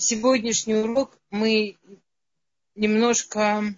сегодняшний 0.00 0.74
урок 0.74 1.18
мы 1.30 1.78
немножко, 2.74 3.74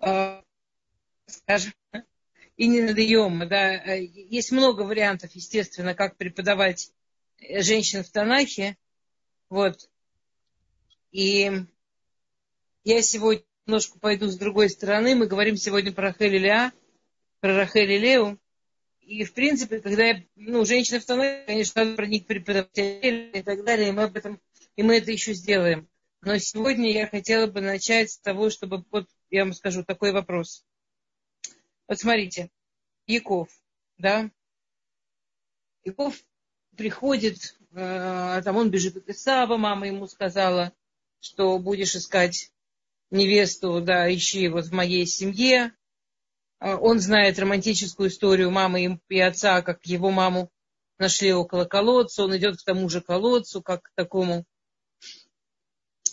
э, 0.00 0.42
скажем, 1.26 1.72
и 2.56 2.66
не 2.68 2.82
надаем. 2.82 3.48
Да? 3.48 3.94
Есть 3.94 4.52
много 4.52 4.82
вариантов, 4.82 5.32
естественно, 5.34 5.94
как 5.94 6.16
преподавать 6.16 6.92
женщин 7.40 8.02
в 8.04 8.10
Танахе. 8.10 8.76
Вот. 9.48 9.88
И 11.10 11.50
я 12.84 13.02
сегодня 13.02 13.44
немножко 13.66 13.98
пойду 13.98 14.28
с 14.28 14.36
другой 14.36 14.70
стороны. 14.70 15.14
Мы 15.14 15.26
говорим 15.26 15.56
сегодня 15.56 15.92
про 15.92 16.08
Рахель 16.08 16.36
Леа, 16.36 16.72
про 17.40 17.54
Рахель 17.54 17.98
Леу. 17.98 18.38
И, 19.06 19.22
в 19.22 19.34
принципе, 19.34 19.80
когда 19.80 20.04
я, 20.04 20.24
ну, 20.34 20.64
женщина 20.64 20.98
в 20.98 21.06
конечно, 21.46 21.84
надо 21.84 21.96
про 21.96 22.06
них 22.06 22.26
преподавать 22.26 22.76
и 22.76 23.42
так 23.44 23.64
далее, 23.64 23.90
и 23.90 23.92
мы 23.92 24.02
об 24.02 24.16
этом, 24.16 24.40
и 24.74 24.82
мы 24.82 24.96
это 24.96 25.12
еще 25.12 25.32
сделаем. 25.32 25.88
Но 26.22 26.36
сегодня 26.38 26.92
я 26.92 27.06
хотела 27.06 27.46
бы 27.46 27.60
начать 27.60 28.10
с 28.10 28.18
того, 28.18 28.50
чтобы, 28.50 28.84
вот 28.90 29.08
я 29.30 29.44
вам 29.44 29.52
скажу 29.52 29.84
такой 29.84 30.10
вопрос. 30.10 30.64
Вот 31.86 32.00
смотрите, 32.00 32.50
Яков, 33.06 33.48
да, 33.96 34.28
Яков 35.84 36.20
приходит, 36.76 37.56
э, 37.74 38.42
там 38.44 38.56
он 38.56 38.70
бежит 38.72 38.96
от 38.96 39.08
Исава, 39.08 39.56
мама 39.56 39.86
ему 39.86 40.08
сказала, 40.08 40.72
что 41.20 41.60
будешь 41.60 41.94
искать 41.94 42.50
невесту, 43.12 43.80
да, 43.80 44.12
ищи 44.12 44.48
вот 44.48 44.64
в 44.64 44.72
моей 44.72 45.06
семье. 45.06 45.72
Э, 46.60 46.74
он 46.74 47.00
знает 47.00 47.38
романтическую 47.38 48.08
историю 48.08 48.50
мамы 48.50 49.00
и 49.08 49.20
отца, 49.20 49.62
как 49.62 49.84
его 49.86 50.10
маму 50.10 50.50
нашли 50.98 51.32
около 51.32 51.64
колодца. 51.64 52.24
Он 52.24 52.36
идет 52.36 52.58
к 52.58 52.64
тому 52.64 52.88
же 52.88 53.00
колодцу, 53.00 53.62
как 53.62 53.82
к 53.82 53.90
такому 53.94 54.44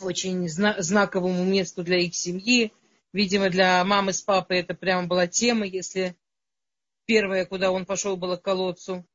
очень 0.02 0.47
знаковому 0.49 1.44
месту 1.44 1.83
для 1.83 1.99
их 1.99 2.16
семьи. 2.16 2.73
Видимо, 3.14 3.49
для 3.49 3.83
мамы 3.83 4.11
с 4.11 4.21
папой 4.21 4.59
это 4.59 4.73
прямо 4.73 5.08
была 5.08 5.27
тема, 5.27 5.66
если 5.66 6.17
первое, 7.05 7.45
куда 7.45 7.71
он 7.71 7.86
пошел, 7.86 8.17
было 8.17 8.38
к 8.38 8.41
колодцу. 8.41 9.05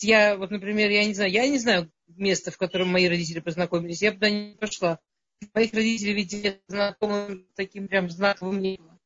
Я, 0.00 0.36
вот, 0.36 0.50
например, 0.50 0.90
я 0.90 1.04
не 1.04 1.14
знаю, 1.14 1.32
я 1.32 1.48
не 1.48 1.58
знаю 1.58 1.90
места, 2.06 2.52
в 2.52 2.56
котором 2.56 2.88
мои 2.88 3.08
родители 3.08 3.40
познакомились. 3.40 4.00
Я 4.00 4.12
бы 4.12 4.16
туда 4.16 4.30
не 4.30 4.56
пошла. 4.56 5.00
Моих 5.54 5.72
родителей, 5.72 6.14
видите, 6.14 6.60
знакомым 6.68 7.46
таким 7.56 7.88
прям 7.88 8.08
знаковым 8.08 8.60
не 8.60 8.76
было. 8.76 8.97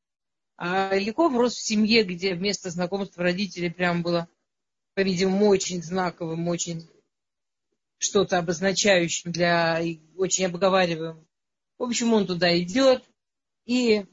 А 0.56 0.94
Яков 0.94 1.34
рос 1.34 1.54
в 1.54 1.62
семье, 1.62 2.04
где 2.04 2.34
место 2.34 2.70
знакомства 2.70 3.22
родителей 3.22 3.70
прям 3.70 4.02
было, 4.02 4.28
по-видимому, 4.94 5.48
очень 5.48 5.82
знаковым, 5.82 6.48
очень 6.48 6.88
что-то 7.98 8.38
обозначающим 8.38 9.32
для, 9.32 9.80
очень 10.16 10.46
обговариваемым. 10.46 11.26
В 11.78 11.84
общем, 11.84 12.12
он 12.12 12.26
туда 12.26 12.56
идет, 12.60 13.04
и 13.64 14.04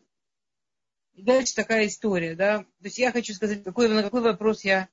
дальше 1.14 1.56
такая 1.56 1.88
история, 1.88 2.36
да. 2.36 2.60
То 2.60 2.86
есть 2.86 2.98
я 2.98 3.12
хочу 3.12 3.34
сказать, 3.34 3.64
какой, 3.64 3.90
на 3.90 4.04
какой 4.04 4.22
вопрос 4.22 4.64
я 4.64 4.90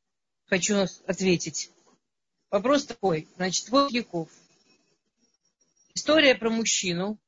хочу 0.47 0.87
ответить. 1.07 1.71
Вопрос 2.51 2.87
такой, 2.87 3.29
значит, 3.37 3.69
вот 3.69 3.91
Яков. 3.91 4.31
История 5.95 6.35
про 6.35 6.51
мужчину, 6.51 7.19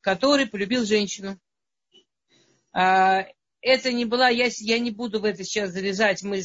который 0.00 0.46
полюбил 0.46 0.84
женщину. 0.84 1.38
А, 2.72 3.26
это 3.60 3.92
не 3.92 4.04
была, 4.04 4.28
я, 4.28 4.48
я 4.58 4.78
не 4.78 4.90
буду 4.90 5.20
в 5.20 5.24
это 5.24 5.44
сейчас 5.44 5.70
залезать. 5.70 6.22
Мы 6.22 6.42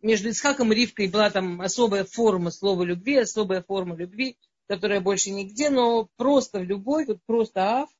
между 0.00 0.30
Исхаком 0.30 0.72
и 0.72 0.76
Ривкой 0.76 1.08
была 1.08 1.30
там 1.30 1.60
особая 1.60 2.04
форма 2.04 2.50
слова 2.50 2.82
любви, 2.82 3.16
особая 3.16 3.62
форма 3.62 3.96
любви, 3.96 4.38
которая 4.68 5.00
больше 5.00 5.30
нигде, 5.30 5.70
но 5.70 6.08
просто 6.16 6.60
в 6.60 6.64
любовь, 6.64 7.08
вот 7.08 7.22
просто 7.26 7.82
Ав, 7.82 7.90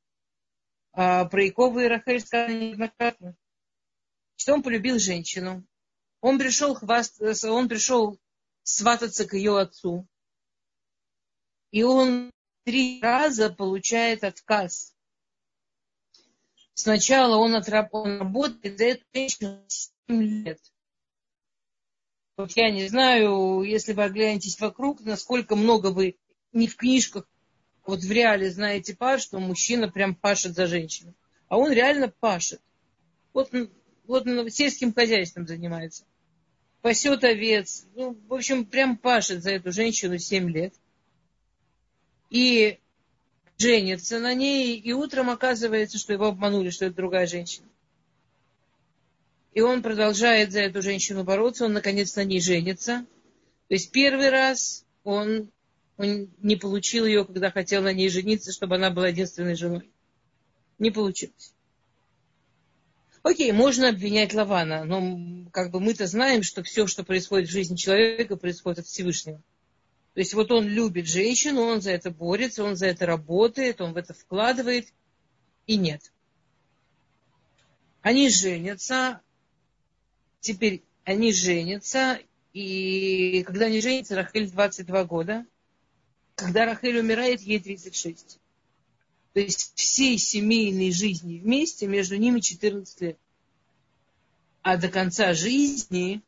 а, 0.92 1.24
про 1.26 1.44
Якова 1.44 1.80
и 1.80 1.88
Рахель 1.88 2.20
сказано 2.20 2.58
неоднократно, 2.58 3.36
что 4.36 4.54
он 4.54 4.62
полюбил 4.62 4.98
женщину. 4.98 5.64
Он 6.20 6.38
пришел, 6.38 6.74
хваст... 6.74 7.20
он 7.44 7.68
пришел 7.68 8.18
свататься 8.62 9.26
к 9.26 9.34
ее 9.34 9.58
отцу. 9.58 10.06
И 11.70 11.82
он 11.82 12.30
три 12.64 13.00
раза 13.00 13.50
получает 13.50 14.24
отказ. 14.24 14.94
Сначала 16.78 17.38
он, 17.38 17.56
отраб... 17.56 17.92
он 17.92 18.20
работает 18.20 18.78
за 18.78 18.84
эту 18.84 19.04
женщину 19.12 19.64
7 19.66 20.22
лет. 20.22 20.60
Вот 22.36 22.52
я 22.52 22.70
не 22.70 22.86
знаю, 22.86 23.62
если 23.62 23.94
вы 23.94 24.04
оглянетесь 24.04 24.60
вокруг, 24.60 25.00
насколько 25.00 25.56
много 25.56 25.88
вы 25.88 26.18
не 26.52 26.68
в 26.68 26.76
книжках 26.76 27.28
вот 27.84 28.04
в 28.04 28.12
реале 28.12 28.48
знаете 28.48 28.94
пар, 28.94 29.18
что 29.18 29.40
мужчина 29.40 29.90
прям 29.90 30.14
пашет 30.14 30.54
за 30.54 30.68
женщину. 30.68 31.16
А 31.48 31.58
он 31.58 31.72
реально 31.72 32.14
пашет. 32.20 32.60
Вот, 33.32 33.50
вот 34.06 34.26
сельским 34.52 34.94
хозяйством 34.94 35.48
занимается. 35.48 36.04
Пасет 36.80 37.24
овец. 37.24 37.88
Ну, 37.96 38.16
в 38.28 38.34
общем, 38.34 38.64
прям 38.64 38.96
пашет 38.96 39.42
за 39.42 39.50
эту 39.50 39.72
женщину 39.72 40.18
7 40.18 40.48
лет. 40.48 40.74
И 42.30 42.78
женится 43.58 44.20
на 44.20 44.34
ней, 44.34 44.76
и 44.76 44.92
утром 44.92 45.30
оказывается, 45.30 45.98
что 45.98 46.12
его 46.12 46.26
обманули, 46.26 46.70
что 46.70 46.86
это 46.86 46.96
другая 46.96 47.26
женщина. 47.26 47.66
И 49.52 49.60
он 49.60 49.82
продолжает 49.82 50.52
за 50.52 50.60
эту 50.60 50.82
женщину 50.82 51.24
бороться, 51.24 51.64
он 51.64 51.72
наконец 51.72 52.14
на 52.14 52.24
ней 52.24 52.40
женится. 52.40 53.04
То 53.68 53.74
есть 53.74 53.90
первый 53.90 54.30
раз 54.30 54.84
он 55.02 55.50
он 55.96 56.30
не 56.40 56.54
получил 56.54 57.04
ее, 57.06 57.24
когда 57.24 57.50
хотел 57.50 57.82
на 57.82 57.92
ней 57.92 58.08
жениться, 58.08 58.52
чтобы 58.52 58.76
она 58.76 58.90
была 58.90 59.08
единственной 59.08 59.56
женой. 59.56 59.90
Не 60.78 60.92
получилось. 60.92 61.52
Окей, 63.24 63.50
можно 63.50 63.88
обвинять 63.88 64.32
Лавана, 64.32 64.84
но 64.84 65.50
как 65.50 65.72
бы 65.72 65.80
мы-то 65.80 66.06
знаем, 66.06 66.44
что 66.44 66.62
все, 66.62 66.86
что 66.86 67.02
происходит 67.02 67.48
в 67.48 67.52
жизни 67.52 67.74
человека, 67.74 68.36
происходит 68.36 68.78
от 68.78 68.86
Всевышнего. 68.86 69.42
То 70.14 70.20
есть 70.20 70.34
вот 70.34 70.50
он 70.50 70.66
любит 70.66 71.06
женщину, 71.06 71.62
он 71.62 71.80
за 71.80 71.92
это 71.92 72.10
борется, 72.10 72.64
он 72.64 72.76
за 72.76 72.86
это 72.86 73.06
работает, 73.06 73.80
он 73.80 73.92
в 73.92 73.96
это 73.96 74.14
вкладывает, 74.14 74.88
и 75.66 75.76
нет. 75.76 76.12
Они 78.02 78.28
женятся, 78.28 79.20
теперь 80.40 80.82
они 81.04 81.32
женятся, 81.32 82.20
и 82.52 83.42
когда 83.44 83.66
они 83.66 83.80
женятся, 83.80 84.16
Рахель 84.16 84.50
22 84.50 85.04
года– 85.04 85.46
когда 86.38 86.66
Рахель 86.66 87.00
умирает, 87.00 87.40
ей 87.40 87.58
36. 87.58 88.38
То 89.32 89.40
есть 89.40 89.72
всей 89.74 90.16
семейной 90.18 90.92
жизни 90.92 91.40
вместе 91.40 91.88
между 91.88 92.14
ними 92.14 92.38
14 92.38 93.00
лет. 93.00 93.18
А 94.62 94.76
до 94.76 94.88
конца 94.88 95.34
жизни 95.34 96.22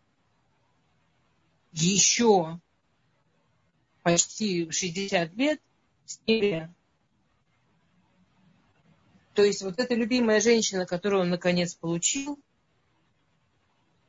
еще 1.71 2.61
почти 4.03 4.71
60 4.71 5.35
лет 5.35 5.61
с 6.07 6.19
ними. 6.27 6.73
То 9.35 9.45
есть 9.45 9.63
вот 9.63 9.79
эта 9.79 9.95
любимая 9.95 10.41
женщина, 10.41 10.87
которую 10.87 11.23
он 11.23 11.31
наконец 11.31 11.75
получил, 11.75 12.39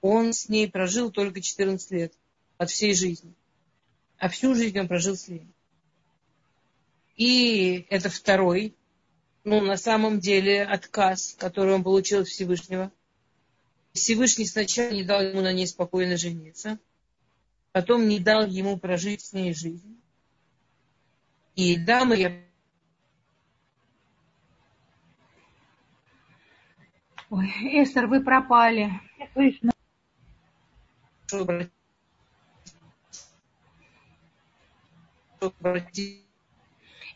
он 0.02 0.34
с 0.34 0.50
ней 0.50 0.69
прожил 0.69 1.12
только 1.12 1.41
14 1.41 1.91
лет 1.91 2.13
от 2.57 2.69
всей 2.69 2.94
жизни. 2.94 3.34
А 4.18 4.29
всю 4.29 4.56
жизнь 4.56 4.79
он 4.79 4.88
прожил 4.88 5.16
с 5.16 5.28
ней. 5.28 5.47
И 7.16 7.85
это 7.90 8.09
второй, 8.09 8.75
ну, 9.44 9.62
на 9.62 9.78
самом 9.78 10.19
деле, 10.19 10.63
отказ, 10.63 11.35
который 11.38 11.73
он 11.73 11.84
получил 11.84 12.22
от 12.22 12.28
Всевышнего. 12.28 12.91
Всевышний 13.94 14.46
сначала 14.46 14.91
не 14.91 15.03
дал 15.03 15.22
ему 15.22 15.41
на 15.41 15.52
ней 15.52 15.68
спокойно 15.68 16.18
жениться, 16.18 16.79
потом 17.72 18.08
не 18.08 18.20
дал 18.20 18.46
ему 18.46 18.78
прожить 18.78 19.22
с 19.22 19.34
ней 19.34 19.54
жизнь. 19.54 20.00
И 21.56 21.78
дамы, 21.78 22.16
я 22.16 22.32
Ой, 27.29 27.47
Эстер, 27.82 28.08
вы 28.08 28.22
пропали. 28.22 28.91
Слышно. 29.34 29.72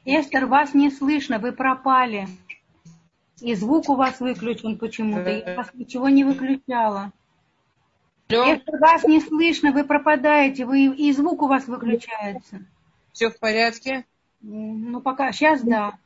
Эстер, 0.05 0.45
вас 0.45 0.73
не 0.73 0.89
слышно, 0.89 1.37
вы 1.37 1.51
пропали. 1.51 2.29
И 3.41 3.55
звук 3.55 3.89
у 3.89 3.95
вас 3.95 4.21
выключен 4.21 4.77
почему-то. 4.77 5.29
Я 5.29 5.55
вас 5.55 5.73
ничего 5.73 6.07
не 6.07 6.23
выключала. 6.23 7.11
Алло? 8.27 8.55
Эстер, 8.55 8.77
вас 8.79 9.03
не 9.03 9.21
слышно, 9.21 9.71
вы 9.71 9.83
пропадаете, 9.83 10.65
вы, 10.65 10.85
и 10.87 11.11
звук 11.11 11.43
у 11.43 11.47
вас 11.47 11.67
выключается. 11.67 12.65
Все 13.11 13.29
в 13.29 13.39
порядке? 13.39 14.05
Ну, 14.41 14.99
пока, 15.01 15.31
сейчас 15.31 15.61
да. 15.61 15.97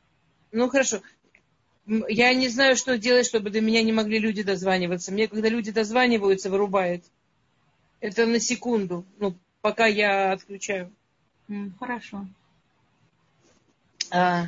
Ну, 0.52 0.68
хорошо. 0.68 1.00
Я 1.86 2.34
не 2.34 2.48
знаю, 2.48 2.76
что 2.76 2.98
делать, 2.98 3.26
чтобы 3.26 3.50
до 3.50 3.60
меня 3.60 3.82
не 3.82 3.92
могли 3.92 4.18
люди 4.18 4.42
дозваниваться. 4.42 5.12
Мне, 5.12 5.28
когда 5.28 5.48
люди 5.48 5.72
дозваниваются, 5.72 6.50
вырубает. 6.50 7.04
Это 8.00 8.26
на 8.26 8.38
секунду, 8.38 9.04
ну, 9.18 9.34
пока 9.60 9.86
я 9.86 10.32
отключаю. 10.32 10.92
Хорошо. 11.78 12.26
А, 14.10 14.46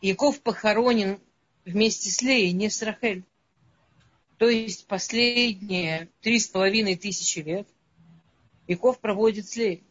Яков 0.00 0.40
похоронен 0.40 1.20
вместе 1.64 2.10
с 2.10 2.22
Леей, 2.22 2.52
не 2.52 2.70
с 2.70 2.82
Рахель. 2.82 3.24
То 4.42 4.48
есть 4.48 4.88
последние 4.88 6.08
три 6.20 6.40
с 6.40 6.48
половиной 6.48 6.96
тысячи 6.96 7.38
лет 7.38 7.68
Яков 8.66 8.98
проводит 8.98 9.46
с 9.46 9.54
Леей. 9.54 9.84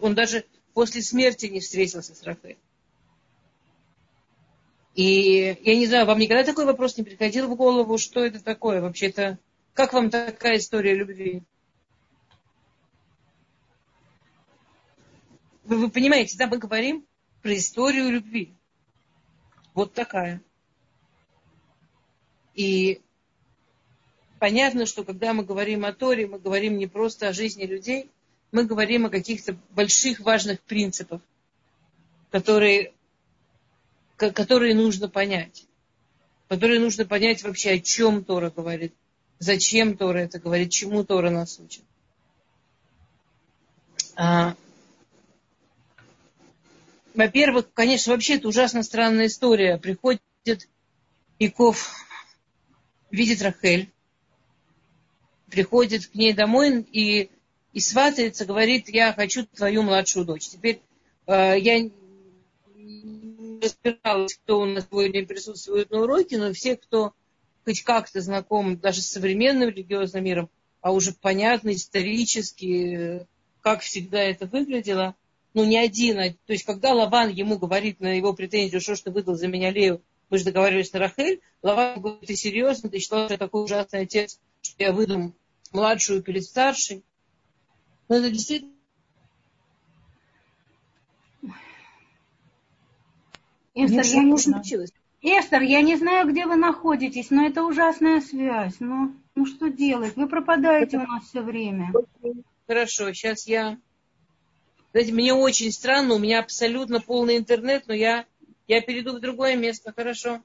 Он 0.00 0.14
даже 0.14 0.46
после 0.74 1.02
смерти 1.02 1.46
не 1.46 1.58
встретился 1.58 2.14
с 2.14 2.22
Рахель. 2.22 2.56
И 4.94 5.58
я 5.60 5.74
не 5.74 5.88
знаю, 5.88 6.06
вам 6.06 6.20
никогда 6.20 6.44
такой 6.44 6.66
вопрос 6.66 6.98
не 6.98 7.02
приходил 7.02 7.48
в 7.48 7.56
голову, 7.56 7.98
что 7.98 8.24
это 8.24 8.40
такое 8.40 8.80
вообще-то? 8.80 9.40
Как 9.74 9.92
вам 9.92 10.08
такая 10.08 10.58
история 10.58 10.94
любви? 10.94 11.42
Вы, 15.64 15.78
вы 15.78 15.90
понимаете, 15.90 16.38
да, 16.38 16.46
мы 16.46 16.58
говорим 16.58 17.04
про 17.42 17.56
историю 17.56 18.08
любви. 18.08 18.54
Вот 19.74 19.94
такая. 19.94 20.40
И 22.54 23.02
понятно, 24.38 24.86
что 24.86 25.04
когда 25.04 25.32
мы 25.32 25.44
говорим 25.44 25.84
о 25.84 25.92
Торе, 25.92 26.26
мы 26.26 26.38
говорим 26.38 26.78
не 26.78 26.86
просто 26.86 27.28
о 27.28 27.32
жизни 27.32 27.64
людей, 27.64 28.10
мы 28.52 28.64
говорим 28.64 29.06
о 29.06 29.10
каких-то 29.10 29.56
больших 29.70 30.20
важных 30.20 30.60
принципах, 30.60 31.20
которые, 32.30 32.92
которые 34.16 34.74
нужно 34.74 35.08
понять. 35.08 35.66
Которые 36.48 36.78
нужно 36.78 37.04
понять 37.04 37.42
вообще, 37.42 37.72
о 37.72 37.80
чем 37.80 38.24
Тора 38.24 38.50
говорит, 38.50 38.94
зачем 39.38 39.96
Тора 39.96 40.18
это 40.18 40.38
говорит, 40.38 40.70
чему 40.70 41.04
Тора 41.04 41.30
нас 41.30 41.58
учит. 41.58 41.82
А, 44.14 44.54
во-первых, 47.14 47.72
конечно, 47.74 48.12
вообще 48.12 48.36
это 48.36 48.48
ужасно 48.48 48.82
странная 48.82 49.26
история. 49.26 49.76
Приходит 49.76 50.22
Яков, 51.38 51.94
видит 53.10 53.42
Рахель, 53.42 53.90
приходит 55.50 56.06
к 56.06 56.14
ней 56.14 56.32
домой 56.32 56.86
и, 56.92 57.30
и 57.72 57.80
сватается, 57.80 58.44
говорит, 58.44 58.88
я 58.88 59.12
хочу 59.12 59.46
твою 59.46 59.82
младшую 59.82 60.24
дочь. 60.24 60.48
Теперь 60.48 60.80
э, 61.26 61.58
я 61.58 61.80
не 62.74 63.60
разбиралась, 63.62 64.34
кто 64.34 64.60
у 64.60 64.64
нас 64.64 64.86
сегодня 64.90 65.26
присутствует 65.26 65.90
на 65.90 66.02
уроке, 66.02 66.38
но 66.38 66.52
все, 66.52 66.76
кто 66.76 67.12
хоть 67.64 67.82
как-то 67.82 68.20
знаком 68.20 68.78
даже 68.78 69.02
с 69.02 69.08
современным 69.08 69.70
религиозным 69.70 70.24
миром, 70.24 70.50
а 70.80 70.92
уже 70.92 71.12
понятно 71.12 71.72
исторически, 71.72 73.26
как 73.60 73.80
всегда 73.80 74.20
это 74.22 74.46
выглядело– 74.46 75.14
ну, 75.56 75.64
не 75.64 75.78
один. 75.78 76.18
А, 76.18 76.28
то 76.28 76.52
есть, 76.52 76.64
когда 76.64 76.92
Лаван 76.92 77.30
ему 77.30 77.56
говорит 77.56 77.98
на 77.98 78.14
его 78.14 78.34
претензию, 78.34 78.82
что 78.82 78.94
ты 78.94 79.10
выдал 79.10 79.36
за 79.36 79.48
меня 79.48 79.70
Лею, 79.70 80.02
мы 80.28 80.36
же 80.36 80.44
договаривались 80.44 80.92
на 80.92 80.98
Рахель, 80.98 81.40
Лаван 81.62 81.98
говорит, 81.98 82.26
ты 82.26 82.36
серьезно, 82.36 82.90
ты 82.90 82.98
считал, 82.98 83.24
что 83.24 83.34
я 83.34 83.38
такой 83.38 83.64
ужасный 83.64 84.00
отец, 84.00 84.32
что 84.32 84.38
я 84.78 84.92
выдам 84.92 85.34
младшую 85.72 86.22
перед 86.22 86.44
старшей? 86.44 87.04
Ну, 88.08 88.16
это 88.16 88.30
действительно 88.30 88.72
Эстер, 93.74 94.04
я 94.04 94.22
не 94.22 94.36
знаю. 94.38 94.62
Эстер, 95.20 95.62
я 95.62 95.82
не 95.82 95.96
знаю, 95.96 96.28
где 96.28 96.46
вы 96.46 96.56
находитесь, 96.56 97.30
но 97.30 97.46
это 97.46 97.62
ужасная 97.62 98.20
связь. 98.20 98.76
Ну, 98.80 99.14
ну 99.34 99.44
что 99.44 99.68
делать? 99.68 100.16
Вы 100.16 100.28
пропадаете 100.28 100.98
у 100.98 101.06
нас 101.06 101.24
все 101.24 101.42
время. 101.42 101.92
Хорошо, 102.66 103.12
сейчас 103.12 103.46
я 103.46 103.78
знаете, 104.96 105.12
мне 105.12 105.34
очень 105.34 105.70
странно, 105.72 106.14
у 106.14 106.18
меня 106.18 106.38
абсолютно 106.38 107.00
полный 107.00 107.36
интернет, 107.36 107.84
но 107.86 107.92
я, 107.92 108.24
я 108.66 108.80
перейду 108.80 109.12
в 109.12 109.20
другое 109.20 109.54
место, 109.54 109.92
хорошо? 109.94 110.40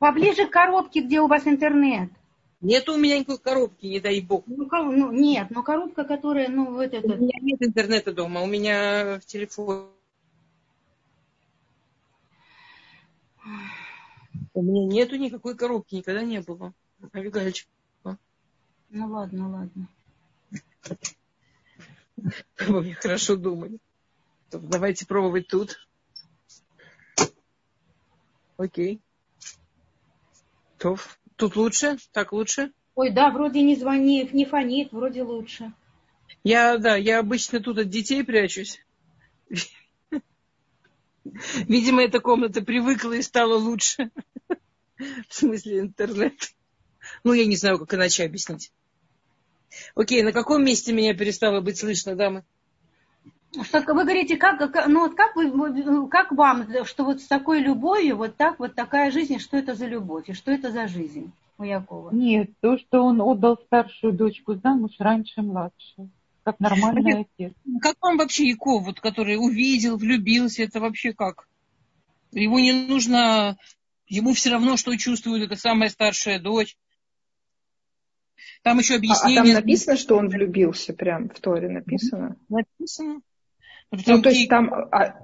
Поближе 0.00 0.46
к 0.46 0.50
коробке, 0.50 1.02
где 1.02 1.20
у 1.20 1.28
вас 1.28 1.46
интернет. 1.46 2.10
Нет 2.60 2.88
у 2.88 2.96
меня 2.96 3.18
никакой 3.18 3.38
коробки, 3.38 3.86
не 3.86 4.00
дай 4.00 4.20
бог. 4.20 4.44
Ну, 4.46 4.68
ну 4.70 5.12
нет, 5.12 5.50
но 5.50 5.62
коробка, 5.62 6.04
которая, 6.04 6.48
ну, 6.48 6.72
вот 6.72 6.92
это... 6.92 7.06
У 7.06 7.16
меня 7.16 7.38
нет 7.40 7.62
интернета 7.62 8.12
дома, 8.12 8.42
у 8.42 8.46
меня 8.46 9.20
в 9.20 9.24
телефоне. 9.26 9.86
У 14.54 14.62
меня 14.62 14.86
нету 14.86 15.16
никакой 15.16 15.56
коробки, 15.56 15.94
никогда 15.94 16.22
не 16.22 16.40
было. 16.40 16.72
Авигальчик. 17.12 17.68
Ну 18.90 19.06
ладно, 19.06 19.50
ладно. 19.50 19.88
Вы 22.58 22.94
хорошо 22.94 23.36
думали. 23.36 23.78
Давайте 24.50 25.06
пробовать 25.06 25.46
тут. 25.46 25.86
Окей. 28.56 29.00
То, 30.78 30.96
тут 31.38 31.56
лучше? 31.56 31.96
Так 32.12 32.32
лучше? 32.32 32.72
Ой, 32.94 33.10
да, 33.10 33.30
вроде 33.30 33.62
не 33.62 33.76
звонит, 33.76 34.34
не 34.34 34.44
фонит, 34.44 34.92
вроде 34.92 35.22
лучше. 35.22 35.72
Я, 36.44 36.76
да, 36.78 36.96
я 36.96 37.20
обычно 37.20 37.60
тут 37.60 37.78
от 37.78 37.88
детей 37.88 38.24
прячусь. 38.24 38.84
Видимо, 41.24 42.02
эта 42.02 42.20
комната 42.20 42.60
привыкла 42.62 43.12
и 43.12 43.22
стала 43.22 43.56
лучше. 43.56 44.10
В 45.28 45.34
смысле 45.34 45.80
интернет. 45.80 46.34
Ну, 47.24 47.32
я 47.32 47.46
не 47.46 47.56
знаю, 47.56 47.78
как 47.78 47.94
иначе 47.94 48.24
объяснить. 48.24 48.72
Окей, 49.94 50.22
на 50.22 50.32
каком 50.32 50.64
месте 50.64 50.92
меня 50.92 51.14
перестало 51.14 51.60
быть 51.60 51.78
слышно, 51.78 52.16
дамы? 52.16 52.44
Что 53.62 53.80
вы 53.80 53.84
говорите, 54.04 54.36
как, 54.36 54.60
ну 54.88 55.00
вот 55.00 55.14
как, 55.14 55.34
вы, 55.34 56.08
как 56.08 56.32
вам, 56.32 56.66
что 56.84 57.04
вот 57.04 57.22
с 57.22 57.26
такой 57.26 57.60
любовью, 57.60 58.16
вот 58.16 58.36
так, 58.36 58.58
вот 58.58 58.74
такая 58.74 59.10
жизнь, 59.10 59.38
что 59.38 59.56
это 59.56 59.74
за 59.74 59.86
любовь 59.86 60.28
и 60.28 60.34
что 60.34 60.50
это 60.50 60.70
за 60.70 60.86
жизнь 60.86 61.32
у 61.56 61.62
Якова? 61.62 62.10
Нет, 62.12 62.50
то, 62.60 62.76
что 62.76 63.02
он 63.02 63.20
отдал 63.22 63.58
старшую 63.64 64.12
дочку 64.12 64.54
замуж 64.54 64.92
раньше 64.98 65.40
младшей, 65.40 66.10
как 66.44 66.60
нормальный 66.60 67.26
отец. 67.38 67.54
Как 67.80 67.96
вам 68.02 68.18
вообще 68.18 68.48
Яков, 68.48 68.84
вот, 68.84 69.00
который 69.00 69.36
увидел, 69.36 69.96
влюбился, 69.96 70.62
это 70.62 70.78
вообще 70.80 71.14
как? 71.14 71.48
Ему 72.32 72.58
не 72.58 72.72
нужно, 72.72 73.56
ему 74.08 74.34
все 74.34 74.50
равно, 74.50 74.76
что 74.76 74.94
чувствует 74.96 75.42
эта 75.42 75.56
самая 75.56 75.88
старшая 75.88 76.38
дочь. 76.38 76.76
Там 78.62 78.78
еще 78.78 78.96
объяснение... 78.96 79.40
А, 79.40 79.42
а 79.42 79.44
там 79.46 79.54
написано, 79.54 79.96
что 79.96 80.16
он 80.18 80.28
влюбился, 80.28 80.92
прям 80.92 81.30
в 81.30 81.40
Торе 81.40 81.70
написано? 81.70 82.36
Написано. 82.50 83.22
Ну, 83.90 84.22
то 84.22 84.30
есть 84.30 84.48
там... 84.48 84.72
А... 84.72 85.14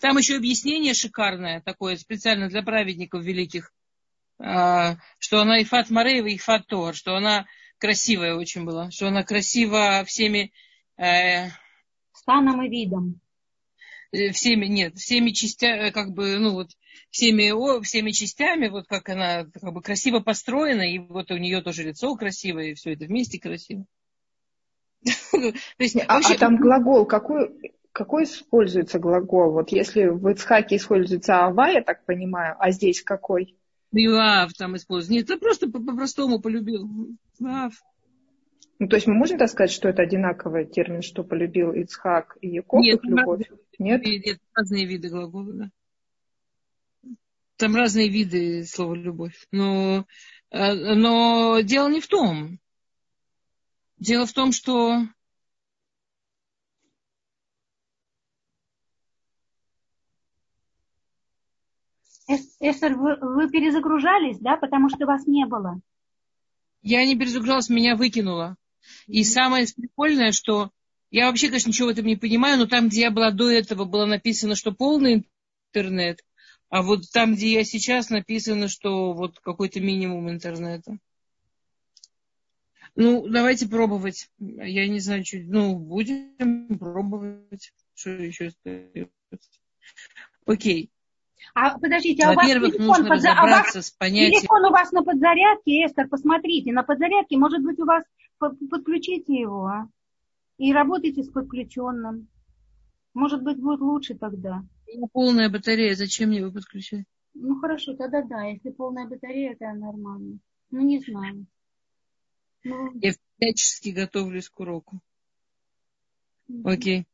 Там 0.00 0.18
еще 0.18 0.36
объяснение 0.36 0.94
шикарное 0.94 1.60
такое, 1.60 1.96
специально 1.96 2.48
для 2.48 2.62
праведников 2.62 3.22
великих, 3.22 3.72
а, 4.38 4.96
что 5.18 5.40
она 5.40 5.62
Ифат 5.62 5.90
Мареева, 5.90 6.34
Ифат 6.34 6.66
Тор, 6.66 6.94
что 6.94 7.14
она 7.14 7.46
красивая 7.78 8.34
очень 8.34 8.64
была, 8.64 8.90
что 8.90 9.08
она 9.08 9.22
красива 9.22 10.04
всеми... 10.04 10.52
Э, 10.96 11.50
Станом 12.12 12.62
и 12.62 12.68
видом. 12.68 13.20
Э, 14.12 14.30
всеми, 14.30 14.66
нет, 14.66 14.96
всеми 14.96 15.30
частями, 15.30 15.88
э, 15.88 15.90
как 15.92 16.12
бы, 16.12 16.38
ну 16.38 16.52
вот, 16.52 16.70
всеми, 17.10 17.50
о, 17.50 17.80
всеми 17.82 18.10
частями, 18.12 18.68
вот 18.68 18.86
как 18.86 19.08
она 19.08 19.44
как 19.44 19.72
бы 19.72 19.82
красиво 19.82 20.20
построена, 20.20 20.82
и 20.82 20.98
вот 20.98 21.30
у 21.30 21.36
нее 21.36 21.62
тоже 21.62 21.82
лицо 21.82 22.14
красивое, 22.16 22.70
и 22.70 22.74
все 22.74 22.94
это 22.94 23.04
вместе 23.04 23.38
красиво. 23.38 23.86
А, 26.08 26.18
а 26.18 26.38
там 26.38 26.56
глагол, 26.56 27.06
какой, 27.06 27.72
какой 27.92 28.24
используется 28.24 28.98
глагол? 28.98 29.52
Вот 29.52 29.70
если 29.70 30.06
в 30.06 30.28
Ицхаке 30.28 30.76
используется 30.76 31.36
ава, 31.36 31.68
я 31.68 31.82
так 31.82 32.04
понимаю, 32.04 32.56
а 32.58 32.70
здесь 32.70 33.02
какой? 33.02 33.56
Юав 33.92 34.52
там 34.54 34.76
используется. 34.76 35.12
Нет, 35.12 35.30
это 35.30 35.38
просто 35.38 35.70
по-простому 35.70 36.40
полюбил. 36.40 36.88
Юав. 37.38 37.72
Ну, 38.78 38.88
то 38.88 38.96
есть 38.96 39.06
мы 39.06 39.14
можем 39.14 39.38
так 39.38 39.48
сказать, 39.48 39.70
что 39.70 39.88
это 39.88 40.02
одинаковый 40.02 40.66
термин, 40.66 41.00
что 41.00 41.24
полюбил 41.24 41.72
Ицхак 41.72 42.36
и 42.42 42.48
Яков, 42.48 42.82
Нет, 42.82 43.02
их 43.02 43.04
любовь? 43.04 43.50
Нет? 43.78 44.02
Нет, 44.04 44.38
разные 44.54 44.84
виды 44.84 45.08
глагола, 45.08 45.52
да. 45.52 45.70
Там 47.56 47.74
разные 47.74 48.08
виды 48.08 48.64
слова 48.64 48.94
любовь. 48.94 49.46
Но, 49.50 50.06
э, 50.50 50.74
но 50.94 51.60
дело 51.62 51.88
не 51.88 52.00
в 52.00 52.06
том. 52.06 52.58
Дело 53.98 54.26
в 54.26 54.32
том, 54.32 54.52
что 54.52 55.06
Эстер, 62.60 62.96
вы, 62.96 63.16
вы 63.20 63.48
перезагружались, 63.50 64.38
да, 64.40 64.56
потому 64.56 64.88
что 64.88 65.06
вас 65.06 65.26
не 65.26 65.46
было? 65.46 65.80
Я 66.82 67.06
не 67.06 67.16
перезагружалась, 67.16 67.68
меня 67.68 67.96
выкинуло. 67.96 68.56
И 69.06 69.24
самое 69.24 69.66
прикольное, 69.74 70.32
что 70.32 70.70
я 71.10 71.26
вообще, 71.26 71.48
конечно, 71.48 71.68
ничего 71.68 71.88
в 71.88 71.92
этом 71.92 72.06
не 72.06 72.16
понимаю, 72.16 72.58
но 72.58 72.66
там, 72.66 72.88
где 72.88 73.02
я 73.02 73.10
была 73.10 73.30
до 73.30 73.48
этого, 73.50 73.84
было 73.84 74.06
написано, 74.06 74.56
что 74.56 74.72
полный 74.72 75.26
интернет, 75.72 76.20
а 76.68 76.82
вот 76.82 77.02
там, 77.12 77.34
где 77.34 77.52
я 77.52 77.64
сейчас, 77.64 78.10
написано, 78.10 78.68
что 78.68 79.12
вот 79.12 79.38
какой-то 79.38 79.80
минимум 79.80 80.30
интернета. 80.30 80.98
Ну, 82.96 83.28
давайте 83.28 83.68
пробовать. 83.68 84.30
Я 84.38 84.88
не 84.88 85.00
знаю, 85.00 85.24
что... 85.24 85.36
Ну, 85.38 85.78
будем 85.78 86.78
пробовать. 86.78 87.72
Что 87.94 88.10
еще 88.10 88.46
остается? 88.46 89.10
Окей. 90.46 90.90
А 91.54 91.78
подождите, 91.78 92.24
а 92.24 92.32
у 92.32 92.34
вас 92.34 92.48
нужно 92.78 93.08
под... 93.08 93.24
а 93.24 93.82
с 93.82 93.90
понятием... 93.92 94.40
Телефон 94.40 94.64
у 94.64 94.70
вас 94.70 94.92
на 94.92 95.02
подзарядке, 95.02 95.86
Эстер, 95.86 96.08
посмотрите, 96.08 96.72
на 96.72 96.82
подзарядке, 96.82 97.36
может 97.36 97.62
быть, 97.62 97.78
у 97.78 97.84
вас... 97.84 98.02
Подключите 98.38 99.34
его, 99.34 99.66
а? 99.66 99.88
И 100.58 100.72
работайте 100.72 101.22
с 101.22 101.30
подключенным. 101.30 102.28
Может 103.14 103.42
быть, 103.42 103.58
будет 103.58 103.80
лучше 103.80 104.14
тогда. 104.14 104.62
Полная 105.12 105.48
батарея, 105.48 105.94
зачем 105.94 106.28
мне 106.28 106.38
его 106.38 106.50
подключать? 106.50 107.04
Ну 107.34 107.58
хорошо, 107.60 107.94
тогда 107.94 108.22
да, 108.22 108.44
если 108.44 108.70
полная 108.70 109.06
батарея, 109.06 109.52
это 109.52 109.72
нормально. 109.72 110.38
Ну 110.70 110.80
не 110.80 111.00
знаю. 111.00 111.46
Я 113.00 113.12
всячески 113.38 113.90
готовлюсь 113.90 114.48
к 114.48 114.58
уроку. 114.60 115.00
Окей. 116.64 117.06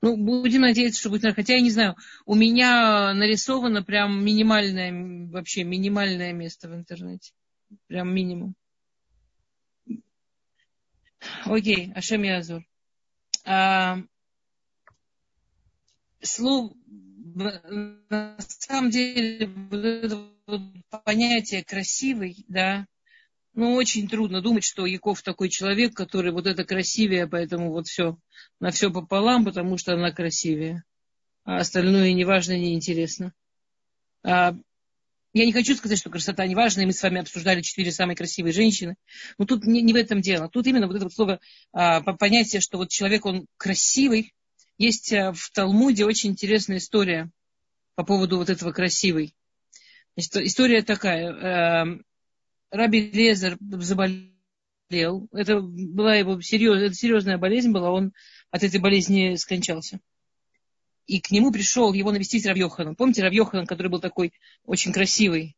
Ну, 0.00 0.16
будем 0.16 0.62
надеяться, 0.62 1.00
что 1.00 1.10
будет. 1.10 1.34
Хотя 1.34 1.54
я 1.54 1.60
не 1.60 1.70
знаю, 1.70 1.96
у 2.26 2.34
меня 2.34 3.14
нарисовано 3.14 3.82
прям 3.82 4.24
минимальное, 4.24 5.28
вообще 5.30 5.64
минимальное 5.64 6.32
место 6.32 6.68
в 6.68 6.74
интернете. 6.74 7.32
Прям 7.86 8.14
минимум. 8.14 8.54
Окей, 11.44 11.92
Ашем 11.94 12.22
Язур. 12.22 12.62
А, 13.44 13.98
слово, 16.20 16.74
на 16.86 18.36
самом 18.38 18.90
деле, 18.90 19.46
вот 19.46 19.84
это 19.84 20.28
вот 20.46 20.60
понятие 21.04 21.64
красивый, 21.64 22.44
да, 22.48 22.86
ну, 23.54 23.74
очень 23.74 24.08
трудно 24.08 24.40
думать, 24.40 24.64
что 24.64 24.84
Яков 24.84 25.22
такой 25.22 25.48
человек, 25.48 25.94
который 25.94 26.32
вот 26.32 26.46
это 26.46 26.64
красивее, 26.64 27.28
поэтому 27.28 27.70
вот 27.70 27.86
все, 27.86 28.18
на 28.60 28.70
все 28.70 28.90
пополам, 28.90 29.44
потому 29.44 29.78
что 29.78 29.94
она 29.94 30.10
красивее. 30.10 30.82
А 31.44 31.58
остальное 31.58 32.12
неважно, 32.12 32.58
неинтересно. 32.58 33.32
А, 34.24 34.56
я 35.32 35.46
не 35.46 35.52
хочу 35.52 35.76
сказать, 35.76 35.98
что 35.98 36.10
красота 36.10 36.46
не 36.46 36.56
важна, 36.56 36.82
и 36.82 36.86
мы 36.86 36.92
с 36.92 37.02
вами 37.02 37.20
обсуждали 37.20 37.60
четыре 37.60 37.92
самые 37.92 38.16
красивые 38.16 38.52
женщины. 38.52 38.96
Но 39.38 39.44
тут 39.44 39.64
не, 39.64 39.82
не 39.82 39.92
в 39.92 39.96
этом 39.96 40.20
дело. 40.20 40.48
Тут 40.48 40.66
именно 40.66 40.88
вот 40.88 40.96
это 40.96 41.04
вот 41.04 41.14
слово, 41.14 41.40
а, 41.72 42.00
понятие, 42.00 42.60
что 42.60 42.78
вот 42.78 42.88
человек, 42.88 43.24
он 43.24 43.46
красивый. 43.56 44.32
Есть 44.78 45.12
а, 45.12 45.32
в 45.32 45.50
Талмуде 45.50 46.04
очень 46.04 46.30
интересная 46.30 46.78
история 46.78 47.30
по 47.94 48.04
поводу 48.04 48.38
вот 48.38 48.50
этого 48.50 48.72
красивый. 48.72 49.34
История 50.16 50.82
такая. 50.82 52.04
Раби 52.74 53.08
Лезер 53.12 53.56
заболел. 53.60 55.28
Это 55.32 55.60
была 55.60 56.16
его 56.16 56.40
серьез, 56.40 56.82
это 56.82 56.92
серьезная 56.92 57.38
болезнь 57.38 57.70
была, 57.70 57.92
он 57.92 58.12
от 58.50 58.64
этой 58.64 58.80
болезни 58.80 59.36
скончался. 59.36 60.00
И 61.06 61.20
к 61.20 61.30
нему 61.30 61.52
пришел 61.52 61.92
его 61.92 62.10
навестить 62.10 62.46
Равьохан. 62.46 62.96
Помните 62.96 63.22
Равьохан, 63.22 63.66
который 63.66 63.88
был 63.88 64.00
такой 64.00 64.32
очень 64.64 64.92
красивый, 64.92 65.56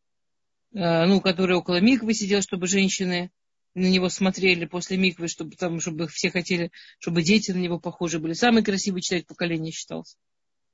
э, 0.74 1.06
ну, 1.06 1.22
который 1.22 1.56
около 1.56 1.80
Миквы 1.80 2.12
сидел, 2.12 2.42
чтобы 2.42 2.66
женщины 2.66 3.30
на 3.74 3.86
него 3.86 4.10
смотрели 4.10 4.66
после 4.66 4.98
Миквы, 4.98 5.28
чтобы, 5.28 5.56
там, 5.56 5.80
чтобы 5.80 6.08
все 6.08 6.30
хотели, 6.30 6.70
чтобы 6.98 7.22
дети 7.22 7.50
на 7.50 7.58
него 7.58 7.80
похожи 7.80 8.18
были. 8.18 8.34
Самый 8.34 8.62
красивый 8.62 9.00
человек 9.00 9.26
поколения 9.26 9.70
считался. 9.70 10.18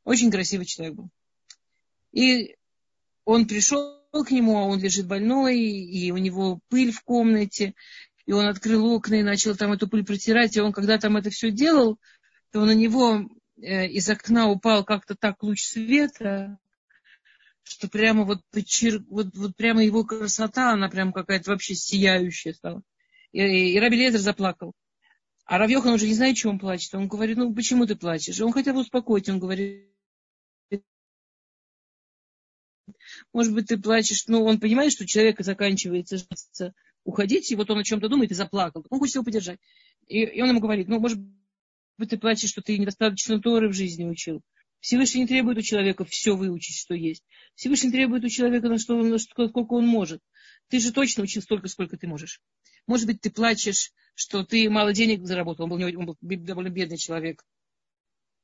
Очень 0.03 0.33
красивый 0.33 0.67
человек 0.67 0.97
был. 0.97 1.09
И 2.11 2.57
он 3.25 3.47
пришел 3.47 4.02
к 4.13 4.31
нему, 4.31 4.59
а 4.59 4.65
он 4.65 4.81
лежит 4.81 5.07
больной, 5.07 5.59
и 5.59 6.11
у 6.11 6.19
него 6.19 6.61
пыль 6.69 6.93
в 6.93 7.03
комнате, 7.03 7.75
и 8.27 8.33
он 8.33 8.47
открыл 8.47 8.87
окна 8.87 9.17
и 9.17 9.23
начал 9.23 9.57
там 9.57 9.73
эту 9.73 9.89
пыль 9.89 10.05
протирать, 10.05 10.57
и 10.57 10.61
он, 10.61 10.73
когда 10.73 10.99
там 10.99 11.17
это 11.17 11.31
все 11.31 11.51
делал, 11.51 11.99
то 12.53 12.65
на 12.65 12.73
него 12.73 13.27
э, 13.57 13.89
из 13.89 14.09
окна 14.09 14.49
упал 14.49 14.85
как-то 14.85 15.17
так 15.17 15.43
луч 15.43 15.63
света, 15.65 16.59
что 17.63 17.89
прямо 17.89 18.25
вот, 18.25 18.43
вот, 19.09 19.37
вот 19.37 19.57
прямо 19.57 19.83
его 19.85 20.05
красота, 20.05 20.73
она 20.73 20.89
прям 20.89 21.13
какая-то 21.13 21.51
вообще 21.51 21.75
сияющая 21.75 22.53
стала. 22.53 22.83
И, 23.33 23.41
и, 23.41 23.81
Раби 23.81 23.97
Лезер 23.97 24.21
заплакал. 24.21 24.75
А 25.45 25.59
Равьехан 25.59 25.95
уже 25.95 26.07
не 26.07 26.15
знает, 26.15 26.37
чего 26.37 26.53
он 26.53 26.59
плачет. 26.59 26.95
Он 26.95 27.09
говорит, 27.09 27.37
ну 27.37 27.53
почему 27.55 27.87
ты 27.87 27.97
плачешь? 27.97 28.41
Он 28.41 28.53
хотел 28.53 28.77
успокоить, 28.79 29.29
он 29.29 29.39
говорит, 29.39 29.89
может 33.33 33.55
быть, 33.55 33.67
ты 33.67 33.79
плачешь, 33.79 34.27
ну, 34.27 34.45
он 34.45 34.61
понимает, 34.61 34.93
что 34.93 35.05
у 35.05 35.43
заканчивается 35.43 36.27
уходить, 37.05 37.51
и 37.51 37.57
вот 37.57 37.71
он 37.71 37.79
о 37.79 37.85
чем-то 37.85 38.09
думает 38.09 38.31
и 38.31 38.35
заплакал. 38.35 38.85
Он 38.91 38.99
хочет 38.99 39.17
его 39.17 39.25
поддержать. 39.25 39.59
И, 40.07 40.23
и 40.23 40.43
он 40.43 40.51
ему 40.51 40.61
говорит, 40.61 40.89
ну, 40.89 41.01
может 41.01 41.19
быть, 41.99 42.11
ты 42.11 42.19
плачешь, 42.19 42.51
что 42.51 42.63
ты 42.63 42.79
недостаточно 42.79 43.41
Торы 43.41 43.69
в 43.69 43.75
жизни 43.75 44.05
учил. 44.05 44.43
Всевышний 44.81 45.21
не 45.23 45.27
требует 45.29 45.59
у 45.59 45.63
человека 45.63 46.05
все 46.05 46.37
выучить, 46.37 46.77
что 46.77 46.95
есть. 46.95 47.23
Всевышний 47.55 47.93
требует 47.93 48.25
у 48.25 48.29
человека, 48.29 48.69
на 48.69 48.79
что, 48.79 49.01
на 49.01 49.19
что, 49.19 49.49
сколько 49.49 49.75
он 49.75 49.87
может. 49.87 50.21
Ты 50.69 50.81
же 50.81 50.93
точно 50.93 51.23
учил 51.23 51.41
столько, 51.41 51.69
сколько 51.69 51.97
ты 51.97 52.09
можешь. 52.09 52.41
Может 52.89 53.07
быть, 53.07 53.21
ты 53.21 53.31
плачешь, 53.31 53.93
что 54.15 54.45
ты 54.45 54.69
мало 54.69 54.93
денег 54.93 55.25
заработал. 55.25 55.65
Он 55.65 55.71
был, 55.71 55.99
он 55.99 56.07
был 56.07 56.17
довольно 56.21 56.69
бедный 56.69 56.99
человек. 56.99 57.45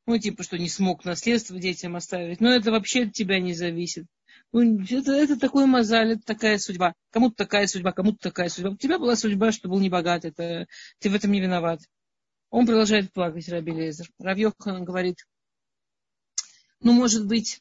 Ну, 0.09 0.19
типа, 0.19 0.43
что 0.43 0.57
не 0.57 0.71
смог 0.71 1.05
наследство 1.05 1.59
детям 1.59 1.95
оставить. 1.95 2.41
Но 2.41 2.51
это 2.51 2.71
вообще 2.71 3.03
от 3.03 3.13
тебя 3.13 3.39
не 3.41 3.53
зависит. 3.53 4.07
Ну, 4.53 4.81
это, 4.81 5.13
это 5.13 5.39
такой 5.39 5.67
мозаль, 5.67 6.13
это 6.13 6.23
такая 6.25 6.57
судьба. 6.57 6.95
Кому-то 7.11 7.37
такая 7.37 7.67
судьба, 7.67 7.93
кому-то 7.93 8.17
такая 8.19 8.49
судьба. 8.49 8.71
У 8.71 8.77
тебя 8.79 8.99
была 8.99 9.17
судьба, 9.17 9.53
что 9.53 9.69
был 9.69 9.81
небогат, 9.81 10.25
это, 10.25 10.67
ты 10.99 11.11
в 11.11 11.15
этом 11.15 11.31
не 11.31 11.43
виноват. 11.43 11.81
Он 12.49 12.65
продолжает 12.65 13.13
плакать, 13.13 13.51
Раби 13.51 13.71
Лезер. 13.71 14.09
Равьехан 14.19 14.83
говорит, 14.83 15.27
ну, 16.81 16.95
может 16.95 17.27
быть, 17.27 17.61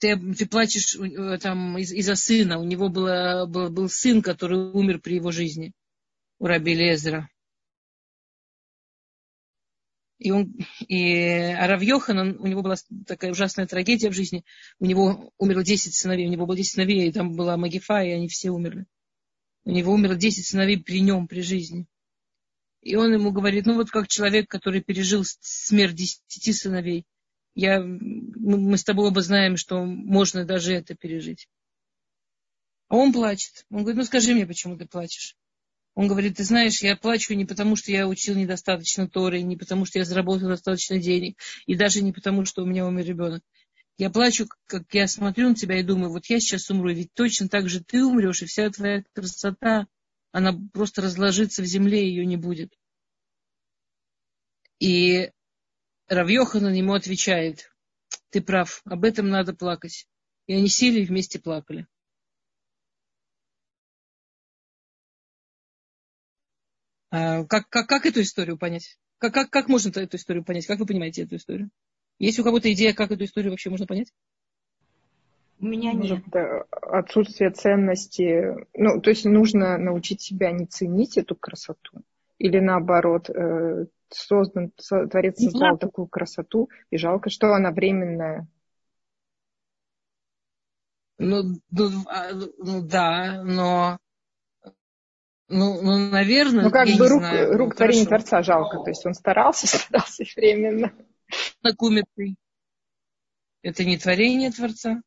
ты, 0.00 0.18
ты 0.34 0.44
плачешь 0.44 0.96
э, 0.96 1.38
там 1.38 1.78
из- 1.78 1.92
из-за 1.92 2.16
сына. 2.16 2.58
У 2.58 2.64
него 2.64 2.88
было, 2.88 3.46
был, 3.46 3.70
был 3.70 3.88
сын, 3.88 4.22
который 4.22 4.72
умер 4.72 4.98
при 5.02 5.14
его 5.14 5.30
жизни, 5.30 5.70
у 6.40 6.46
Раби 6.46 6.74
Лезера. 6.74 7.28
И, 10.18 10.32
он, 10.32 10.52
и 10.88 11.28
Арав 11.58 11.80
Йохан, 11.80 12.36
у 12.40 12.46
него 12.46 12.62
была 12.62 12.74
такая 13.06 13.30
ужасная 13.30 13.66
трагедия 13.66 14.10
в 14.10 14.14
жизни. 14.14 14.44
У 14.80 14.86
него 14.86 15.32
умерло 15.38 15.62
10 15.62 15.94
сыновей. 15.94 16.26
У 16.26 16.30
него 16.30 16.44
было 16.44 16.56
10 16.56 16.72
сыновей, 16.72 17.08
и 17.08 17.12
там 17.12 17.34
была 17.34 17.56
Магифа, 17.56 18.02
и 18.02 18.10
они 18.10 18.28
все 18.28 18.50
умерли. 18.50 18.86
У 19.64 19.70
него 19.70 19.92
умерло 19.92 20.16
10 20.16 20.44
сыновей 20.44 20.82
при 20.82 21.00
нем, 21.00 21.28
при 21.28 21.40
жизни. 21.40 21.86
И 22.80 22.96
он 22.96 23.12
ему 23.12 23.30
говорит, 23.30 23.66
ну 23.66 23.74
вот 23.74 23.90
как 23.90 24.08
человек, 24.08 24.48
который 24.48 24.82
пережил 24.82 25.22
смерть 25.24 25.94
10 25.94 26.56
сыновей, 26.56 27.04
я, 27.54 27.80
мы 27.80 28.76
с 28.76 28.84
тобой 28.84 29.08
оба 29.08 29.20
знаем, 29.20 29.56
что 29.56 29.84
можно 29.84 30.44
даже 30.44 30.74
это 30.74 30.94
пережить. 30.94 31.48
А 32.88 32.96
он 32.96 33.12
плачет. 33.12 33.66
Он 33.70 33.82
говорит, 33.82 33.98
ну 33.98 34.04
скажи 34.04 34.34
мне, 34.34 34.46
почему 34.46 34.76
ты 34.76 34.86
плачешь. 34.86 35.36
Он 35.98 36.06
говорит, 36.06 36.36
ты 36.36 36.44
знаешь, 36.44 36.80
я 36.80 36.94
плачу 36.94 37.34
не 37.34 37.44
потому, 37.44 37.74
что 37.74 37.90
я 37.90 38.06
учил 38.06 38.36
недостаточно 38.36 39.08
Торы, 39.08 39.42
не 39.42 39.56
потому, 39.56 39.84
что 39.84 39.98
я 39.98 40.04
заработал 40.04 40.48
достаточно 40.48 40.96
денег, 41.00 41.40
и 41.66 41.74
даже 41.74 42.02
не 42.02 42.12
потому, 42.12 42.44
что 42.44 42.62
у 42.62 42.66
меня 42.66 42.86
умер 42.86 43.04
ребенок. 43.04 43.42
Я 43.96 44.08
плачу, 44.08 44.46
как 44.66 44.84
я 44.92 45.08
смотрю 45.08 45.48
на 45.48 45.54
тебя 45.56 45.80
и 45.80 45.82
думаю, 45.82 46.12
вот 46.12 46.26
я 46.26 46.38
сейчас 46.38 46.70
умру, 46.70 46.92
ведь 46.92 47.12
точно 47.14 47.48
так 47.48 47.68
же 47.68 47.82
ты 47.82 48.04
умрешь, 48.04 48.42
и 48.42 48.46
вся 48.46 48.70
твоя 48.70 49.02
красота, 49.12 49.88
она 50.30 50.56
просто 50.72 51.02
разложится 51.02 51.62
в 51.62 51.66
земле, 51.66 52.08
ее 52.08 52.24
не 52.24 52.36
будет. 52.36 52.72
И 54.78 55.32
Равьоханан 56.06 56.74
ему 56.74 56.94
отвечает, 56.94 57.72
ты 58.30 58.40
прав, 58.40 58.82
об 58.84 59.02
этом 59.02 59.30
надо 59.30 59.52
плакать. 59.52 60.06
И 60.46 60.54
они 60.54 60.68
сели 60.68 61.00
и 61.00 61.06
вместе 61.06 61.40
плакали. 61.40 61.88
Как, 67.10 67.68
как, 67.68 67.86
как 67.86 68.06
эту 68.06 68.20
историю 68.20 68.58
понять? 68.58 68.98
Как, 69.18 69.34
как, 69.34 69.50
как 69.50 69.68
можно 69.68 69.88
эту 69.88 70.16
историю 70.16 70.44
понять? 70.44 70.66
Как 70.66 70.78
вы 70.78 70.86
понимаете 70.86 71.22
эту 71.22 71.36
историю? 71.36 71.70
Есть 72.18 72.38
у 72.38 72.44
кого-то 72.44 72.72
идея, 72.72 72.94
как 72.94 73.10
эту 73.10 73.24
историю 73.24 73.52
вообще 73.52 73.70
можно 73.70 73.86
понять? 73.86 74.12
У 75.60 75.66
меня 75.66 75.92
нет. 75.92 76.22
Отсутствие 76.70 77.50
ценности. 77.50 78.54
Ну, 78.74 79.00
то 79.00 79.10
есть 79.10 79.24
нужно 79.24 79.76
научить 79.76 80.20
себя 80.20 80.52
не 80.52 80.66
ценить 80.66 81.16
эту 81.16 81.34
красоту. 81.34 82.02
Или 82.38 82.60
наоборот, 82.60 83.28
э, 83.28 83.86
создан, 84.08 84.72
Творец 85.10 85.40
создал 85.40 85.76
такую 85.76 86.06
красоту, 86.06 86.70
и 86.90 86.96
жалко, 86.96 87.30
что 87.30 87.52
она 87.52 87.72
временная. 87.72 88.46
Ну, 91.18 91.60
ну, 91.72 91.88
а, 92.06 92.32
ну 92.32 92.82
да, 92.82 93.42
но 93.42 93.98
ну, 95.48 95.80
ну, 95.80 96.10
наверное, 96.10 96.64
ну, 96.64 96.70
как 96.70 96.88
бы 96.88 97.08
рук, 97.08 97.20
знаю, 97.20 97.56
рук 97.56 97.74
творения 97.74 98.04
Творца 98.04 98.42
жалко. 98.42 98.78
То 98.84 98.90
есть 98.90 99.04
он 99.06 99.14
старался, 99.14 99.66
старался 99.78 100.24
временно. 100.36 100.92
Знакомиться. 101.62 102.22
Это 103.62 103.84
не 103.84 103.98
творение 103.98 104.50
Творца? 104.50 105.02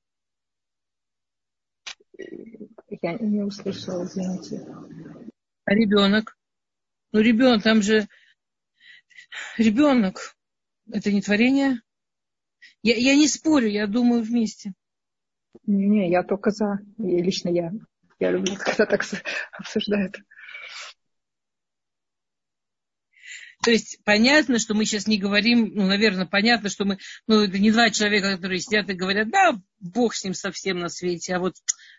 Я 2.17 3.17
не 3.19 3.43
услышала, 3.43 4.03
извините. 4.03 4.65
А 5.65 5.73
ребенок? 5.73 6.37
Ну, 7.11 7.19
ребенок, 7.19 7.63
там 7.63 7.81
же 7.81 8.07
ребенок. 9.57 10.35
Это 10.91 11.11
не 11.11 11.21
творение? 11.21 11.81
Я, 12.83 12.95
я 12.95 13.15
не 13.15 13.27
спорю, 13.27 13.67
я 13.67 13.85
думаю 13.85 14.23
вместе. 14.23 14.73
Не, 15.65 16.09
я 16.09 16.23
только 16.23 16.49
за. 16.49 16.79
И 16.97 17.21
лично 17.21 17.49
я. 17.49 17.71
Я 18.21 18.29
люблю, 18.29 18.55
когда 18.55 18.85
так 18.85 19.03
обсуждают. 19.51 20.15
То 23.63 23.71
есть 23.71 23.99
понятно, 24.03 24.59
что 24.59 24.75
мы 24.75 24.85
сейчас 24.85 25.07
не 25.07 25.17
говорим, 25.17 25.71
ну, 25.73 25.87
наверное, 25.87 26.27
понятно, 26.27 26.69
что 26.69 26.85
мы, 26.85 26.99
ну, 27.25 27.41
это 27.41 27.57
не 27.57 27.71
два 27.71 27.89
человека, 27.89 28.35
которые 28.35 28.59
сидят 28.59 28.89
и 28.89 28.93
говорят, 28.93 29.29
да, 29.31 29.59
бог 29.79 30.13
с 30.13 30.23
ним 30.23 30.35
совсем 30.35 30.77
на 30.77 30.89
свете, 30.89 31.35
а 31.35 31.39
вот 31.39 31.55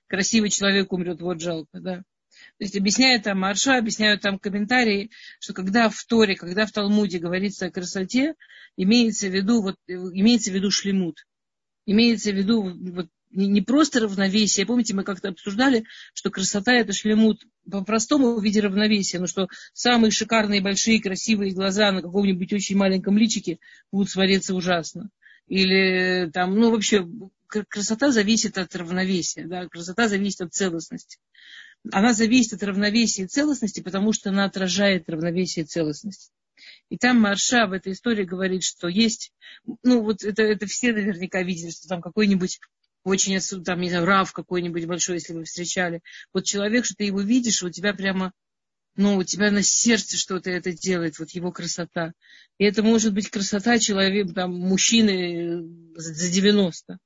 красивый 0.07 0.51
человек 0.51 0.93
умрет, 0.93 1.21
вот 1.21 1.41
жалко, 1.41 1.81
да. 1.81 1.97
То 1.97 2.65
есть 2.65 2.77
объясняют 2.77 3.25
там 3.25 3.41
Марша, 3.41 3.79
объясняют 3.79 4.23
там 4.23 4.39
комментарии, 4.39 5.11
что 5.41 5.55
когда 5.55 5.89
в 5.89 6.05
Торе, 6.05 6.37
когда 6.37 6.67
в 6.67 6.73
Талмуде 6.73 7.19
говорится 7.19 7.67
о 7.67 7.71
красоте, 7.71 8.35
имеется 8.77 9.27
в 9.27 9.35
виду, 9.35 9.61
вот, 9.63 9.77
имеется 9.89 10.53
в 10.53 10.55
виду 10.55 10.71
шлемут. 10.71 11.27
Имеется 11.85 12.31
в 12.31 12.37
виду 12.37 12.63
вот, 12.63 13.09
не 13.33 13.63
просто 13.63 14.01
равновесие. 14.01 14.67
Помните, 14.67 14.95
мы 14.95 15.05
как-то 15.05 15.29
обсуждали, 15.29 15.85
что 16.15 16.31
красота 16.31 16.73
это 16.73 16.93
шлемут 16.93 17.43
по-простому 17.71 18.35
в 18.35 18.45
виде 18.45 18.61
равновесия, 18.61 19.19
но 19.19 19.27
что 19.27 19.49
самые 19.73 20.11
шикарные, 20.11 20.61
большие, 20.61 21.01
красивые 21.01 21.53
глаза 21.53 21.93
на 21.93 22.03
каком-нибудь 22.03 22.53
очень 22.53 22.77
маленьком 22.77 23.17
личике 23.17 23.59
будут 23.91 24.11
смотреться 24.11 24.55
ужасно. 24.55 25.11
Или 25.49 26.31
там, 26.33 26.55
ну 26.55 26.71
вообще, 26.71 27.07
красота 27.47 28.11
зависит 28.11 28.59
от 28.59 28.75
равновесия, 28.77 29.47
да, 29.47 29.69
красота 29.69 30.09
зависит 30.09 30.43
от 30.43 30.55
целостности. 30.55 31.19
Она 31.91 32.13
зависит 32.13 32.55
от 32.55 32.63
равновесия 32.63 33.25
и 33.25 33.29
целостности, 33.29 33.81
потому 33.81 34.13
что 34.13 34.31
она 34.31 34.45
отражает 34.45 35.09
равновесие 35.09 35.65
и 35.65 35.69
целостность. 35.69 36.31
И 36.91 36.97
там 36.97 37.21
Марша 37.21 37.67
в 37.67 37.73
этой 37.73 37.93
истории 37.93 38.25
говорит, 38.25 38.63
что 38.63 38.87
есть, 38.87 39.33
ну 39.83 40.03
вот 40.03 40.23
это, 40.23 40.43
это 40.43 40.67
все 40.67 40.93
наверняка 40.93 41.43
видели, 41.43 41.71
что 41.71 41.89
там 41.89 42.01
какой-нибудь 42.01 42.61
очень, 43.05 43.39
там, 43.65 43.81
не 43.81 43.91
знаю, 43.91 44.05
рав 44.05 44.33
какой-нибудь 44.33 44.87
большой, 44.87 45.17
если 45.17 45.33
вы 45.33 45.45
встречали. 45.45 46.01
Вот 46.33 46.45
человек, 46.45 46.85
что 46.85 46.95
ты 46.97 47.05
его 47.05 47.21
видишь, 47.21 47.63
у 47.63 47.71
тебя 47.71 47.95
прямо, 47.95 48.33
ну, 48.97 49.17
у 49.17 49.25
тебя 49.25 49.51
на 49.51 49.63
сердце 49.63 50.17
что-то 50.17 50.51
это 50.51 50.73
делает, 50.73 51.19
вот 51.19 51.31
его 51.31 51.53
красота. 51.53 52.13
И 52.59 52.65
это 52.65 52.83
может 52.83 53.13
быть 53.13 53.31
красота 53.31 53.79
человека, 53.79 54.35
там, 54.35 54.53
мужчины 54.53 55.65
за 55.97 56.31
90. 56.31 56.99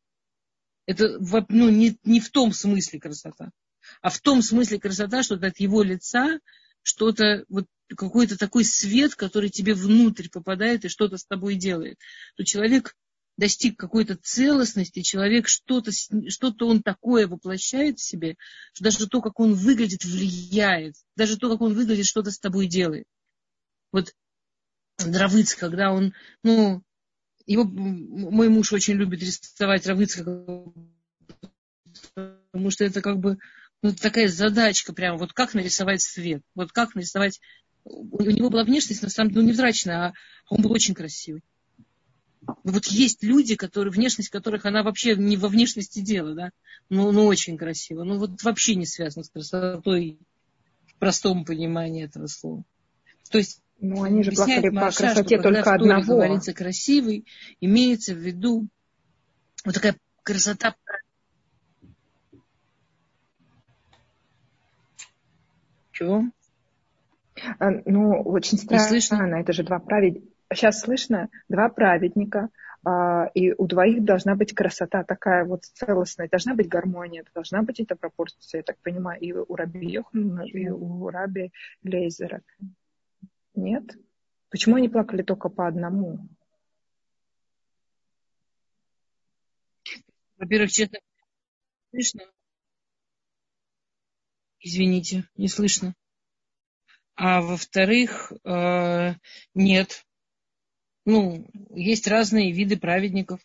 Это, 0.86 1.18
ну, 1.48 1.68
не, 1.68 1.98
не 2.04 2.20
в 2.20 2.30
том 2.30 2.52
смысле 2.52 3.00
красота, 3.00 3.50
а 4.02 4.10
в 4.10 4.20
том 4.20 4.42
смысле 4.42 4.78
красота, 4.78 5.22
что 5.22 5.34
от 5.34 5.58
его 5.58 5.82
лица 5.82 6.38
что-то, 6.82 7.44
вот 7.48 7.66
какой-то 7.88 8.36
такой 8.36 8.64
свет, 8.64 9.14
который 9.14 9.50
тебе 9.50 9.74
внутрь 9.74 10.28
попадает 10.28 10.84
и 10.84 10.88
что-то 10.88 11.16
с 11.18 11.24
тобой 11.24 11.56
делает. 11.56 11.98
То 12.36 12.44
человек 12.44 12.94
достиг 13.36 13.78
какой-то 13.78 14.16
целостности, 14.16 15.02
человек 15.02 15.48
что-то, 15.48 15.90
что-то 15.92 16.66
он 16.66 16.82
такое 16.82 17.28
воплощает 17.28 17.98
в 17.98 18.02
себе, 18.02 18.36
что 18.72 18.84
даже 18.84 19.06
то, 19.08 19.20
как 19.20 19.38
он 19.40 19.54
выглядит, 19.54 20.04
влияет. 20.04 20.94
Даже 21.16 21.36
то, 21.36 21.50
как 21.50 21.60
он 21.60 21.74
выглядит, 21.74 22.06
что-то 22.06 22.30
с 22.30 22.38
тобой 22.38 22.66
делает. 22.66 23.04
Вот 23.92 24.14
Дравыц, 24.98 25.54
когда 25.54 25.92
он, 25.92 26.14
ну, 26.42 26.82
его, 27.44 27.64
мой 27.64 28.48
муж 28.48 28.72
очень 28.72 28.94
любит 28.94 29.20
рисовать 29.20 29.86
Равыцка, 29.86 30.24
потому 32.14 32.70
что 32.70 32.84
это 32.84 33.02
как 33.02 33.18
бы 33.18 33.38
ну, 33.82 33.92
такая 33.94 34.28
задачка 34.28 34.92
прямо, 34.92 35.18
вот 35.18 35.32
как 35.32 35.54
нарисовать 35.54 36.02
свет, 36.02 36.42
вот 36.54 36.72
как 36.72 36.94
нарисовать... 36.94 37.40
У 37.84 38.20
него 38.22 38.50
была 38.50 38.64
внешность, 38.64 39.02
на 39.02 39.10
самом 39.10 39.30
деле, 39.30 39.42
ну, 39.42 39.48
невзрачная, 39.48 40.08
а 40.08 40.12
он 40.48 40.60
был 40.60 40.72
очень 40.72 40.94
красивый. 40.94 41.44
Вот 42.64 42.86
есть 42.86 43.22
люди, 43.22 43.56
которые, 43.56 43.92
внешность 43.92 44.28
которых 44.30 44.66
она 44.66 44.82
вообще 44.82 45.16
не 45.16 45.36
во 45.36 45.48
внешности 45.48 46.00
дела, 46.00 46.34
да, 46.34 46.50
ну, 46.88 47.10
ну 47.12 47.26
очень 47.26 47.56
красиво, 47.56 48.04
ну 48.04 48.18
вот 48.18 48.42
вообще 48.42 48.74
не 48.74 48.86
связано 48.86 49.24
с 49.24 49.30
красотой 49.30 50.18
в 50.86 50.98
простом 50.98 51.44
понимании 51.44 52.04
этого 52.04 52.26
слова. 52.26 52.64
То 53.30 53.38
есть 53.38 53.62
ну, 53.80 54.02
они 54.02 54.22
же 54.22 54.32
плакали 54.32 54.70
по 54.70 54.90
красоте 54.90 55.40
только 55.40 55.74
одного. 55.74 56.02
говорится 56.02 56.52
красивый, 56.54 57.26
имеется 57.60 58.14
в 58.14 58.18
виду 58.18 58.68
вот 59.64 59.74
такая 59.74 59.96
красота. 60.22 60.74
Чего? 65.92 66.24
А, 67.58 67.70
ну, 67.84 68.22
очень 68.22 68.58
странно. 68.58 69.36
Это 69.36 69.52
же 69.52 69.62
два 69.62 69.78
праведника 69.78 70.35
сейчас 70.52 70.80
слышно, 70.80 71.28
два 71.48 71.68
праведника, 71.68 72.50
а, 72.84 73.26
и 73.34 73.52
у 73.52 73.66
двоих 73.66 74.04
должна 74.04 74.36
быть 74.36 74.54
красота 74.54 75.02
такая 75.02 75.44
вот 75.44 75.64
целостная, 75.64 76.28
должна 76.28 76.54
быть 76.54 76.68
гармония, 76.68 77.24
должна 77.34 77.62
быть 77.62 77.80
эта 77.80 77.96
пропорция, 77.96 78.60
я 78.60 78.62
так 78.62 78.78
понимаю, 78.78 79.20
и 79.20 79.32
у 79.32 79.56
Раби 79.56 79.86
Йохана, 79.90 80.42
и 80.42 80.68
у 80.68 81.08
Раби 81.08 81.52
Лейзера. 81.82 82.42
Нет? 83.54 83.96
Почему 84.50 84.76
они 84.76 84.88
плакали 84.88 85.22
только 85.22 85.48
по 85.48 85.66
одному? 85.66 86.28
Во-первых, 90.38 90.70
честно, 90.70 90.98
слышно? 91.90 92.22
Извините, 94.60 95.24
не 95.36 95.48
слышно. 95.48 95.94
А 97.14 97.40
во-вторых, 97.40 98.32
э, 98.44 99.14
нет, 99.54 100.04
ну, 101.06 101.46
есть 101.70 102.08
разные 102.08 102.52
виды 102.52 102.76
праведников. 102.76 103.40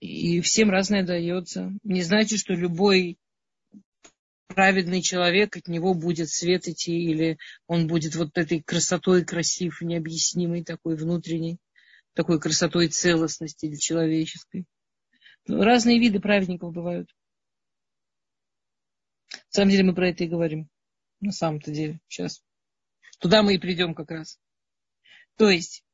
И 0.00 0.40
всем 0.40 0.70
разное 0.70 1.04
дается. 1.04 1.72
Не 1.84 2.02
значит, 2.02 2.40
что 2.40 2.54
любой 2.54 3.18
праведный 4.48 5.02
человек, 5.02 5.56
от 5.56 5.68
него 5.68 5.94
будет 5.94 6.30
свет 6.30 6.66
идти, 6.66 6.92
или 6.92 7.38
он 7.66 7.86
будет 7.86 8.16
вот 8.16 8.36
этой 8.36 8.62
красотой 8.62 9.24
красив, 9.24 9.80
необъяснимой 9.82 10.64
такой 10.64 10.96
внутренней, 10.96 11.58
такой 12.14 12.40
красотой 12.40 12.88
целостности 12.88 13.66
для 13.66 13.78
человеческой. 13.78 14.64
Ну, 15.46 15.62
разные 15.62 15.98
виды 15.98 16.18
праведников 16.18 16.72
бывают. 16.72 17.14
На 19.32 19.38
самом 19.50 19.70
деле 19.70 19.84
мы 19.84 19.94
про 19.94 20.08
это 20.08 20.24
и 20.24 20.28
говорим. 20.28 20.68
На 21.20 21.30
самом-то 21.30 21.70
деле. 21.70 22.00
Сейчас. 22.08 22.42
Туда 23.18 23.42
мы 23.42 23.54
и 23.54 23.58
придем 23.58 23.94
как 23.94 24.10
раз. 24.10 24.38
То 25.36 25.50
есть, 25.50 25.84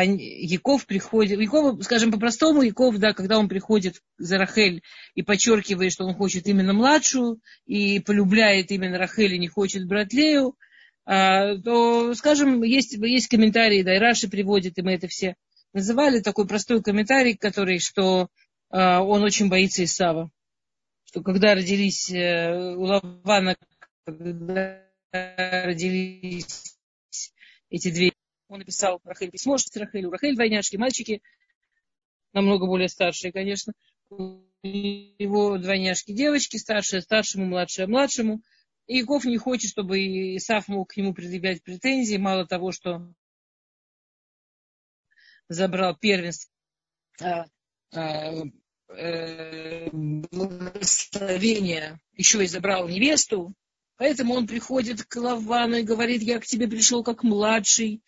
Яков 0.00 0.86
приходит, 0.86 1.38
Яков, 1.38 1.84
скажем 1.84 2.10
по-простому, 2.10 2.62
Яков, 2.62 2.98
да, 2.98 3.12
когда 3.12 3.38
он 3.38 3.48
приходит 3.48 4.00
за 4.18 4.38
Рахель 4.38 4.82
и 5.14 5.22
подчеркивает, 5.22 5.92
что 5.92 6.04
он 6.04 6.14
хочет 6.14 6.46
именно 6.46 6.72
младшую 6.72 7.40
и 7.66 8.00
полюбляет 8.00 8.70
именно 8.70 8.98
Рахель 8.98 9.34
и 9.34 9.38
не 9.38 9.48
хочет 9.48 9.86
брать 9.86 10.12
Лею, 10.12 10.56
а, 11.04 11.56
то, 11.58 12.14
скажем, 12.14 12.62
есть, 12.62 12.94
есть 12.94 13.28
комментарии, 13.28 13.82
да, 13.82 13.96
и 13.96 13.98
Раши 13.98 14.28
приводит, 14.28 14.78
и 14.78 14.82
мы 14.82 14.92
это 14.92 15.08
все 15.08 15.36
называли, 15.72 16.20
такой 16.20 16.46
простой 16.46 16.82
комментарий, 16.82 17.36
который, 17.36 17.78
что 17.78 18.28
а, 18.70 19.02
он 19.02 19.22
очень 19.22 19.48
боится 19.48 19.84
Исава. 19.84 20.30
Что 21.04 21.22
когда 21.22 21.54
родились 21.54 22.10
э, 22.10 22.74
у 22.74 22.84
Лавана, 22.84 23.54
когда 24.06 24.80
родились 25.12 26.78
эти 27.68 27.90
две 27.90 28.12
он 28.52 28.58
написал 28.58 29.00
Рахель 29.04 29.30
письмо, 29.30 29.56
что 29.56 29.80
Рахель, 29.80 30.04
у 30.04 30.10
Рахель 30.10 30.34
двойняшки, 30.34 30.76
мальчики, 30.76 31.22
намного 32.34 32.66
более 32.66 32.88
старшие, 32.88 33.32
конечно. 33.32 33.72
У 34.10 34.42
его 34.62 35.56
двойняшки 35.56 36.12
девочки, 36.12 36.58
старшая 36.58 37.00
старшему, 37.00 37.46
младшая 37.46 37.86
младшему. 37.86 38.42
И 38.86 38.98
Яков 38.98 39.24
не 39.24 39.38
хочет, 39.38 39.70
чтобы 39.70 40.36
Исаф 40.36 40.68
мог 40.68 40.90
к 40.90 40.96
нему 40.98 41.14
предъявлять 41.14 41.62
претензии. 41.62 42.18
Мало 42.18 42.46
того, 42.46 42.72
что 42.72 43.10
забрал 45.48 45.96
первенство, 45.96 46.52
а, 47.22 47.46
а, 47.94 48.32
э, 48.90 49.88
еще 52.16 52.44
и 52.44 52.46
забрал 52.46 52.86
невесту, 52.86 53.54
Поэтому 54.02 54.34
он 54.34 54.48
приходит 54.48 55.04
к 55.04 55.14
Лавану 55.14 55.76
и 55.76 55.84
говорит, 55.84 56.22
я 56.22 56.40
к 56.40 56.44
тебе 56.44 56.66
пришел 56.66 57.04
как 57.04 57.22
младший, 57.22 58.02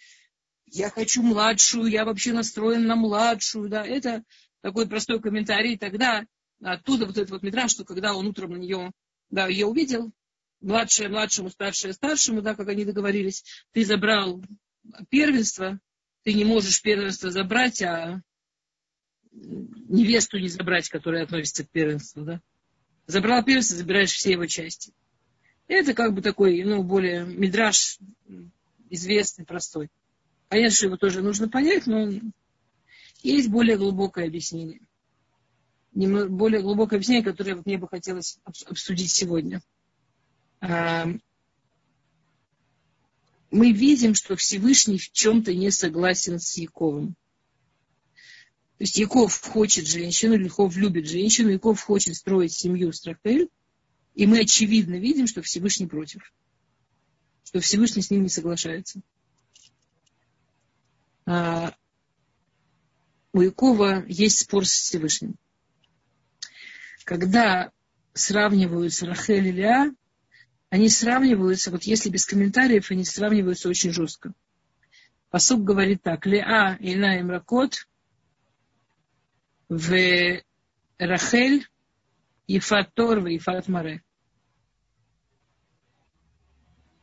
я 0.74 0.90
хочу 0.90 1.22
младшую, 1.22 1.86
я 1.86 2.04
вообще 2.04 2.32
настроен 2.32 2.86
на 2.86 2.96
младшую, 2.96 3.68
да, 3.68 3.86
это 3.86 4.24
такой 4.60 4.88
простой 4.88 5.20
комментарий. 5.20 5.78
Тогда 5.78 6.26
оттуда 6.60 7.06
вот 7.06 7.16
этот 7.16 7.30
вот 7.30 7.42
метраж, 7.44 7.70
что 7.70 7.84
когда 7.84 8.14
он 8.14 8.26
утром 8.26 8.52
на 8.52 8.56
нее, 8.56 8.90
да, 9.30 9.46
ее 9.46 9.66
увидел, 9.66 10.12
младшая 10.60 11.08
младшему, 11.08 11.50
старшая 11.50 11.92
старшему, 11.92 12.42
да, 12.42 12.56
как 12.56 12.68
они 12.68 12.84
договорились, 12.84 13.44
ты 13.72 13.84
забрал 13.84 14.42
первенство, 15.10 15.78
ты 16.24 16.34
не 16.34 16.44
можешь 16.44 16.82
первенство 16.82 17.30
забрать, 17.30 17.80
а 17.82 18.20
невесту 19.30 20.38
не 20.38 20.48
забрать, 20.48 20.88
которая 20.88 21.22
относится 21.22 21.64
к 21.64 21.70
первенству, 21.70 22.22
да. 22.22 22.40
Забрал 23.06 23.44
перца, 23.44 23.76
забираешь 23.76 24.12
все 24.12 24.32
его 24.32 24.46
части. 24.46 24.92
Это 25.68 25.94
как 25.94 26.14
бы 26.14 26.20
такой, 26.20 26.64
ну, 26.64 26.82
более 26.82 27.24
мидраж 27.24 27.98
известный, 28.90 29.44
простой. 29.44 29.88
Понятно, 30.48 30.76
что 30.76 30.86
его 30.86 30.96
тоже 30.96 31.22
нужно 31.22 31.48
понять, 31.48 31.86
но 31.86 32.10
есть 33.22 33.48
более 33.48 33.76
глубокое 33.76 34.26
объяснение. 34.26 34.80
более 35.92 36.62
глубокое 36.62 36.98
объяснение, 36.98 37.24
которое 37.24 37.56
мне 37.64 37.78
бы 37.78 37.88
хотелось 37.88 38.38
обсудить 38.44 39.10
сегодня. 39.10 39.62
А, 40.60 41.06
мы 43.50 43.72
видим, 43.72 44.14
что 44.14 44.36
Всевышний 44.36 44.98
в 44.98 45.10
чем-то 45.12 45.54
не 45.54 45.70
согласен 45.70 46.38
с 46.40 46.56
Яковом. 46.56 47.14
То 48.78 48.82
есть 48.82 48.98
Яков 48.98 49.40
хочет 49.40 49.86
женщину, 49.86 50.34
Яков 50.36 50.76
любит 50.76 51.06
женщину, 51.06 51.50
Яков 51.50 51.80
хочет 51.80 52.16
строить 52.16 52.52
семью 52.52 52.92
с 52.92 53.04
Рахель, 53.04 53.48
и 54.14 54.26
мы 54.26 54.40
очевидно 54.40 54.96
видим, 54.96 55.28
что 55.28 55.42
Всевышний 55.42 55.86
против. 55.86 56.32
Что 57.44 57.60
Всевышний 57.60 58.02
с 58.02 58.10
ним 58.10 58.22
не 58.22 58.28
соглашается. 58.28 59.00
А, 61.26 61.72
у 63.32 63.40
Якова 63.40 64.04
есть 64.06 64.40
спор 64.40 64.66
с 64.66 64.72
Всевышним. 64.72 65.36
Когда 67.04 67.70
сравниваются 68.12 69.06
Рахель 69.06 69.48
и 69.48 69.52
Леа, 69.52 69.92
они 70.70 70.88
сравниваются, 70.88 71.70
вот 71.70 71.84
если 71.84 72.10
без 72.10 72.26
комментариев, 72.26 72.90
они 72.90 73.04
сравниваются 73.04 73.68
очень 73.68 73.92
жестко. 73.92 74.32
Посук 75.30 75.64
говорит 75.64 76.02
так, 76.02 76.26
Леа 76.26 76.76
и 76.80 76.94
Наим 76.94 77.30
Ракот, 77.30 77.88
в 79.68 80.42
Рахель 80.98 81.66
Ефат 82.46 82.94
Тор 82.94 83.26
и 83.26 83.34
Ефат 83.34 83.68
Маре. 83.68 84.02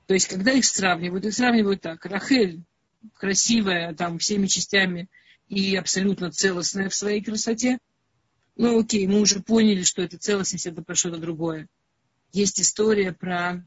То 0.08 0.14
есть, 0.14 0.28
когда 0.28 0.52
их 0.52 0.66
сравнивают, 0.66 1.26
их 1.26 1.34
сравнивают 1.34 1.82
так. 1.82 2.06
Рахель 2.06 2.64
красивая, 3.16 3.94
там, 3.94 4.20
всеми 4.20 4.48
частями 4.48 5.10
и 5.48 5.76
абсолютно 5.76 6.32
целостная 6.32 6.90
в 6.90 6.96
своей 6.96 7.24
красоте. 7.24 7.80
Ну, 8.56 8.80
окей, 8.80 9.08
мы 9.08 9.20
уже 9.20 9.42
поняли, 9.42 9.84
что 9.84 10.02
это 10.02 10.18
целостность, 10.18 10.68
это 10.68 10.82
про 10.82 10.96
что-то 10.96 11.18
другое. 11.18 11.68
Есть 12.32 12.62
история 12.62 13.12
про 13.12 13.66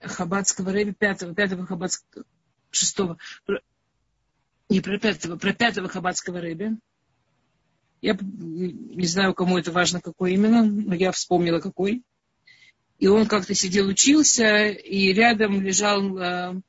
Хабадского 0.00 0.72
рэби, 0.72 0.92
пятого, 0.92 1.34
пятого 1.34 1.66
Хабадского, 1.66 2.24
шестого, 2.70 3.18
про, 3.46 3.60
не 4.68 4.80
про 4.80 4.98
пятого, 4.98 5.36
про 5.36 5.52
пятого 5.52 5.88
Хабадского 5.88 6.40
рэби, 6.40 6.76
я 8.04 8.18
не 8.20 9.06
знаю, 9.06 9.32
кому 9.32 9.56
это 9.56 9.72
важно, 9.72 9.98
какой 9.98 10.34
именно, 10.34 10.62
но 10.62 10.94
я 10.94 11.10
вспомнила, 11.10 11.58
какой. 11.58 12.02
И 12.98 13.06
он 13.06 13.26
как-то 13.26 13.54
сидел, 13.54 13.88
учился, 13.88 14.66
и 14.68 15.10
рядом 15.14 15.62
лежал 15.62 16.18
э, 16.18 16.60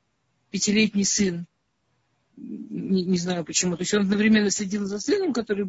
пятилетний 0.50 1.04
сын. 1.04 1.46
Не, 2.36 3.02
не 3.04 3.18
знаю 3.18 3.44
почему. 3.44 3.76
То 3.76 3.82
есть 3.82 3.94
он 3.94 4.02
одновременно 4.02 4.50
следил 4.50 4.84
за 4.84 4.98
сыном, 4.98 5.32
который 5.32 5.66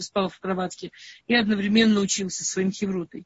спал 0.00 0.28
в 0.28 0.38
кроватке, 0.38 0.92
и 1.26 1.34
одновременно 1.34 2.00
учился 2.00 2.44
своим 2.44 2.70
хеврутой. 2.70 3.24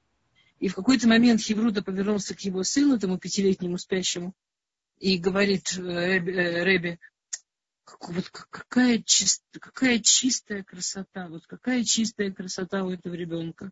И 0.59 0.69
в 0.69 0.75
какой-то 0.75 1.07
момент 1.07 1.41
Хевруда 1.41 1.83
повернулся 1.83 2.35
к 2.35 2.41
его 2.41 2.65
сыну, 2.65 2.99
тому 2.99 3.19
пятилетнему 3.19 3.79
спящему, 3.79 4.35
и 4.99 5.17
говорит 5.19 5.73
э, 5.79 6.19
Ребе, 6.65 6.99
вот 8.01 8.29
какая, 8.31 9.03
чист, 9.03 9.45
какая 9.61 10.01
чистая 10.01 10.65
красота, 10.65 11.29
вот 11.29 11.47
какая 11.47 11.85
чистая 11.85 12.33
красота 12.33 12.85
у 12.85 12.91
этого 12.91 13.15
ребенка. 13.15 13.71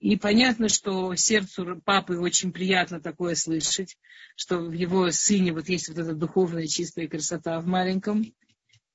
И 0.00 0.16
понятно, 0.16 0.68
что 0.68 1.14
сердцу 1.16 1.80
папы 1.84 2.18
очень 2.18 2.52
приятно 2.52 3.00
такое 3.00 3.34
слышать, 3.34 3.96
что 4.36 4.58
в 4.58 4.72
его 4.72 5.10
сыне 5.10 5.52
вот 5.52 5.68
есть 5.68 5.88
вот 5.88 5.98
эта 5.98 6.14
духовная 6.14 6.66
чистая 6.66 7.08
красота 7.08 7.58
в 7.60 7.66
маленьком. 7.66 8.22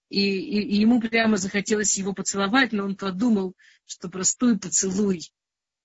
И, 0.10 0.20
и, 0.20 0.62
и 0.62 0.76
ему 0.80 1.02
прямо 1.02 1.38
захотелось 1.38 1.98
его 1.98 2.14
поцеловать, 2.14 2.72
но 2.72 2.86
он 2.86 2.96
подумал, 2.96 3.54
что 3.86 4.10
простой 4.10 4.58
поцелуй 4.58 5.22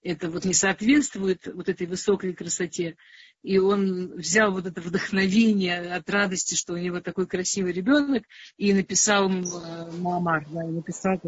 это 0.02 0.30
вот 0.30 0.44
не 0.44 0.54
соответствует 0.54 1.46
вот 1.52 1.68
этой 1.68 1.86
высокой 1.86 2.32
красоте. 2.32 2.96
И 3.42 3.58
он 3.58 4.12
взял 4.16 4.52
вот 4.52 4.66
это 4.66 4.80
вдохновение 4.80 5.94
от 5.94 6.08
радости, 6.08 6.54
что 6.54 6.74
у 6.74 6.76
него 6.76 7.00
такой 7.00 7.26
красивый 7.26 7.72
ребенок, 7.72 8.24
и 8.56 8.72
написал 8.72 9.28
э, 9.30 9.90
Муамар, 9.98 10.46
да, 10.50 10.64
и 10.64 10.72
написал 10.72 11.20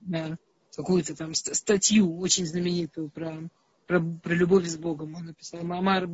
да, 0.00 0.38
какую-то 0.76 1.14
там 1.14 1.34
статью 1.34 2.18
очень 2.18 2.46
знаменитую 2.46 3.10
про, 3.10 3.48
про, 3.86 4.00
про 4.00 4.34
любовь 4.34 4.66
с 4.66 4.76
Богом. 4.76 5.14
Он 5.14 5.26
написал 5.26 5.62
Муамар 5.62 6.08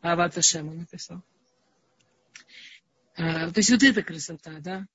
Авата 0.00 0.42
Шем, 0.42 0.68
он 0.68 0.78
написал. 0.78 1.22
А, 3.16 3.50
то 3.50 3.58
есть 3.58 3.70
вот 3.70 3.82
эта 3.82 4.02
красота, 4.02 4.58
да. 4.60 4.86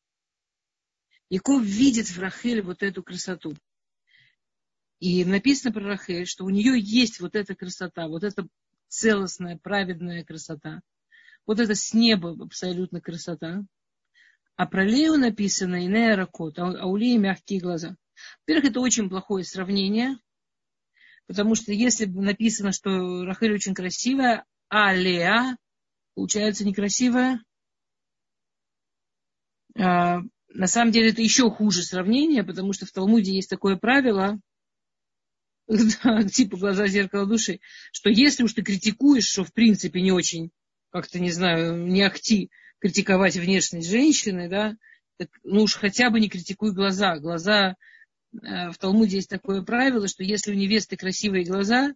Яков 1.30 1.64
видит 1.64 2.08
в 2.08 2.20
Рахеле 2.20 2.62
вот 2.62 2.84
эту 2.84 3.04
красоту. 3.04 3.56
И 5.00 5.26
написано 5.26 5.74
про 5.74 5.84
Рахель, 5.84 6.28
что 6.28 6.46
у 6.46 6.50
нее 6.50 6.80
есть 6.80 7.20
вот 7.20 7.36
эта 7.36 7.56
красота, 7.56 8.08
вот 8.08 8.24
эта 8.24 8.48
целостная, 8.88 9.58
праведная 9.58 10.24
красота. 10.24 10.82
Вот 11.48 11.60
это 11.60 11.74
с 11.74 11.94
неба 11.94 12.36
абсолютно 12.40 13.02
красота. 13.02 13.64
А 14.56 14.68
про 14.68 14.84
Лею 14.84 15.18
написано 15.18 15.88
Инея 15.88 16.16
Ракот, 16.16 16.60
а 16.60 16.86
у 16.86 16.96
Леи 16.98 17.18
мягкие 17.18 17.60
глаза. 17.60 17.96
Во-первых, 18.42 18.72
это 18.72 18.80
очень 18.80 19.10
плохое 19.10 19.44
сравнение, 19.44 20.18
потому 21.28 21.56
что 21.56 21.72
если 21.72 22.06
бы 22.06 22.22
написано, 22.22 22.72
что 22.72 23.24
Рахель 23.26 23.54
очень 23.54 23.74
красивая, 23.74 24.46
а 24.70 24.94
Леа 24.94 25.58
получается 26.16 26.66
некрасивая, 26.66 27.44
а, 29.78 30.22
на 30.50 30.68
самом 30.68 30.92
деле 30.92 31.12
это 31.12 31.22
еще 31.22 31.50
хуже 31.50 31.84
сравнение, 31.84 32.44
потому 32.44 32.74
что 32.74 32.86
в 32.86 32.92
Талмуде 32.92 33.34
есть 33.34 33.50
такое 33.50 33.78
правило– 33.78 34.40
типа 36.32 36.58
глаза 36.58 36.88
зеркала 36.88 37.26
души, 37.26 37.60
что 37.92 38.10
если 38.10 38.44
уж 38.44 38.54
ты 38.54 38.62
критикуешь, 38.62 39.26
что 39.26 39.44
в 39.44 39.54
принципе 39.54 40.02
не 40.02 40.12
очень, 40.12 40.52
как-то, 40.90 41.20
не 41.20 41.32
знаю, 41.32 41.78
не 41.88 42.02
ахти 42.02 42.50
критиковать 42.80 43.38
внешность 43.38 43.90
женщины, 43.90 44.50
да, 44.50 44.76
так, 45.18 45.30
ну 45.44 45.62
уж 45.62 45.76
хотя 45.76 46.10
бы 46.10 46.20
не 46.20 46.30
критикуй 46.30 46.74
глаза. 46.74 47.18
Глаза, 47.20 47.76
в 48.32 48.76
Талмуде 48.80 49.18
есть 49.18 49.30
такое 49.30 49.62
правило, 49.62 50.08
что 50.08 50.24
если 50.24 50.52
у 50.52 50.56
невесты 50.56 50.96
красивые 50.96 51.46
глаза, 51.46 51.94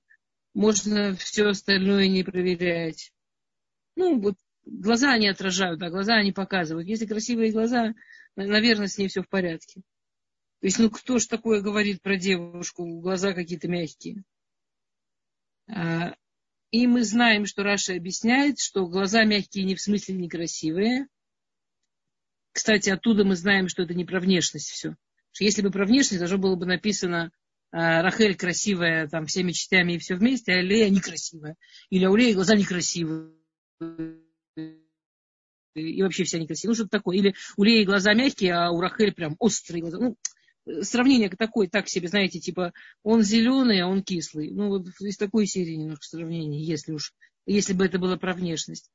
можно 0.54 1.16
все 1.16 1.48
остальное 1.48 2.08
не 2.08 2.24
проверять. 2.24 3.12
Ну, 3.96 4.20
вот 4.20 4.36
глаза 4.66 5.12
они 5.12 5.28
отражают, 5.28 5.82
а 5.82 5.90
глаза 5.90 6.16
они 6.16 6.32
показывают. 6.32 6.88
Если 6.88 7.06
красивые 7.06 7.52
глаза, 7.52 7.94
наверное, 8.36 8.88
с 8.88 8.98
ней 8.98 9.08
все 9.08 9.22
в 9.22 9.30
порядке. 9.30 9.82
То 10.62 10.68
есть, 10.68 10.80
ну 10.80 10.90
кто 10.90 11.20
ж 11.20 11.26
такое 11.28 11.62
говорит 11.62 12.02
про 12.02 12.18
девушку, 12.18 13.00
глаза 13.00 13.34
какие-то 13.34 13.68
мягкие. 13.68 14.24
А, 15.68 16.16
и 16.72 16.88
мы 16.88 17.04
знаем, 17.04 17.46
что 17.46 17.64
Раша 17.64 17.94
объясняет, 17.94 18.60
что 18.60 18.88
глаза 18.88 19.24
мягкие 19.24 19.66
не 19.66 19.76
в 19.76 19.82
смысле 19.82 20.16
некрасивые. 20.16 21.08
Кстати, 22.52 22.90
оттуда 22.90 23.26
мы 23.26 23.36
знаем, 23.36 23.68
что 23.68 23.84
это 23.84 23.94
не 23.94 24.06
про 24.06 24.20
внешность 24.20 24.70
все. 24.70 24.96
Что 25.36 25.44
если 25.44 25.62
бы 25.62 25.70
про 25.70 25.86
внешность, 25.86 26.20
должно 26.20 26.38
было 26.38 26.56
бы 26.56 26.66
написано 26.66 27.30
а, 27.70 28.02
Рахель 28.02 28.38
красивая 28.38 29.06
там 29.10 29.26
всеми 29.26 29.52
частями 29.52 29.94
и 29.94 29.98
все 29.98 30.16
вместе, 30.16 30.54
а 30.54 30.62
Лея 30.62 30.90
некрасивая. 30.90 31.58
Или 31.90 32.06
у 32.06 32.16
Леи 32.16 32.32
глаза 32.32 32.56
некрасивые. 32.56 33.34
И 35.76 36.02
вообще 36.02 36.24
вся 36.24 36.40
некрасивая. 36.40 36.72
Ну, 36.72 36.76
что-то 36.76 36.90
такое. 36.90 37.18
Или 37.18 37.36
у 37.58 37.64
Леи 37.64 37.84
глаза 37.84 38.14
мягкие, 38.14 38.54
а 38.54 38.72
у 38.72 38.80
Рахель 38.80 39.14
прям 39.14 39.36
острые 39.40 39.82
глаза. 39.82 39.98
Ну, 39.98 40.16
сравнение 40.84 41.28
такое, 41.28 41.68
так 41.68 41.90
себе, 41.90 42.08
знаете, 42.08 42.40
типа, 42.40 42.72
он 43.04 43.22
зеленый, 43.22 43.82
а 43.82 43.88
он 43.88 44.04
кислый. 44.04 44.52
Ну, 44.52 44.70
вот 44.70 44.88
из 45.02 45.18
такой 45.18 45.48
серии 45.48 45.76
немножко 45.76 46.06
сравнение, 46.06 46.64
если 46.64 46.94
уж, 46.94 47.12
если 47.46 47.74
бы 47.74 47.86
это 47.86 48.00
было 48.00 48.16
про 48.16 48.34
внешность. 48.34 48.90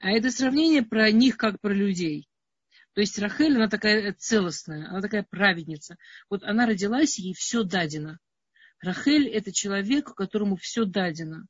А 0.00 0.10
это 0.10 0.32
сравнение 0.32 0.82
про 0.82 1.12
них, 1.12 1.36
как 1.36 1.60
про 1.60 1.72
людей. 1.72 2.26
То 2.96 3.02
есть 3.02 3.18
Рахель, 3.18 3.56
она 3.56 3.68
такая 3.68 4.14
целостная, 4.14 4.88
она 4.88 5.02
такая 5.02 5.22
праведница. 5.22 5.98
Вот 6.30 6.42
она 6.42 6.64
родилась, 6.64 7.18
ей 7.18 7.34
все 7.34 7.62
дадено. 7.62 8.18
Рахель– 8.80 9.28
это 9.34 9.52
человек, 9.52 10.14
которому 10.14 10.56
все 10.56 10.86
дадено. 10.86 11.46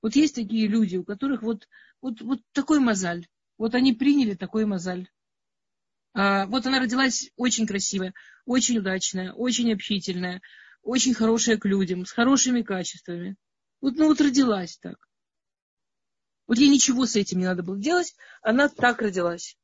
Вот 0.00 0.14
есть 0.14 0.36
такие 0.36 0.68
люди, 0.68 0.98
у 0.98 1.04
которых 1.04 1.42
вот, 1.42 1.66
вот, 2.00 2.20
вот 2.20 2.42
такой 2.52 2.78
мозаль. 2.78 3.26
Вот 3.58 3.74
они 3.74 3.92
приняли 3.92 4.34
такой 4.34 4.66
мозаль. 4.66 5.08
А, 6.12 6.46
вот 6.46 6.64
она 6.64 6.78
родилась 6.78 7.32
очень 7.34 7.66
красивая, 7.66 8.14
очень 8.46 8.78
удачная, 8.78 9.32
очень 9.32 9.72
общительная, 9.72 10.42
очень 10.82 11.12
хорошая 11.12 11.56
к 11.56 11.64
людям, 11.64 12.06
с 12.06 12.12
хорошими 12.12 12.62
качествами. 12.62 13.34
Вот, 13.80 13.96
ну 13.96 14.06
вот 14.06 14.20
родилась 14.20 14.78
так. 14.78 15.08
Вот 16.46 16.58
ей 16.58 16.68
ничего 16.68 17.04
с 17.04 17.16
этим 17.16 17.40
не 17.40 17.46
надо 17.46 17.64
было 17.64 17.76
делать, 17.76 18.14
она 18.42 18.68
так 18.68 19.02
родилась. 19.02 19.58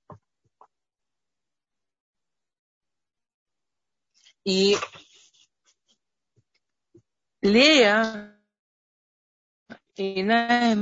e 4.46 4.74
Leia 7.42 8.32
e 9.98 10.22
né, 10.22 10.74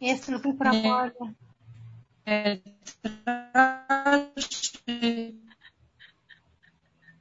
esse 0.00 0.30
não 0.30 0.40
foi 0.40 0.52
para 0.54 0.72
fora. 0.82 1.14
É. 2.26 2.54
É, 2.54 2.62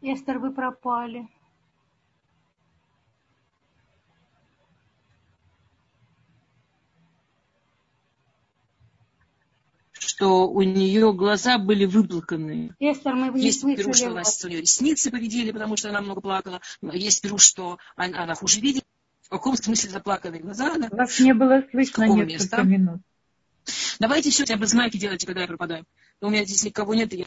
esse 0.01 0.27
não 0.33 0.41
foi 0.41 0.51
para 0.51 0.69
a 0.69 1.40
что 10.21 10.47
у 10.47 10.61
нее 10.61 11.13
глаза 11.13 11.57
были 11.57 11.85
выплаканы. 11.85 12.75
Эстер, 12.79 13.15
мы 13.15 13.29
не 13.29 13.45
Есть 13.45 13.63
пируш, 13.63 13.97
что 13.97 14.11
у 14.11 14.13
нас 14.13 14.45
у 14.45 14.49
нее 14.49 14.61
ресницы 14.61 15.09
повредили, 15.09 15.51
потому 15.51 15.77
что 15.77 15.89
она 15.89 15.99
много 15.99 16.21
плакала. 16.21 16.61
Есть 16.93 17.23
пируш, 17.23 17.41
что 17.41 17.79
она, 17.95 18.21
она 18.21 18.35
хуже 18.35 18.59
видит. 18.59 18.85
В 19.21 19.29
каком 19.29 19.55
смысле 19.57 19.89
заплаканные 19.89 20.41
глаза? 20.41 20.75
Она... 20.75 20.89
Вас 20.91 21.19
не 21.19 21.33
было 21.33 21.63
слышно 21.71 22.03
несколько 22.03 22.33
места? 22.33 22.61
минут. 22.61 23.01
Давайте 23.99 24.29
все 24.29 24.43
хотя 24.43 24.57
бы 24.57 24.67
знаки 24.67 24.97
делайте, 24.97 25.25
когда 25.25 25.41
я 25.41 25.47
пропадаю. 25.47 25.85
У 26.21 26.29
меня 26.29 26.45
здесь 26.45 26.63
никого 26.65 26.93
нет, 26.93 27.11
и 27.13 27.17
я 27.17 27.25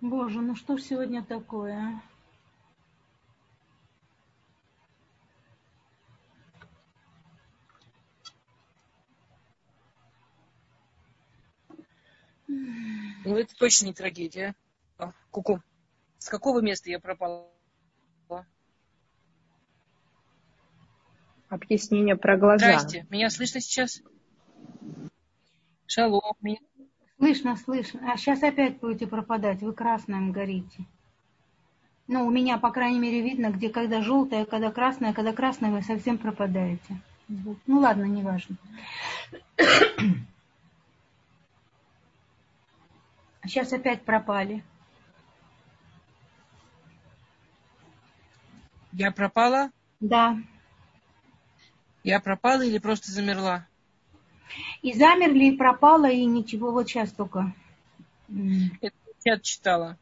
Боже, 0.00 0.40
ну 0.40 0.56
что 0.56 0.76
ж 0.76 0.82
сегодня 0.82 1.22
такое? 1.22 2.02
Ну, 13.24 13.36
это 13.36 13.54
точно 13.56 13.86
не 13.86 13.94
трагедия. 13.94 14.54
А, 14.98 15.12
Куку. 15.30 15.60
С 16.18 16.28
какого 16.28 16.60
места 16.60 16.90
я 16.90 17.00
пропала? 17.00 17.48
Объяснение 21.48 22.16
про 22.16 22.36
глаза. 22.36 22.66
Здрасте. 22.66 23.06
Меня 23.10 23.30
слышно 23.30 23.60
сейчас? 23.60 24.02
Шалом. 25.86 26.34
Меня... 26.40 26.58
Слышно, 27.18 27.56
слышно. 27.56 28.12
А 28.12 28.16
сейчас 28.16 28.42
опять 28.42 28.80
будете 28.80 29.06
пропадать. 29.06 29.60
Вы 29.60 29.72
красным 29.72 30.32
горите. 30.32 30.84
Ну, 32.06 32.26
у 32.26 32.30
меня, 32.30 32.58
по 32.58 32.70
крайней 32.70 32.98
мере, 32.98 33.22
видно, 33.22 33.50
где 33.50 33.70
когда 33.70 34.02
желтое, 34.02 34.46
когда 34.46 34.72
красное, 34.72 35.12
когда 35.12 35.32
красное 35.32 35.70
вы 35.70 35.82
совсем 35.82 36.18
пропадаете. 36.18 37.00
Ну 37.28 37.78
ладно, 37.78 38.04
неважно. 38.04 38.56
Сейчас 43.46 43.72
опять 43.72 44.02
пропали. 44.02 44.64
Я 48.92 49.10
пропала? 49.10 49.70
Да. 50.00 50.38
Я 52.04 52.20
пропала 52.20 52.62
или 52.62 52.78
просто 52.78 53.10
замерла? 53.10 53.66
И 54.82 54.92
замерли, 54.92 55.52
и 55.52 55.56
пропала, 55.56 56.08
и 56.08 56.24
ничего, 56.24 56.70
вот 56.70 56.88
сейчас 56.88 57.10
только. 57.12 57.52
Это 58.80 58.96
чат 59.24 59.42
читала. 59.42 59.98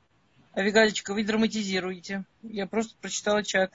Авигалечка, 0.54 1.14
вы 1.14 1.24
драматизируете. 1.24 2.24
Я 2.42 2.66
просто 2.66 2.94
прочитала 3.00 3.42
чат. 3.42 3.72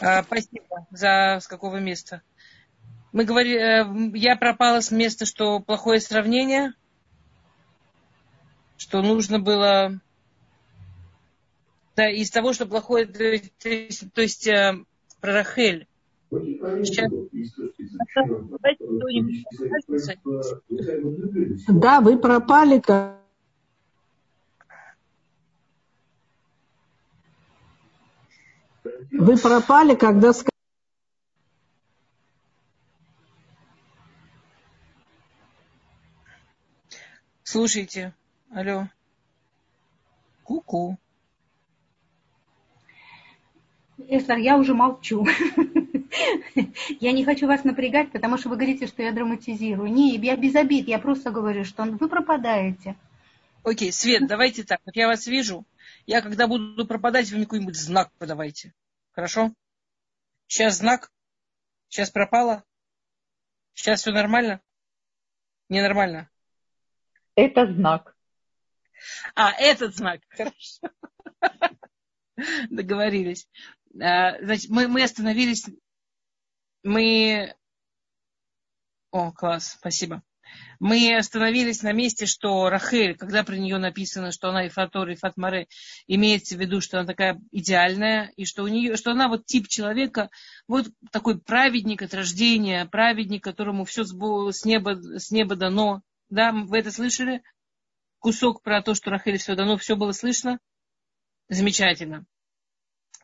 А, 0.00 0.22
спасибо 0.22 0.86
за 0.90 1.38
с 1.40 1.46
какого 1.46 1.76
места. 1.76 2.22
Мы 3.12 3.24
говорили, 3.24 3.58
э, 3.58 4.18
я 4.18 4.36
пропала 4.36 4.80
с 4.80 4.90
места, 4.90 5.24
что 5.26 5.60
плохое 5.60 6.00
сравнение– 6.00 6.72
что 8.78 9.02
нужно 9.02 9.38
было 9.38 10.00
да, 11.94 12.08
из 12.08 12.30
того, 12.30 12.54
что 12.54 12.64
плохое, 12.64 13.04
то 13.06 13.22
есть, 13.22 13.52
то 14.14 14.22
есть 14.22 14.46
э, 14.46 14.78
про 15.20 15.32
Рахель. 15.32 15.86
Сейчас... 16.30 17.10
Да, 21.68 22.00
вы 22.00 22.18
пропали 22.18 22.80
как 22.80 23.18
Вы 29.10 29.36
пропали, 29.38 29.94
когда 29.94 30.32
Слушайте, 37.42 38.14
Алло. 38.50 38.88
Ку-ку. 40.44 40.98
Эстер, 43.98 44.38
я 44.38 44.56
уже 44.56 44.74
молчу. 44.74 45.26
Я 47.00 47.12
не 47.12 47.24
хочу 47.24 47.46
вас 47.46 47.64
напрягать, 47.64 48.10
потому 48.10 48.38
что 48.38 48.48
вы 48.48 48.56
говорите, 48.56 48.86
что 48.86 49.02
я 49.02 49.12
драматизирую. 49.12 49.92
Не, 49.92 50.16
я 50.16 50.36
без 50.36 50.54
обид, 50.54 50.88
я 50.88 50.98
просто 50.98 51.30
говорю, 51.30 51.64
что 51.64 51.84
вы 51.84 52.08
пропадаете. 52.08 52.96
Окей, 53.62 53.92
Свет, 53.92 54.26
давайте 54.26 54.64
так. 54.64 54.80
Вот 54.86 54.96
я 54.96 55.06
вас 55.06 55.26
вижу. 55.26 55.66
Я 56.06 56.22
когда 56.22 56.46
буду 56.46 56.86
пропадать, 56.86 57.30
вы 57.30 57.36
мне 57.36 57.44
какой-нибудь 57.44 57.76
знак 57.76 58.10
подавайте. 58.18 58.72
Хорошо? 59.12 59.52
Сейчас 60.46 60.78
знак. 60.78 61.10
Сейчас 61.88 62.10
пропало. 62.10 62.64
Сейчас 63.74 64.00
все 64.00 64.10
нормально? 64.10 64.60
Ненормально. 65.68 66.30
Это 67.34 67.66
знак. 67.66 68.16
А, 69.34 69.52
этот 69.52 69.94
знак. 69.96 70.20
Хорошо. 70.30 70.90
Договорились. 72.70 73.48
А, 74.00 74.38
значит, 74.42 74.70
мы, 74.70 74.88
мы 74.88 75.02
остановились. 75.02 75.66
Мы... 76.82 77.54
О, 79.10 79.32
класс, 79.32 79.76
спасибо. 79.78 80.22
Мы 80.80 81.16
остановились 81.16 81.82
на 81.82 81.92
месте, 81.92 82.26
что 82.26 82.70
Рахель, 82.70 83.16
когда 83.16 83.42
про 83.42 83.56
нее 83.56 83.78
написано, 83.78 84.30
что 84.30 84.50
она 84.50 84.66
и 84.66 84.68
Фатор, 84.68 85.08
и 85.08 85.16
Фатмаре, 85.16 85.66
имеется 86.06 86.56
в 86.56 86.60
виду, 86.60 86.80
что 86.80 86.98
она 86.98 87.06
такая 87.06 87.40
идеальная, 87.50 88.32
и 88.36 88.44
что, 88.44 88.62
у 88.62 88.68
нее, 88.68 88.96
что 88.96 89.10
она 89.10 89.28
вот 89.28 89.44
тип 89.44 89.66
человека, 89.68 90.30
вот 90.68 90.86
такой 91.10 91.40
праведник 91.40 92.02
от 92.02 92.14
рождения, 92.14 92.86
праведник, 92.86 93.42
которому 93.42 93.84
все 93.84 94.04
с 94.04 94.64
неба, 94.64 95.18
с 95.18 95.30
неба 95.30 95.56
дано. 95.56 96.02
Да, 96.30 96.52
вы 96.52 96.78
это 96.78 96.92
слышали? 96.92 97.42
Кусок 98.18 98.62
про 98.62 98.82
то, 98.82 98.94
что 98.94 99.10
Рахель 99.10 99.38
все 99.38 99.54
дано, 99.54 99.76
все 99.76 99.96
было 99.96 100.12
слышно? 100.12 100.58
Замечательно. 101.48 102.26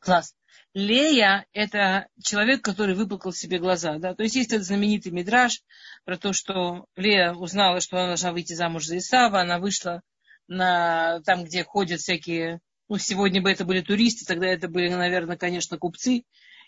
Класс. 0.00 0.34
Лея– 0.74 1.46
это 1.52 2.08
человек, 2.22 2.62
который 2.62 2.94
выплакал 2.94 3.32
себе 3.32 3.58
глаза. 3.58 3.98
Да? 3.98 4.14
То 4.14 4.24
есть 4.24 4.34
есть 4.34 4.52
этот 4.52 4.66
знаменитый 4.66 5.12
мидраж 5.12 5.62
про 6.04 6.16
то, 6.16 6.32
что 6.32 6.86
Лея 6.96 7.32
узнала, 7.32 7.80
что 7.80 7.96
она 7.96 8.08
должна 8.08 8.32
выйти 8.32 8.54
замуж 8.54 8.86
за 8.86 8.98
Исава, 8.98 9.40
она 9.40 9.58
вышла 9.58 10.02
на, 10.48 11.20
там, 11.24 11.44
где 11.44 11.62
ходят 11.62 12.00
всякие, 12.00 12.60
ну, 12.88 12.98
сегодня 12.98 13.40
бы 13.40 13.50
это 13.50 13.64
были 13.64 13.82
туристы, 13.82 14.26
тогда 14.26 14.46
это 14.46 14.68
были, 14.68 14.88
наверное, 14.88 15.36
конечно, 15.36 15.78
купцы, 15.78 16.24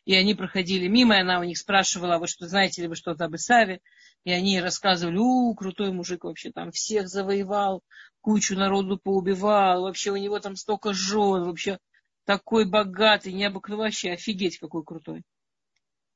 и 0.06 0.14
они 0.14 0.34
проходили 0.34 0.86
мимо, 0.86 1.16
и 1.16 1.20
она 1.20 1.40
у 1.40 1.44
них 1.44 1.58
спрашивала, 1.58 2.14
«А 2.14 2.18
вы 2.18 2.28
что, 2.28 2.46
знаете 2.46 2.80
ли 2.80 2.88
вы 2.88 2.94
что-то 2.94 3.24
об 3.24 3.34
Исаве? 3.34 3.80
И 4.24 4.30
они 4.30 4.60
рассказывали, 4.60 5.18
у, 5.18 5.52
крутой 5.54 5.92
мужик 5.92 6.24
вообще 6.24 6.52
там 6.52 6.70
всех 6.70 7.08
завоевал, 7.08 7.82
кучу 8.20 8.56
народу 8.56 8.98
поубивал, 9.02 9.82
вообще 9.82 10.12
у 10.12 10.16
него 10.16 10.38
там 10.38 10.54
столько 10.54 10.92
жен, 10.92 11.44
вообще 11.44 11.78
такой 12.24 12.68
богатый, 12.68 13.32
необыкновенный, 13.32 14.14
офигеть 14.14 14.58
какой 14.58 14.84
крутой. 14.84 15.24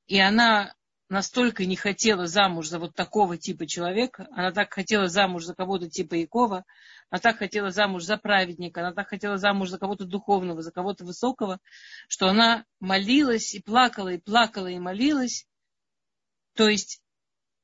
И 0.06 0.20
она 0.20 0.72
настолько 1.10 1.66
не 1.66 1.76
хотела 1.76 2.26
замуж 2.26 2.68
за 2.68 2.78
вот 2.78 2.94
такого 2.94 3.36
типа 3.36 3.66
человека, 3.66 4.28
она 4.30 4.52
так 4.52 4.72
хотела 4.72 5.08
замуж 5.08 5.44
за 5.44 5.54
кого-то 5.54 5.90
типа 5.90 6.14
Якова, 6.14 6.64
она 7.10 7.20
так 7.20 7.38
хотела 7.38 7.70
замуж 7.70 8.04
за 8.04 8.16
праведника, 8.16 8.80
она 8.80 8.94
так 8.94 9.08
хотела 9.08 9.36
замуж 9.36 9.70
за 9.70 9.78
кого-то 9.78 10.04
духовного, 10.04 10.62
за 10.62 10.70
кого-то 10.70 11.04
высокого, 11.04 11.58
что 12.08 12.28
она 12.28 12.64
молилась 12.78 13.54
и 13.54 13.60
плакала, 13.60 14.10
и 14.10 14.18
плакала, 14.18 14.68
и 14.68 14.78
молилась. 14.78 15.46
То 16.54 16.68
есть 16.68 17.02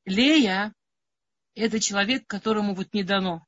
Лея– 0.05 0.75
это 1.55 1.79
человек, 1.79 2.27
которому 2.27 2.75
вот 2.75 2.93
не 2.93 3.05
дано. 3.05 3.47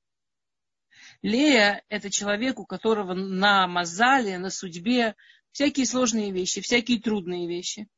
Лея– 1.22 1.82
это 1.88 2.08
человек, 2.08 2.60
у 2.60 2.66
которого 2.66 3.14
на 3.14 3.66
мазале, 3.66 4.38
на 4.38 4.50
судьбе 4.50 5.16
всякие 5.50 5.86
сложные 5.86 6.30
вещи, 6.30 6.60
всякие 6.60 7.00
трудные 7.00 7.48
вещи. 7.48 7.88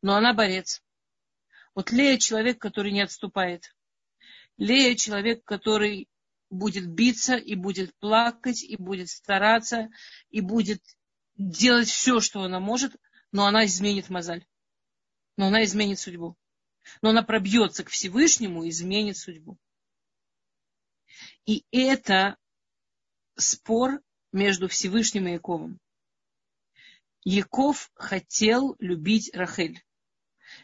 Но 0.00 0.14
она 0.14 0.32
борец. 0.32 0.80
Вот 1.78 1.92
Лея– 1.92 2.18
человек, 2.18 2.60
который 2.60 2.90
не 2.90 3.02
отступает. 3.02 3.72
Лея– 4.56 4.94
человек, 4.96 5.44
который 5.44 6.08
будет 6.50 6.88
биться, 6.88 7.36
и 7.36 7.54
будет 7.54 7.94
плакать, 8.00 8.64
и 8.64 8.76
будет 8.76 9.10
стараться, 9.10 9.88
и 10.28 10.40
будет 10.40 10.82
делать 11.36 11.86
все, 11.86 12.18
что 12.18 12.42
она 12.42 12.58
может, 12.58 12.96
но 13.30 13.46
она 13.46 13.64
изменит 13.64 14.08
мозаль. 14.08 14.44
Но 15.36 15.46
она 15.46 15.62
изменит 15.62 16.00
судьбу. 16.00 16.36
Но 17.00 17.10
она 17.10 17.22
пробьется 17.22 17.84
к 17.84 17.90
Всевышнему 17.90 18.64
и 18.64 18.70
изменит 18.70 19.16
судьбу. 19.16 19.56
И 21.46 21.64
это 21.70 22.36
спор 23.36 24.02
между 24.32 24.66
Всевышним 24.66 25.28
и 25.28 25.34
Яковом. 25.34 25.78
Яков 27.22 27.92
хотел 27.94 28.74
любить 28.80 29.30
Рахель. 29.32 29.80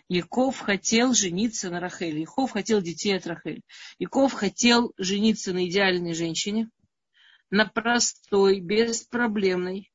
Яков 0.09 0.59
хотел 0.59 1.15
жениться 1.15 1.71
на 1.71 1.81
Рахель. 1.81 2.19
Яков 2.19 2.51
хотел 2.51 2.83
детей 2.83 3.17
от 3.17 3.27
Рахель. 3.27 3.63
Яков 3.99 4.33
хотел 4.33 4.93
жениться 4.99 5.53
на 5.53 5.67
идеальной 5.67 6.15
женщине, 6.15 6.69
на 7.51 7.67
простой, 7.67 8.61
беспроблемной, 8.61 9.91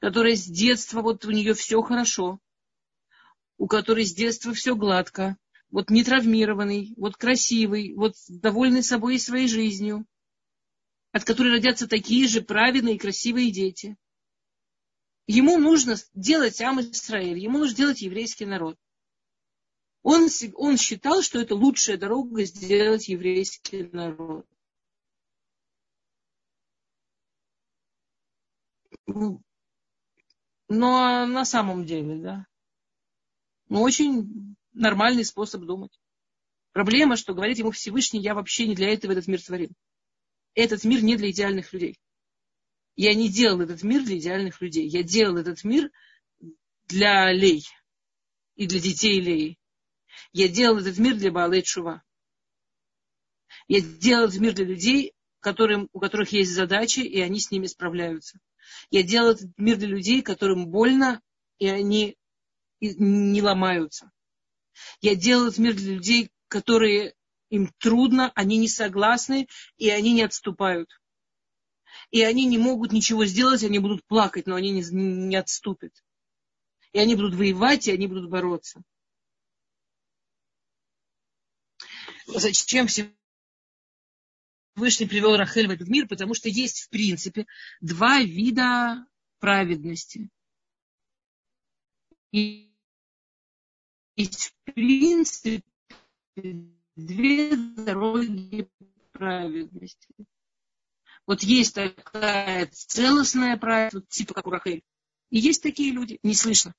которая 0.00 0.34
с 0.34 0.44
детства, 0.44 1.02
вот 1.02 1.24
у 1.26 1.30
нее 1.30 1.54
все 1.54 1.82
хорошо, 1.82 2.38
у 3.58 3.66
которой 3.66 4.06
с 4.06 4.14
детства 4.14 4.54
все 4.54 4.74
гладко, 4.74 5.36
вот 5.70 5.90
не 5.90 6.04
травмированный, 6.04 6.94
вот 6.96 7.16
красивый, 7.16 7.94
вот 7.94 8.14
довольный 8.28 8.82
собой 8.82 9.16
и 9.16 9.18
своей 9.18 9.48
жизнью, 9.48 10.06
от 11.12 11.24
которой 11.24 11.52
родятся 11.52 11.86
такие 11.86 12.26
же 12.28 12.40
праведные 12.40 12.94
и 12.94 12.98
красивые 12.98 13.50
дети. 13.50 13.96
Ему 15.26 15.58
нужно 15.58 15.96
делать 16.14 16.60
Ам 16.62 16.80
Исраиль, 16.80 17.38
ему 17.38 17.58
нужно 17.58 17.76
делать 17.76 18.00
еврейский 18.00 18.46
народ. 18.46 18.78
Он, 20.10 20.26
он 20.54 20.78
считал, 20.78 21.20
что 21.20 21.38
это 21.38 21.54
лучшая 21.54 21.98
дорога 21.98 22.42
сделать 22.44 23.08
еврейский 23.08 23.90
народ. 23.92 24.46
Но 29.06 29.42
на 30.68 31.44
самом 31.44 31.84
деле, 31.84 32.16
да. 32.22 32.46
Ну, 33.68 33.82
очень 33.82 34.56
нормальный 34.72 35.26
способ 35.26 35.64
думать. 35.64 35.92
Проблема, 36.72 37.16
что 37.16 37.34
говорит 37.34 37.58
ему 37.58 37.70
Всевышний, 37.70 38.20
я 38.20 38.34
вообще 38.34 38.66
не 38.66 38.74
для 38.74 38.88
этого 38.94 39.12
этот 39.12 39.26
мир 39.26 39.42
творил. 39.42 39.72
Этот 40.54 40.84
мир 40.84 41.02
не 41.02 41.16
для 41.16 41.28
идеальных 41.32 41.74
людей. 41.74 41.98
Я 42.96 43.14
не 43.14 43.28
делал 43.28 43.60
этот 43.60 43.82
мир 43.82 44.02
для 44.04 44.16
идеальных 44.16 44.62
людей. 44.62 44.88
Я 44.88 45.02
делал 45.02 45.36
этот 45.36 45.64
мир 45.64 45.90
для 46.86 47.30
лей 47.30 47.68
и 48.56 48.66
для 48.66 48.80
детей 48.80 49.20
лей. 49.20 49.57
Я 50.32 50.48
делал 50.48 50.78
этот 50.78 50.98
мир 50.98 51.16
для 51.16 51.32
Баалей 51.32 51.64
Шува. 51.64 52.02
Я 53.66 53.80
делал 53.80 54.28
этот 54.28 54.40
мир 54.40 54.54
для 54.54 54.64
людей, 54.64 55.14
которым, 55.40 55.88
у 55.92 56.00
которых 56.00 56.32
есть 56.32 56.52
задачи, 56.52 57.00
и 57.00 57.20
они 57.20 57.40
с 57.40 57.50
ними 57.50 57.66
справляются. 57.66 58.38
Я 58.90 59.02
делал 59.02 59.30
этот 59.30 59.56
мир 59.56 59.76
для 59.76 59.88
людей, 59.88 60.22
которым 60.22 60.68
больно, 60.68 61.22
и 61.58 61.68
они 61.68 62.16
не 62.80 63.42
ломаются. 63.42 64.10
Я 65.00 65.14
делал 65.14 65.46
этот 65.46 65.58
мир 65.58 65.74
для 65.74 65.94
людей, 65.94 66.30
которые 66.48 67.14
им 67.50 67.72
трудно, 67.78 68.30
они 68.34 68.58
не 68.58 68.68
согласны, 68.68 69.48
и 69.76 69.88
они 69.90 70.12
не 70.12 70.22
отступают. 70.22 70.90
И 72.10 72.22
они 72.22 72.46
не 72.46 72.58
могут 72.58 72.92
ничего 72.92 73.24
сделать, 73.24 73.64
они 73.64 73.78
будут 73.78 74.04
плакать, 74.06 74.46
но 74.46 74.54
они 74.54 74.70
не, 74.70 74.82
не 74.90 75.36
отступят. 75.36 75.92
И 76.92 76.98
они 76.98 77.14
будут 77.16 77.34
воевать, 77.34 77.88
и 77.88 77.92
они 77.92 78.06
будут 78.06 78.30
бороться. 78.30 78.82
Зачем 82.28 82.86
Всевышний 82.88 83.14
привел 85.06 85.36
Рахель 85.36 85.66
в 85.66 85.70
этот 85.70 85.88
мир? 85.88 86.06
Потому 86.06 86.34
что 86.34 86.48
есть, 86.48 86.82
в 86.82 86.90
принципе, 86.90 87.46
два 87.80 88.20
вида 88.20 89.06
праведности. 89.38 90.28
И 92.32 92.70
есть, 94.16 94.48
в 94.48 94.72
принципе, 94.72 95.62
две 96.96 97.56
дороги 97.56 98.68
праведности. 99.12 100.14
Вот 101.26 101.42
есть 101.42 101.74
такая 101.74 102.66
целостная 102.66 103.56
праведность, 103.56 104.08
типа 104.08 104.34
как 104.34 104.46
у 104.46 104.50
Рахель. 104.50 104.82
И 105.30 105.38
есть 105.38 105.62
такие 105.62 105.92
люди, 105.92 106.18
не 106.22 106.34
слышно. 106.34 106.74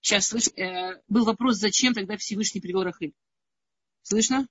Сейчас 0.00 0.28
слышу. 0.28 0.50
Э, 0.56 1.00
был 1.08 1.24
вопрос, 1.24 1.56
зачем 1.56 1.94
тогда 1.94 2.16
Всевышний 2.16 2.60
привел 2.60 2.82
Рахель. 2.82 3.14
Слышно? 4.02 4.46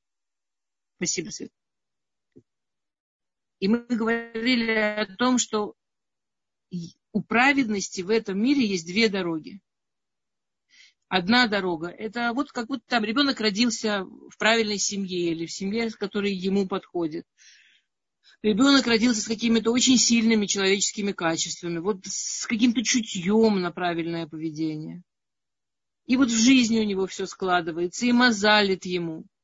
Спасибо, 0.97 1.29
Свет. 1.29 1.51
И 3.59 3.67
мы 3.67 3.85
говорили 3.85 4.71
о 4.71 5.05
том, 5.17 5.37
что 5.37 5.75
у 7.11 7.21
праведности 7.21 8.01
в 8.01 8.09
этом 8.09 8.41
мире 8.41 8.65
есть 8.65 8.85
две 8.85 9.09
дороги. 9.09 9.59
Одна 11.07 11.47
дорога– 11.47 11.87
это 11.97 12.33
вот 12.33 12.51
как 12.51 12.67
будто 12.67 12.83
там 12.85 13.03
ребенок 13.03 13.39
родился 13.39 14.03
в 14.03 14.37
правильной 14.37 14.77
семье 14.77 15.31
или 15.31 15.45
в 15.45 15.51
семье, 15.51 15.89
которая 15.89 16.31
ему 16.31 16.67
подходит. 16.67 17.25
Ребенок 18.43 18.85
родился 18.85 19.21
с 19.21 19.27
какими-то 19.27 19.71
очень 19.71 19.97
сильными 19.97 20.45
человеческими 20.45 21.11
качествами, 21.11 21.79
вот 21.79 22.05
с 22.05 22.45
каким-то 22.45 22.83
чутьем 22.83 23.59
на 23.59 23.71
правильное 23.71 24.27
поведение. 24.27 25.01
И 26.05 26.15
вот 26.15 26.29
в 26.29 26.37
жизни 26.37 26.79
у 26.79 26.85
него 26.85 27.07
все 27.07 27.25
складывается, 27.25 28.05
и 28.05 28.11
мозалит 28.11 28.85
ему– 28.85 29.25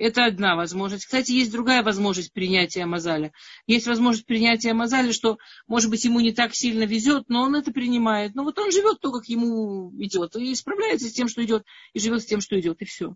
это 0.00 0.24
одна 0.24 0.56
возможность. 0.56 1.04
Кстати, 1.04 1.32
есть 1.32 1.52
другая 1.52 1.82
возможность 1.82 2.32
принятия 2.32 2.86
Мазаля. 2.86 3.32
Есть 3.66 3.86
возможность 3.86 4.26
принятия 4.26 4.72
Мазаля, 4.72 5.12
что, 5.12 5.36
может 5.66 5.90
быть, 5.90 6.04
ему 6.06 6.20
не 6.20 6.32
так 6.32 6.54
сильно 6.54 6.84
везет, 6.84 7.28
но 7.28 7.42
он 7.42 7.54
это 7.54 7.70
принимает. 7.70 8.34
Но 8.34 8.44
вот 8.44 8.58
он 8.58 8.72
живет 8.72 9.00
то, 9.00 9.12
как 9.12 9.26
ему 9.26 9.92
идет, 10.02 10.34
и 10.36 10.54
справляется 10.54 11.08
с 11.08 11.12
тем, 11.12 11.28
что 11.28 11.44
идет, 11.44 11.66
и 11.92 12.00
живет 12.00 12.22
с 12.22 12.26
тем, 12.26 12.40
что 12.40 12.58
идет, 12.58 12.80
и 12.80 12.86
все. 12.86 13.14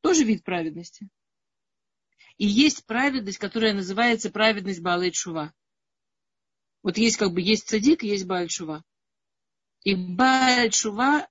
Тоже 0.00 0.24
вид 0.24 0.42
праведности. 0.42 1.08
И 2.36 2.46
есть 2.46 2.84
праведность, 2.84 3.38
которая 3.38 3.72
называется 3.72 4.30
праведность 4.30 4.80
Баалей 4.80 5.12
Шува. 5.12 5.52
Вот 6.82 6.98
есть 6.98 7.16
как 7.16 7.32
бы 7.32 7.40
есть 7.40 7.68
цадик, 7.68 8.02
есть 8.02 8.26
Бааль 8.26 8.50
Шува. 8.50 8.82
И 9.84 9.94
Бааль 9.94 10.72
Шува, 10.72 11.28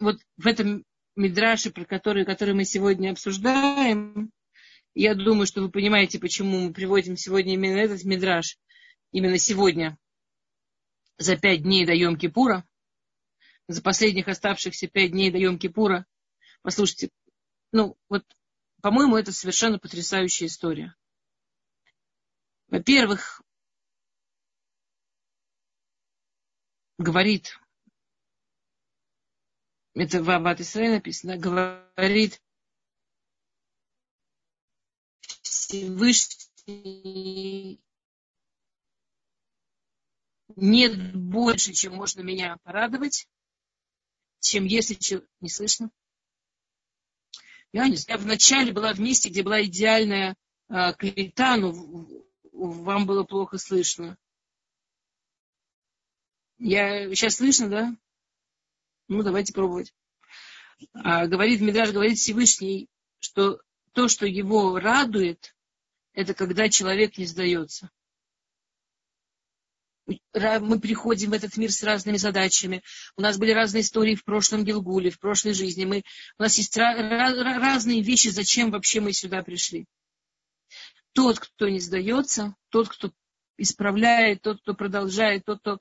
вот 0.00 0.16
в 0.38 0.46
этом 0.46 0.86
мидраши, 1.16 1.70
про 1.70 1.84
которые, 1.84 2.24
которые 2.24 2.54
мы 2.54 2.64
сегодня 2.64 3.10
обсуждаем, 3.10 4.30
я 4.94 5.14
думаю, 5.14 5.46
что 5.46 5.62
вы 5.62 5.70
понимаете, 5.70 6.18
почему 6.18 6.60
мы 6.60 6.72
приводим 6.72 7.16
сегодня 7.16 7.54
именно 7.54 7.78
этот 7.78 8.04
мидраш, 8.04 8.58
именно 9.10 9.38
сегодня, 9.38 9.98
за 11.18 11.36
пять 11.36 11.62
дней 11.62 11.86
до 11.86 11.94
Йом-Кипура, 11.94 12.62
за 13.68 13.82
последних 13.82 14.28
оставшихся 14.28 14.88
пять 14.88 15.12
дней 15.12 15.30
до 15.30 15.38
Йом-Кипура. 15.38 16.04
Послушайте, 16.62 17.10
ну 17.72 17.96
вот, 18.08 18.24
по-моему, 18.82 19.16
это 19.16 19.32
совершенно 19.32 19.78
потрясающая 19.78 20.46
история. 20.46 20.94
Во-первых, 22.68 23.42
говорит 26.98 27.58
это 29.94 30.22
в 30.22 30.30
Аббат 30.30 30.60
написано, 30.74 31.36
говорит 31.36 32.40
Всевышний 35.42 36.52
нет 40.56 41.14
больше, 41.14 41.72
чем 41.72 41.94
можно 41.94 42.20
меня 42.20 42.56
порадовать, 42.62 43.28
чем 44.40 44.64
если 44.64 44.94
не 45.40 45.48
слышно. 45.48 45.90
Я 47.72 47.88
не 47.88 47.96
знаю, 47.96 48.20
я 48.20 48.24
вначале 48.24 48.72
была 48.72 48.92
в 48.92 49.00
месте, 49.00 49.30
где 49.30 49.42
была 49.42 49.62
идеальная 49.62 50.36
э, 50.68 50.92
клета, 50.94 51.56
но 51.56 51.72
вам 52.52 53.06
было 53.06 53.24
плохо 53.24 53.56
слышно. 53.56 54.18
Я 56.58 57.08
сейчас 57.14 57.36
слышно, 57.36 57.68
да? 57.68 57.96
Ну, 59.08 59.22
давайте 59.22 59.52
пробовать. 59.52 59.92
А, 60.94 61.26
говорит 61.26 61.60
Мидраш, 61.60 61.90
говорит 61.90 62.18
Всевышний, 62.18 62.88
что 63.18 63.60
то, 63.92 64.08
что 64.08 64.26
его 64.26 64.78
радует, 64.78 65.54
это 66.12 66.34
когда 66.34 66.68
человек 66.68 67.18
не 67.18 67.26
сдается. 67.26 67.90
Мы 70.34 70.80
приходим 70.80 71.30
в 71.30 71.34
этот 71.34 71.56
мир 71.56 71.70
с 71.70 71.82
разными 71.82 72.16
задачами. 72.16 72.82
У 73.16 73.22
нас 73.22 73.38
были 73.38 73.52
разные 73.52 73.82
истории 73.82 74.16
в 74.16 74.24
прошлом 74.24 74.64
Гилгуле, 74.64 75.10
в 75.10 75.20
прошлой 75.20 75.54
жизни. 75.54 75.84
Мы, 75.84 76.02
у 76.38 76.42
нас 76.42 76.58
есть 76.58 76.76
разные 76.76 78.02
вещи, 78.02 78.28
зачем 78.28 78.70
вообще 78.70 79.00
мы 79.00 79.12
сюда 79.12 79.42
пришли. 79.42 79.86
Тот, 81.12 81.38
кто 81.38 81.68
не 81.68 81.78
сдается, 81.78 82.56
тот, 82.70 82.88
кто 82.88 83.12
исправляет, 83.58 84.42
тот, 84.42 84.60
кто 84.60 84.74
продолжает, 84.74 85.44
тот, 85.44 85.60
кто 85.60 85.78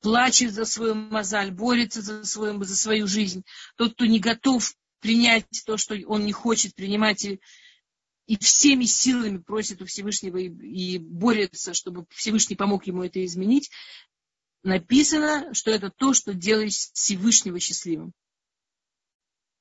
плачет 0.00 0.52
за 0.52 0.64
свою 0.64 0.94
мозаль, 0.94 1.50
борется 1.50 2.02
за 2.02 2.24
свою, 2.24 2.62
за 2.62 2.76
свою 2.76 3.06
жизнь. 3.06 3.44
Тот, 3.76 3.94
кто 3.94 4.06
не 4.06 4.20
готов 4.20 4.74
принять 5.00 5.46
то, 5.66 5.76
что 5.76 5.96
он 6.06 6.24
не 6.24 6.32
хочет 6.32 6.74
принимать, 6.74 7.24
и 7.24 7.40
и 8.26 8.36
всеми 8.38 8.84
силами 8.84 9.38
просит 9.38 9.80
у 9.82 9.86
Всевышнего 9.86 10.36
и, 10.38 10.48
и 10.48 10.98
борется, 10.98 11.74
чтобы 11.74 12.06
Всевышний 12.10 12.56
помог 12.56 12.86
ему 12.86 13.04
это 13.04 13.24
изменить, 13.24 13.70
написано, 14.62 15.54
что 15.54 15.70
это 15.70 15.90
то, 15.90 16.12
что 16.12 16.34
делает 16.34 16.72
Всевышнего 16.72 17.60
счастливым. 17.60 18.12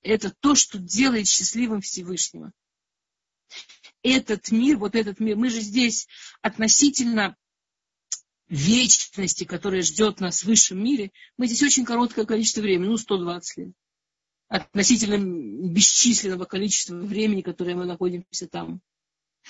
Это 0.01 0.33
то, 0.39 0.55
что 0.55 0.79
делает 0.79 1.27
счастливым 1.27 1.81
Всевышнего. 1.81 2.51
Этот 4.01 4.51
мир, 4.51 4.77
вот 4.77 4.95
этот 4.95 5.19
мир, 5.19 5.35
мы 5.35 5.49
же 5.49 5.61
здесь 5.61 6.07
относительно 6.41 7.35
вечности, 8.47 9.43
которая 9.43 9.81
ждет 9.81 10.19
нас 10.19 10.41
в 10.41 10.45
высшем 10.45 10.83
мире, 10.83 11.11
мы 11.37 11.47
здесь 11.47 11.63
очень 11.63 11.85
короткое 11.85 12.25
количество 12.25 12.61
времени, 12.61 12.89
ну, 12.89 12.97
120 12.97 13.57
лет. 13.57 13.73
Относительно 14.47 15.17
бесчисленного 15.71 16.45
количества 16.45 16.95
времени, 16.95 17.41
которое 17.41 17.75
мы 17.75 17.85
находимся 17.85 18.47
там. 18.47 18.81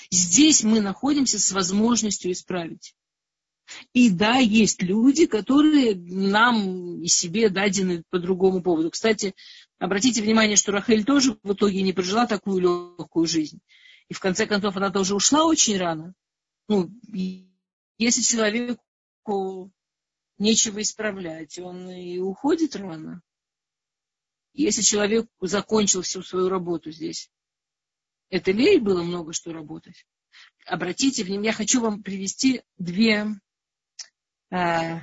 Здесь 0.09 0.63
мы 0.63 0.81
находимся 0.81 1.39
с 1.39 1.51
возможностью 1.51 2.31
исправить. 2.31 2.95
И 3.93 4.09
да, 4.09 4.37
есть 4.37 4.81
люди, 4.81 5.25
которые 5.25 5.95
нам 5.95 7.01
и 7.01 7.07
себе 7.07 7.49
дадены 7.49 8.03
по 8.09 8.19
другому 8.19 8.61
поводу. 8.61 8.91
Кстати, 8.91 9.33
обратите 9.79 10.21
внимание, 10.21 10.55
что 10.55 10.71
Рахель 10.71 11.03
тоже 11.03 11.37
в 11.43 11.53
итоге 11.53 11.81
не 11.81 11.93
прожила 11.93 12.27
такую 12.27 12.61
легкую 12.97 13.25
жизнь. 13.25 13.59
И 14.07 14.13
в 14.13 14.19
конце 14.19 14.45
концов 14.45 14.77
она 14.77 14.91
тоже 14.91 15.15
ушла 15.15 15.45
очень 15.45 15.77
рано. 15.77 16.13
Ну, 16.67 16.91
если 17.97 18.21
человеку 18.21 19.71
нечего 20.37 20.81
исправлять, 20.81 21.57
он 21.59 21.89
и 21.89 22.19
уходит 22.19 22.75
рано. 22.75 23.21
Если 24.53 24.81
человек 24.81 25.27
закончил 25.41 26.01
всю 26.01 26.21
свою 26.21 26.49
работу 26.49 26.91
здесь, 26.91 27.29
это 28.29 28.51
лей 28.51 28.79
было 28.79 29.03
много 29.03 29.33
что 29.33 29.53
работать. 29.53 30.05
Обратите 30.65 31.23
внимание, 31.23 31.51
я 31.51 31.53
хочу 31.53 31.81
вам 31.81 32.03
привести 32.03 32.61
две 32.77 33.27
а, 34.51 35.01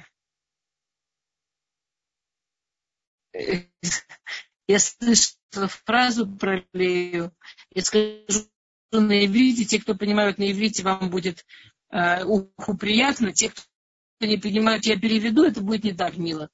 я 4.69 4.79
слышала 4.79 5.69
фразу 5.69 6.27
про 6.27 6.65
Лею. 6.73 7.35
Я 7.71 7.83
скажу 7.83 8.49
на 8.91 9.27
иврите. 9.27 9.65
Те, 9.65 9.81
кто 9.81 9.95
понимают 9.95 10.39
на 10.39 10.51
иврите, 10.51 10.83
вам 10.83 11.11
будет 11.11 11.47
э, 11.93 12.25
уху 12.25 12.77
приятно. 12.77 13.33
Те, 13.33 13.51
кто 13.51 14.27
не 14.27 14.39
понимают, 14.39 14.85
я 14.87 14.99
переведу, 14.99 15.45
это 15.45 15.61
будет 15.61 15.85
не 15.85 15.93
так 15.93 16.17
мило. 16.17 16.51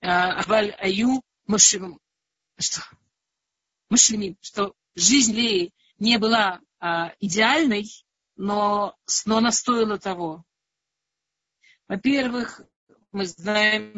А, 0.00 0.40
Аваль 0.40 0.70
Аю 0.78 1.22
Мушим. 1.46 2.00
Что? 2.58 2.80
Жизнь 4.94 5.34
Леи 5.34 5.74
не 5.98 6.18
была 6.18 6.60
а, 6.78 7.12
идеальной, 7.20 7.86
но, 8.36 8.96
но 9.24 9.38
она 9.38 9.52
стоила 9.52 9.98
того. 9.98 10.44
Во-первых, 11.88 12.62
мы 13.12 13.26
знаем, 13.26 13.94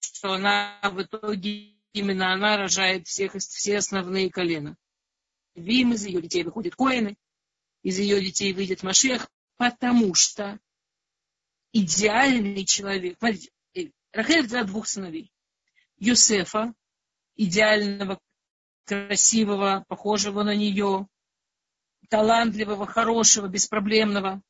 что 0.00 0.32
она 0.32 0.78
в 0.82 1.02
итоге, 1.02 1.76
именно 1.92 2.32
она 2.32 2.56
рожает 2.56 3.06
всех, 3.06 3.34
все 3.34 3.78
основные 3.78 4.30
колена. 4.30 4.76
Вим 5.54 5.92
из 5.92 6.04
ее 6.06 6.20
детей 6.20 6.42
выходит 6.42 6.74
коины, 6.74 7.16
из 7.82 7.98
ее 7.98 8.20
детей 8.20 8.52
выйдет 8.52 8.82
Машех, 8.82 9.28
потому 9.60 10.14
что 10.14 10.58
идеальный 11.74 12.64
человек, 12.64 13.18
смотрите, 13.18 13.50
э, 13.74 13.90
Рахель 14.10 14.46
взяла 14.46 14.64
двух 14.64 14.88
сыновей. 14.88 15.30
Юсефа, 15.98 16.72
идеального, 17.36 18.18
красивого, 18.86 19.84
похожего 19.86 20.44
на 20.44 20.54
нее, 20.54 21.06
талантливого, 22.08 22.86
хорошего, 22.86 23.48
беспроблемного 23.48 24.42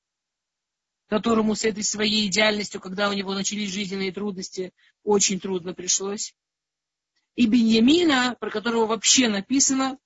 которому 1.08 1.56
с 1.56 1.64
этой 1.64 1.82
своей 1.82 2.28
идеальностью, 2.28 2.80
когда 2.80 3.08
у 3.08 3.12
него 3.12 3.34
начались 3.34 3.72
жизненные 3.72 4.12
трудности, 4.12 4.72
очень 5.02 5.40
трудно 5.40 5.74
пришлось. 5.74 6.36
И 7.34 7.48
Беньямина, 7.48 8.36
про 8.38 8.48
которого 8.48 8.86
вообще 8.86 9.26
написано, 9.28 9.98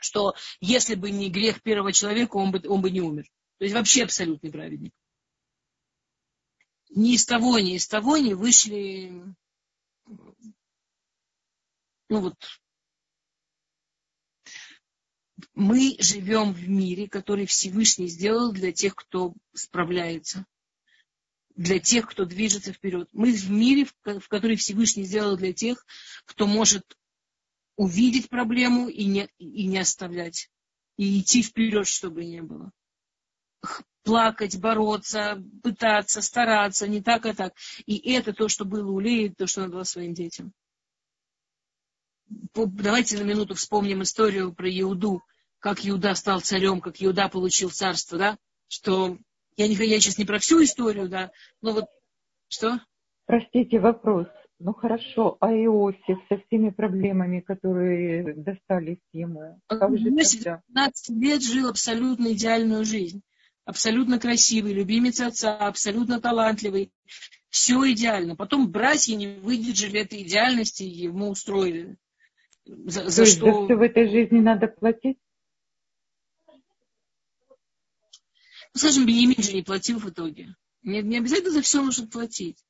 что 0.00 0.34
если 0.58 0.96
бы 0.96 1.12
не 1.12 1.30
грех 1.30 1.62
первого 1.62 1.92
человека, 1.92 2.38
он 2.38 2.50
бы, 2.50 2.60
он 2.66 2.80
бы 2.80 2.90
не 2.90 3.00
умер. 3.00 3.26
То 3.58 3.64
есть 3.64 3.74
вообще 3.74 4.04
абсолютный 4.04 4.50
праведник. 4.50 4.92
Ни 6.90 7.14
из 7.14 7.26
того, 7.26 7.58
ни 7.58 7.74
из 7.74 7.86
того 7.88 8.16
не 8.16 8.34
вышли 8.34 9.12
ну 12.08 12.20
вот, 12.20 12.36
мы 15.54 15.96
живем 15.98 16.52
в 16.52 16.68
мире, 16.68 17.08
который 17.08 17.46
Всевышний 17.46 18.06
сделал 18.06 18.52
для 18.52 18.72
тех, 18.72 18.94
кто 18.94 19.34
справляется, 19.52 20.46
для 21.56 21.80
тех, 21.80 22.08
кто 22.08 22.24
движется 22.24 22.72
вперед. 22.72 23.08
Мы 23.12 23.32
в 23.32 23.50
мире, 23.50 23.86
в 23.86 24.28
который 24.28 24.56
Всевышний 24.56 25.04
сделал 25.04 25.36
для 25.36 25.52
тех, 25.52 25.84
кто 26.24 26.46
может 26.46 26.96
увидеть 27.76 28.28
проблему 28.28 28.88
и 28.88 29.04
не, 29.04 29.28
и 29.38 29.66
не 29.66 29.78
оставлять, 29.78 30.50
и 30.96 31.20
идти 31.20 31.42
вперед, 31.42 31.88
чтобы 31.88 32.24
не 32.24 32.42
было. 32.42 32.70
Плакать, 34.02 34.58
бороться, 34.60 35.42
пытаться, 35.62 36.22
стараться, 36.22 36.86
не 36.86 37.02
так, 37.02 37.26
а 37.26 37.34
так. 37.34 37.54
И 37.86 38.12
это 38.12 38.32
то, 38.32 38.48
что 38.48 38.64
было 38.64 38.90
у 38.90 39.00
Леи, 39.00 39.28
то, 39.28 39.46
что 39.46 39.62
она 39.62 39.72
дала 39.72 39.84
своим 39.84 40.14
детям 40.14 40.52
давайте 42.54 43.18
на 43.18 43.22
минуту 43.22 43.54
вспомним 43.54 44.02
историю 44.02 44.52
про 44.52 44.68
Иуду, 44.68 45.22
как 45.58 45.86
Иуда 45.86 46.14
стал 46.14 46.40
царем, 46.40 46.80
как 46.80 46.96
Иуда 47.02 47.28
получил 47.28 47.70
царство, 47.70 48.18
да, 48.18 48.38
что 48.68 49.18
я, 49.56 49.68
не, 49.68 49.74
я 49.74 50.00
сейчас 50.00 50.18
не 50.18 50.24
про 50.24 50.38
всю 50.38 50.62
историю, 50.62 51.08
да, 51.08 51.30
но 51.62 51.72
вот 51.72 51.86
что? 52.48 52.80
Простите, 53.26 53.80
вопрос. 53.80 54.26
Ну 54.58 54.72
хорошо, 54.72 55.36
а 55.40 55.52
Иосиф 55.52 56.18
со 56.30 56.38
всеми 56.38 56.70
проблемами, 56.70 57.40
которые 57.40 58.34
достались 58.34 59.02
ему? 59.12 59.60
Как 59.66 59.82
Иосиф 59.90 60.44
15 60.44 61.10
лет 61.10 61.42
жил 61.42 61.68
абсолютно 61.68 62.32
идеальную 62.32 62.84
жизнь. 62.84 63.22
Абсолютно 63.66 64.20
красивый, 64.20 64.72
любимец 64.72 65.20
отца, 65.20 65.58
абсолютно 65.58 66.20
талантливый. 66.20 66.92
Все 67.50 67.74
идеально. 67.92 68.36
Потом 68.36 68.70
братья 68.70 69.14
не 69.16 69.26
выдержали 69.26 70.00
этой 70.00 70.22
идеальности 70.22 70.84
ему 70.84 71.30
устроили 71.30 71.98
за, 72.64 73.08
за 73.08 73.26
что... 73.26 73.46
За 73.46 73.64
все 73.64 73.74
в 73.74 73.82
этой 73.82 74.08
жизни 74.08 74.38
надо 74.38 74.68
платить? 74.68 75.18
Ну, 76.46 76.54
скажем, 78.74 79.04
Бенемин 79.04 79.42
же 79.42 79.52
не 79.52 79.62
платил 79.62 79.98
в 79.98 80.08
итоге. 80.10 80.54
Не, 80.82 81.02
не 81.02 81.18
обязательно 81.18 81.50
за 81.50 81.62
все 81.62 81.82
нужно 81.82 82.06
платить. 82.06 82.64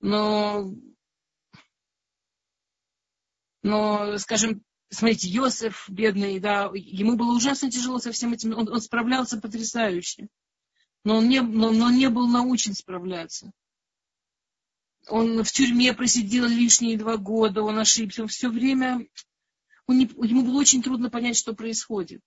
Но, 0.00 0.74
но, 3.62 4.18
скажем, 4.18 4.62
смотрите, 4.92 5.28
Йосеф, 5.28 5.88
бедный, 5.88 6.38
да, 6.38 6.70
ему 6.74 7.16
было 7.16 7.34
ужасно 7.34 7.70
тяжело 7.70 7.98
со 7.98 8.12
всем 8.12 8.32
этим. 8.32 8.56
Он, 8.56 8.68
он 8.68 8.80
справлялся 8.80 9.40
потрясающе. 9.40 10.28
Но 11.04 11.16
он, 11.16 11.28
не, 11.28 11.40
но, 11.40 11.72
но 11.72 11.90
не 11.90 12.08
был 12.08 12.28
научен 12.28 12.74
справляться 12.74 13.52
он 15.08 15.42
в 15.42 15.52
тюрьме 15.52 15.92
просидел 15.94 16.46
лишние 16.46 16.96
два 16.96 17.16
года, 17.16 17.62
он 17.62 17.78
ошибся, 17.78 18.22
он 18.22 18.28
все 18.28 18.48
время, 18.48 19.06
он 19.86 19.98
не, 19.98 20.04
ему 20.04 20.42
было 20.42 20.60
очень 20.60 20.82
трудно 20.82 21.10
понять, 21.10 21.36
что 21.36 21.54
происходит. 21.54 22.20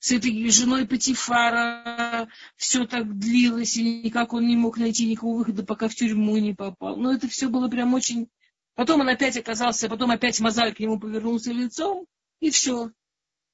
С 0.00 0.12
этой 0.12 0.48
женой 0.50 0.86
Патифара 0.86 2.28
все 2.56 2.86
так 2.86 3.18
длилось, 3.18 3.76
и 3.76 4.02
никак 4.04 4.32
он 4.32 4.46
не 4.46 4.56
мог 4.56 4.78
найти 4.78 5.06
никакого 5.06 5.38
выхода, 5.38 5.64
пока 5.64 5.88
в 5.88 5.94
тюрьму 5.94 6.38
не 6.38 6.54
попал. 6.54 6.96
Но 6.96 7.12
это 7.12 7.26
все 7.28 7.48
было 7.48 7.68
прям 7.68 7.94
очень... 7.94 8.28
Потом 8.78 9.00
он 9.00 9.08
опять 9.08 9.36
оказался, 9.36 9.88
потом 9.88 10.12
опять 10.12 10.38
мозаль 10.38 10.72
к 10.72 10.78
нему 10.78 11.00
повернулся 11.00 11.50
лицом, 11.50 12.06
и 12.38 12.50
все. 12.50 12.92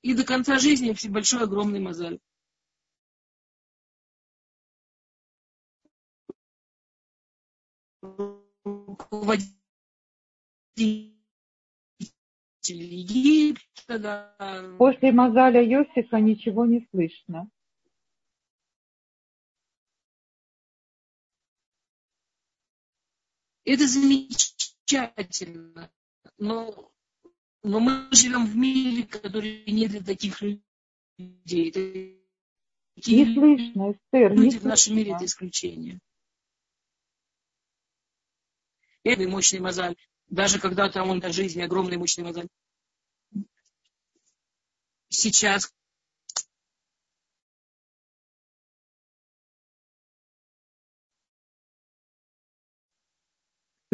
И 0.03 0.13
до 0.13 0.23
конца 0.23 0.59
жизни 0.59 0.95
большой 1.09 1.45
огромный 1.45 1.81
мозаль. 1.81 2.19
После 14.77 15.13
Мазаля 15.13 15.63
Йосифа 15.63 16.21
ничего 16.21 16.67
не 16.67 16.87
слышно. 16.91 17.49
Это 23.65 23.87
замечательно. 23.89 24.74
Но, 26.39 26.93
но 27.63 27.81
мы 27.81 28.09
живем 28.13 28.47
в 28.47 28.57
мире, 28.57 29.05
который 29.05 29.65
не 29.67 29.89
для 29.89 30.03
таких 30.03 30.43
людей. 31.19 32.21
Такие 32.95 33.27
не 33.27 33.35
слышно, 33.35 33.93
Эстер, 33.93 34.33
люди 34.33 34.43
не 34.43 34.49
в 34.49 34.53
слышно. 34.53 34.69
нашем 34.69 34.97
мире 34.97 35.13
это 35.13 35.25
исключение 35.25 36.01
первый 39.05 39.27
мощный 39.27 39.61
мозаль. 39.61 39.97
Даже 40.29 40.59
когда 40.59 40.89
там 40.89 41.11
он 41.11 41.21
до 41.21 41.31
жизни 41.31 41.63
огромный 41.63 41.99
мощный 41.99 42.25
мозаль. 42.25 42.49
сейчас 45.09 45.73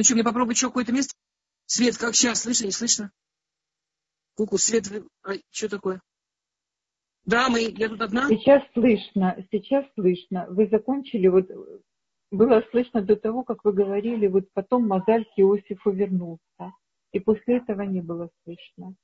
Ну 0.01 0.05
что, 0.05 0.15
мне 0.15 0.25
попробовать 0.25 0.57
еще 0.57 0.69
какое-то 0.69 0.93
место? 0.93 1.13
Свет, 1.67 1.99
как 1.99 2.15
сейчас? 2.15 2.41
Слышно, 2.41 2.65
не 2.65 2.71
слышно? 2.71 3.13
Куку, 4.35 4.57
свет, 4.57 4.91
а, 5.23 5.33
что 5.51 5.69
такое? 5.69 6.01
Да, 7.27 7.51
мы, 7.51 7.71
я 7.77 7.91
тут 7.91 8.01
одна. 8.01 8.27
Сейчас 8.29 8.63
слышно, 8.73 9.37
сейчас 9.53 9.85
слышно. 9.97 10.47
Вы 10.49 10.69
закончили, 10.69 11.27
вот 11.27 11.51
было 12.31 12.65
слышно 12.71 13.03
до 13.03 13.15
того, 13.15 13.45
как 13.45 13.63
вы 13.63 13.75
говорили, 13.75 14.27
вот 14.27 14.51
потом 14.55 14.89
Мазаль 14.89 15.27
к 15.27 15.39
Иосифу 15.39 15.91
вернулся. 15.91 16.73
И 17.13 17.21
после 17.21 17.59
этого 17.59 17.83
не 17.83 18.01
было 18.01 18.31
слышно. 18.45 18.95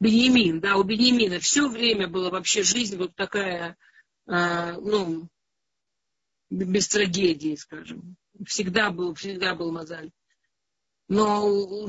Бенемин, 0.00 0.60
да, 0.60 0.76
у 0.76 0.82
Бенемина 0.82 1.38
все 1.38 1.66
время 1.66 2.08
была 2.08 2.28
вообще 2.28 2.62
жизнь 2.62 2.98
вот 2.98 3.16
такая, 3.16 3.78
э, 4.26 4.72
ну, 4.82 5.30
без 6.50 6.88
трагедии, 6.88 7.54
скажем. 7.54 8.16
Всегда 8.46 8.90
был, 8.90 9.14
всегда 9.14 9.54
был 9.54 9.70
Мазаль. 9.72 10.10
Но, 11.08 11.88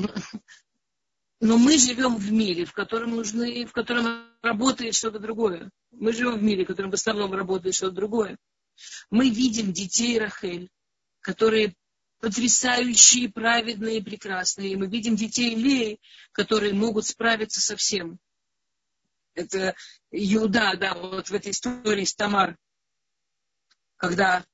но 1.40 1.58
мы 1.58 1.78
живем 1.78 2.16
в 2.16 2.32
мире, 2.32 2.66
в 2.66 2.74
котором 2.74 3.16
нужны, 3.16 3.66
в 3.66 3.72
котором 3.72 4.26
работает 4.42 4.96
что-то 4.96 5.20
другое. 5.20 5.72
Мы 5.92 6.14
живем 6.14 6.38
в 6.38 6.44
мире, 6.44 6.64
в 6.64 6.68
котором 6.68 6.92
в 6.92 6.96
основном 6.96 7.34
работает 7.34 7.76
что-то 7.76 7.96
другое. 7.96 8.38
Мы 9.10 9.30
видим 9.30 9.74
детей 9.74 10.20
Рахель, 10.20 10.70
которые 11.20 11.76
потрясающие, 12.20 13.30
праведные, 13.30 14.04
прекрасные. 14.04 14.74
И 14.74 14.76
мы 14.76 14.88
видим 14.88 15.16
детей 15.16 15.56
Леи, 15.56 16.00
которые 16.32 16.74
могут 16.74 17.06
справиться 17.06 17.60
со 17.60 17.76
всем. 17.76 18.20
Это 19.34 19.76
Юда, 20.12 20.76
да, 20.78 20.94
вот 20.94 21.30
в 21.30 21.34
этой 21.34 21.52
истории 21.52 22.06
с 22.06 22.14
Тамар, 22.14 22.58
когда 23.98 24.46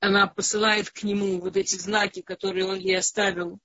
она 0.00 0.26
посылает 0.26 0.90
к 0.90 1.02
нему 1.02 1.40
вот 1.40 1.56
эти 1.56 1.74
знаки, 1.76 2.22
которые 2.22 2.66
он 2.66 2.78
ей 2.78 2.98
оставил, 2.98 3.58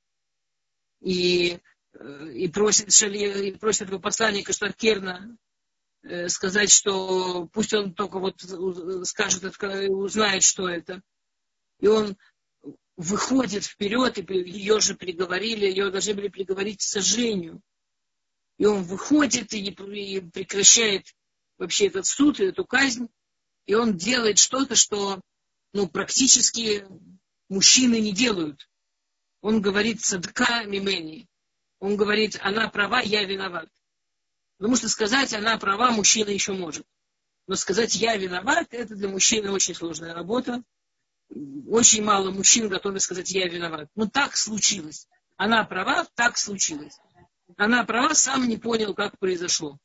и, 1.02 1.60
э, 1.94 2.32
и 2.34 2.48
просит, 2.48 2.92
Шали, 2.92 3.50
и 3.50 3.52
просит 3.58 3.84
этого 3.88 4.00
посланника 4.00 4.54
Штаркерна 4.54 5.38
э, 6.04 6.30
сказать, 6.30 6.72
что 6.72 7.48
пусть 7.48 7.74
он 7.74 7.94
только 7.94 8.20
вот 8.20 8.42
скажет, 9.08 9.44
узнает, 9.90 10.44
что 10.44 10.68
это. 10.68 11.02
И 11.80 11.88
он 11.88 12.18
выходит 12.96 13.66
вперед, 13.66 14.18
и 14.18 14.34
ее 14.34 14.80
же 14.80 14.96
приговорили, 14.96 15.66
ее 15.66 15.92
должны 15.92 16.14
были 16.14 16.30
приговорить 16.30 16.80
к 16.80 16.84
сожжению. 16.84 17.62
И 18.58 18.66
он 18.66 18.84
выходит 18.84 19.54
и, 19.54 19.60
и 19.60 20.22
прекращает 20.22 21.08
вообще 21.58 21.88
этот 21.88 22.06
суд, 22.06 22.40
эту 22.40 22.66
казнь, 22.66 23.08
и 23.66 23.74
он 23.74 23.98
делает 23.98 24.38
что-то, 24.38 24.76
что 24.76 25.22
ну, 25.74 25.88
практически 25.88 26.86
мужчины 27.50 28.00
не 28.00 28.14
делают. 28.14 28.70
Он 29.42 29.62
говорит 29.62 30.02
садка 30.02 30.64
мимени. 30.64 31.28
Он 31.80 31.98
говорит, 31.98 32.40
она 32.42 32.70
права, 32.70 33.02
я 33.02 33.26
виноват. 33.26 33.68
Потому 34.58 34.76
что 34.78 34.88
сказать, 34.88 35.34
она 35.34 35.58
права, 35.58 35.92
мужчина 35.92 36.30
еще 36.30 36.54
может. 36.54 36.86
Но 37.48 37.56
сказать, 37.56 37.96
я 37.96 38.16
виноват, 38.16 38.68
это 38.72 38.96
для 38.96 39.10
мужчины 39.10 39.52
очень 39.52 39.76
сложная 39.76 40.14
работа. 40.14 40.64
Очень 41.68 42.04
мало 42.04 42.32
мужчин 42.32 42.70
готовы 42.70 43.00
сказать, 43.00 43.32
я 43.32 43.48
виноват. 43.50 43.90
Но 43.96 44.08
так 44.08 44.38
случилось. 44.38 45.08
Она 45.36 45.66
права, 45.66 46.06
так 46.16 46.38
случилось. 46.38 46.98
Она 47.58 47.84
права, 47.84 48.14
сам 48.14 48.48
не 48.48 48.58
понял, 48.58 48.94
как 48.94 49.18
произошло. 49.20 49.78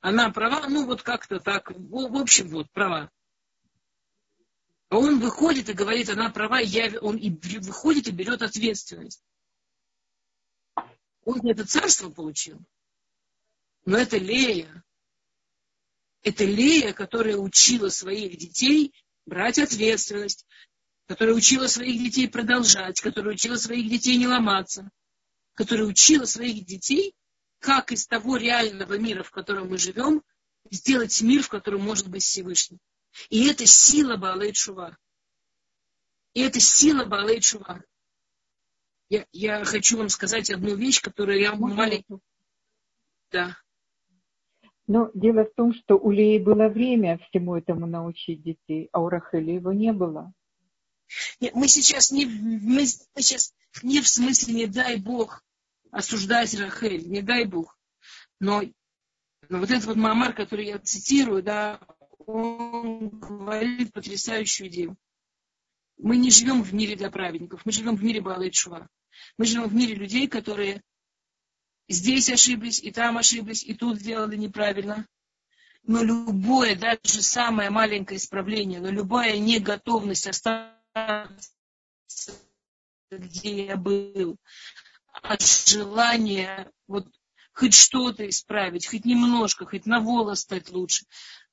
Она 0.00 0.30
права, 0.30 0.66
ну 0.68 0.84
вот 0.84 1.02
как-то 1.02 1.38
так. 1.38 1.70
В 1.70 2.16
общем, 2.20 2.48
вот, 2.48 2.70
права. 2.72 3.10
А 4.92 4.98
он 4.98 5.20
выходит 5.20 5.70
и 5.70 5.72
говорит, 5.72 6.10
она 6.10 6.28
права, 6.28 6.60
я, 6.60 7.00
он 7.00 7.16
и 7.16 7.30
выходит 7.60 8.08
и 8.08 8.10
берет 8.10 8.42
ответственность. 8.42 9.24
Он 11.24 11.48
это 11.48 11.66
царство 11.66 12.10
получил. 12.10 12.60
Но 13.86 13.96
это 13.96 14.18
Лея. 14.18 14.84
Это 16.22 16.44
Лея, 16.44 16.92
которая 16.92 17.38
учила 17.38 17.88
своих 17.88 18.36
детей 18.36 18.92
брать 19.24 19.58
ответственность, 19.58 20.44
которая 21.06 21.36
учила 21.36 21.68
своих 21.68 21.98
детей 21.98 22.28
продолжать, 22.28 23.00
которая 23.00 23.32
учила 23.32 23.56
своих 23.56 23.88
детей 23.88 24.18
не 24.18 24.28
ломаться, 24.28 24.90
которая 25.54 25.86
учила 25.86 26.26
своих 26.26 26.66
детей, 26.66 27.14
как 27.60 27.92
из 27.92 28.06
того 28.06 28.36
реального 28.36 28.98
мира, 28.98 29.22
в 29.22 29.30
котором 29.30 29.70
мы 29.70 29.78
живем, 29.78 30.22
сделать 30.70 31.18
мир, 31.22 31.42
в 31.42 31.48
котором 31.48 31.80
может 31.80 32.08
быть 32.08 32.24
Всевышний. 32.24 32.78
И 33.30 33.46
это 33.48 33.66
сила 33.66 34.16
Баалей 34.16 34.52
Чува. 34.52 34.96
И 36.34 36.40
это 36.40 36.60
сила 36.60 37.04
Баалей 37.04 37.40
Чува. 37.40 37.82
Я, 39.08 39.26
я 39.32 39.64
хочу 39.64 39.98
вам 39.98 40.08
сказать 40.08 40.50
одну 40.50 40.74
вещь, 40.74 41.00
которую 41.00 41.38
я 41.40 41.54
маленькую... 41.54 42.20
Да. 43.30 43.56
Но 44.86 45.10
дело 45.14 45.44
в 45.44 45.54
том, 45.54 45.74
что 45.74 45.96
у 45.96 46.10
Леи 46.10 46.38
было 46.38 46.68
время 46.68 47.18
всему 47.18 47.56
этому 47.56 47.86
научить 47.86 48.42
детей, 48.42 48.88
а 48.92 49.00
у 49.00 49.08
Рахели 49.08 49.52
его 49.52 49.72
не 49.72 49.92
было. 49.92 50.32
Нет, 51.40 51.54
мы 51.54 51.68
сейчас 51.68 52.10
не, 52.10 52.26
мы, 52.26 52.86
мы 53.14 53.22
сейчас 53.22 53.54
не 53.82 54.00
в 54.00 54.08
смысле, 54.08 54.54
не 54.54 54.66
дай 54.66 54.96
Бог, 54.96 55.42
осуждать 55.90 56.58
Рахель, 56.58 57.08
не 57.08 57.22
дай 57.22 57.44
Бог. 57.44 57.78
Но, 58.40 58.62
но 59.48 59.58
вот 59.58 59.70
этот 59.70 59.84
вот 59.84 59.96
мамар, 59.96 60.34
который 60.34 60.66
я 60.66 60.78
цитирую, 60.78 61.42
да, 61.42 61.80
он 62.26 63.08
говорит 63.08 63.92
потрясающую 63.92 64.68
идею. 64.68 64.96
Мы 65.98 66.16
не 66.16 66.30
живем 66.30 66.62
в 66.62 66.72
мире 66.74 66.96
для 66.96 67.10
праведников, 67.10 67.64
мы 67.64 67.72
живем 67.72 67.96
в 67.96 68.02
мире 68.02 68.20
Балайчува. 68.20 68.88
Мы 69.38 69.44
живем 69.44 69.68
в 69.68 69.74
мире 69.74 69.94
людей, 69.94 70.26
которые 70.26 70.82
здесь 71.88 72.30
ошиблись, 72.30 72.80
и 72.82 72.90
там 72.90 73.18
ошиблись, 73.18 73.62
и 73.62 73.74
тут 73.74 73.98
сделали 73.98 74.36
неправильно. 74.36 75.06
Но 75.84 76.02
любое, 76.02 76.76
даже 76.76 77.22
самое 77.22 77.70
маленькое 77.70 78.18
исправление, 78.18 78.80
но 78.80 78.90
любая 78.90 79.38
неготовность 79.38 80.28
остаться, 80.28 80.72
где 83.10 83.66
я 83.66 83.76
был, 83.76 84.36
а 85.22 85.36
желание 85.38 86.70
вот 86.86 87.06
хоть 87.52 87.74
что-то 87.74 88.28
исправить, 88.28 88.86
хоть 88.86 89.04
немножко, 89.04 89.66
хоть 89.66 89.86
на 89.86 90.00
волос 90.00 90.40
стать 90.40 90.70
лучше, 90.70 91.04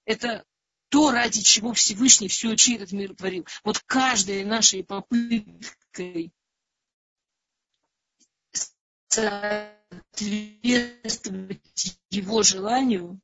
это 0.05 0.45
то, 0.89 1.11
ради 1.11 1.41
чего 1.41 1.73
Всевышний 1.73 2.27
все 2.27 2.49
вообще 2.49 2.75
этот 2.75 2.91
мир 2.91 3.15
творил. 3.15 3.47
Вот 3.63 3.79
каждой 3.79 4.43
нашей 4.43 4.83
попыткой 4.83 6.33
соответствовать 9.07 12.01
его 12.09 12.43
желанию, 12.43 13.21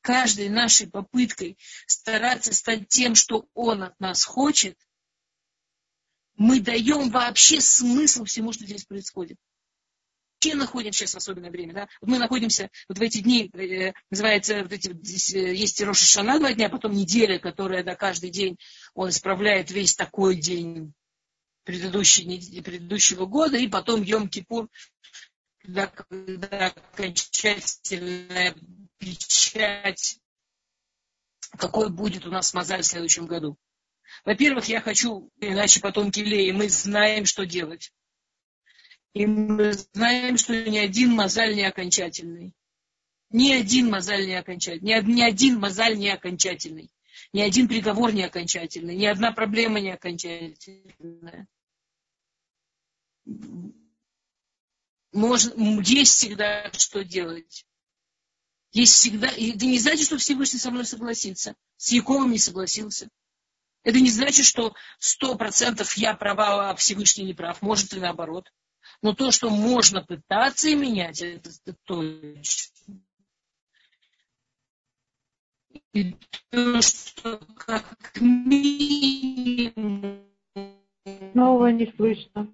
каждой 0.00 0.48
нашей 0.48 0.88
попыткой 0.88 1.56
стараться 1.86 2.52
стать 2.52 2.88
тем, 2.88 3.14
что 3.14 3.46
он 3.54 3.84
от 3.84 4.00
нас 4.00 4.24
хочет, 4.24 4.76
мы 6.34 6.58
даем 6.60 7.10
вообще 7.10 7.60
смысл 7.60 8.24
всему, 8.24 8.52
что 8.52 8.64
здесь 8.64 8.84
происходит 8.84 9.38
вообще 10.40 10.56
находимся 10.56 11.00
сейчас 11.00 11.14
в 11.14 11.16
особенное 11.18 11.50
время. 11.50 11.74
Да? 11.74 11.88
Мы 12.00 12.18
находимся 12.18 12.70
вот 12.88 12.98
в 12.98 13.02
эти 13.02 13.20
дни, 13.20 13.50
э, 13.52 13.92
называется, 14.10 14.62
вот 14.62 14.72
эти, 14.72 14.90
э, 15.36 15.54
есть 15.54 15.80
Роша 15.82 16.04
Шана 16.04 16.38
два 16.38 16.52
дня, 16.52 16.66
а 16.66 16.70
потом 16.70 16.92
неделя, 16.92 17.38
которая 17.38 17.84
да, 17.84 17.94
каждый 17.94 18.30
день 18.30 18.58
он 18.94 19.10
исправляет 19.10 19.70
весь 19.70 19.94
такой 19.94 20.36
день 20.36 20.92
предыдущий, 21.64 22.62
предыдущего 22.62 23.26
года, 23.26 23.58
и 23.58 23.68
потом 23.68 24.02
Йом-Кипур, 24.02 24.68
когда, 25.58 25.86
когда 25.86 26.66
окончательная 26.68 28.54
печать, 28.98 30.18
какой 31.58 31.90
будет 31.90 32.26
у 32.26 32.30
нас 32.30 32.54
Мазаль 32.54 32.82
в 32.82 32.86
следующем 32.86 33.26
году. 33.26 33.58
Во-первых, 34.24 34.64
я 34.66 34.80
хочу, 34.80 35.30
иначе 35.38 35.80
потом 35.80 36.10
Килеи, 36.10 36.50
мы 36.50 36.68
знаем, 36.68 37.26
что 37.26 37.44
делать. 37.44 37.92
И 39.12 39.26
мы 39.26 39.72
знаем, 39.72 40.36
что 40.36 40.54
ни 40.64 40.78
один 40.78 41.12
мозаль 41.12 41.54
не 41.54 41.64
окончательный. 41.64 42.54
Ни 43.30 43.52
один 43.52 43.90
мозаль 43.90 44.26
не 44.26 44.34
окончательный. 44.34 45.02
Ни, 45.02 45.22
один 45.22 45.58
мозаль 45.58 45.96
не 45.96 46.10
окончательный. 46.10 46.90
Ни 47.32 47.40
один 47.40 47.68
приговор 47.68 48.12
не 48.12 48.24
окончательный. 48.24 48.96
Ни 48.96 49.06
одна 49.06 49.32
проблема 49.32 49.80
не 49.80 49.90
окончательная. 49.90 51.46
Можно, 55.12 55.80
есть 55.82 56.14
всегда 56.14 56.70
что 56.72 57.04
делать. 57.04 57.66
Есть 58.72 58.94
всегда... 58.94 59.28
Это 59.28 59.66
не 59.66 59.78
значит, 59.78 60.06
что 60.06 60.18
Всевышний 60.18 60.60
со 60.60 60.70
мной 60.70 60.84
согласится. 60.84 61.56
С 61.76 61.90
Яковом 61.90 62.30
не 62.30 62.38
согласился. 62.38 63.08
Это 63.82 63.98
не 63.98 64.10
значит, 64.10 64.46
что 64.46 64.74
сто 64.98 65.36
процентов 65.36 65.96
я 65.96 66.14
права, 66.14 66.70
а 66.70 66.76
Всевышний 66.76 67.24
не 67.24 67.34
прав. 67.34 67.60
Может 67.62 67.92
и 67.92 68.00
наоборот. 68.00 68.52
Но 69.02 69.14
то, 69.14 69.30
что 69.30 69.50
можно 69.50 70.04
пытаться 70.04 70.74
менять, 70.74 71.22
это, 71.22 71.48
это 71.48 71.76
точно. 71.84 73.00
И 75.92 76.16
то, 76.50 76.82
что 76.82 77.38
как 77.56 78.20
минимум... 78.20 80.26
Снова 81.32 81.68
не 81.68 81.90
слышно. 81.96 82.52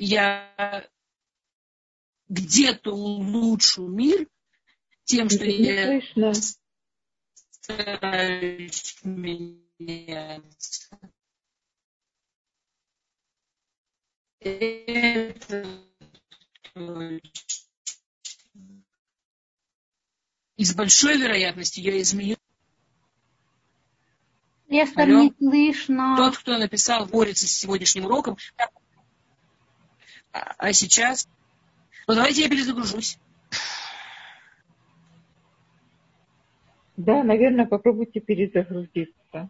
я 0.00 0.88
где-то 2.28 2.92
улучшу 2.92 3.86
мир 3.86 4.26
тем, 5.10 5.28
что 5.28 5.44
я 5.44 6.00
стараюсь 7.50 8.96
меняться. 9.02 10.98
Это 14.38 15.66
и 20.56 20.64
с 20.64 20.74
большой 20.74 21.18
вероятностью 21.18 21.82
я 21.82 22.00
изменю. 22.00 22.36
Эстер, 24.68 25.08
не 25.08 25.34
слышно. 25.36 26.16
Тот, 26.16 26.38
кто 26.38 26.56
написал, 26.56 27.06
борется 27.06 27.48
с 27.48 27.52
сегодняшним 27.52 28.04
уроком, 28.04 28.38
а, 30.32 30.54
а 30.58 30.72
сейчас... 30.72 31.28
Ну, 32.06 32.14
давайте 32.14 32.42
я 32.42 32.48
перезагружусь. 32.48 33.18
Да, 37.02 37.24
наверное, 37.24 37.64
попробуйте 37.64 38.20
перезагрузиться. 38.20 39.48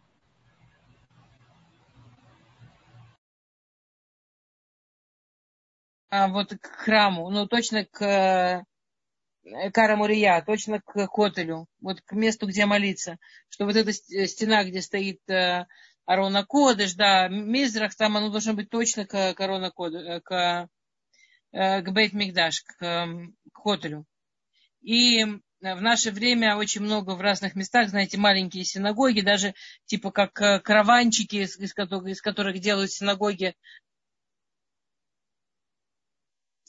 А 6.11 6.29
вот 6.29 6.55
к 6.55 6.65
храму, 6.65 7.29
ну 7.29 7.49
точно 7.49 7.85
к 7.85 8.03
э, 8.03 9.71
Карамурия, 9.73 10.41
точно 10.47 10.81
к 10.81 11.09
Котелю, 11.09 11.67
вот 11.81 12.01
к 12.03 12.13
месту, 12.13 12.47
где 12.47 12.67
молиться, 12.67 13.19
что 13.49 13.65
вот 13.65 13.75
эта 13.75 13.93
стена, 13.93 14.63
где 14.63 14.81
стоит 14.81 15.21
э, 15.29 15.67
Арона 16.07 16.47
Кодыш, 16.47 16.95
да, 16.95 17.27
Мизрах, 17.27 17.97
там 17.97 18.17
оно 18.17 18.31
должно 18.31 18.55
быть 18.55 18.71
точно 18.71 19.07
к 19.07 19.35
Арона 19.41 19.73
Кодыш, 19.73 20.03
э, 20.03 20.21
к, 20.21 20.69
к 21.51 21.91
Бейт 21.91 22.13
Мигдаш, 22.13 22.63
к, 22.63 22.83
эм, 22.85 23.35
к 23.53 23.59
Хотелю. 23.59 24.05
И 24.83 25.25
в 25.61 25.83
наше 25.83 26.11
время 26.11 26.57
очень 26.57 26.81
много 26.81 27.11
в 27.11 27.21
разных 27.21 27.55
местах, 27.55 27.91
знаете, 27.91 28.17
маленькие 28.19 28.65
синагоги, 28.65 29.21
даже 29.21 29.55
типа 29.87 30.11
как 30.11 30.41
э, 30.41 30.61
караванчики, 30.61 31.37
из 31.37 31.75
которых, 31.75 32.09
из 32.09 32.23
которых 32.23 32.59
делают 32.61 32.91
синагоги. 32.91 33.55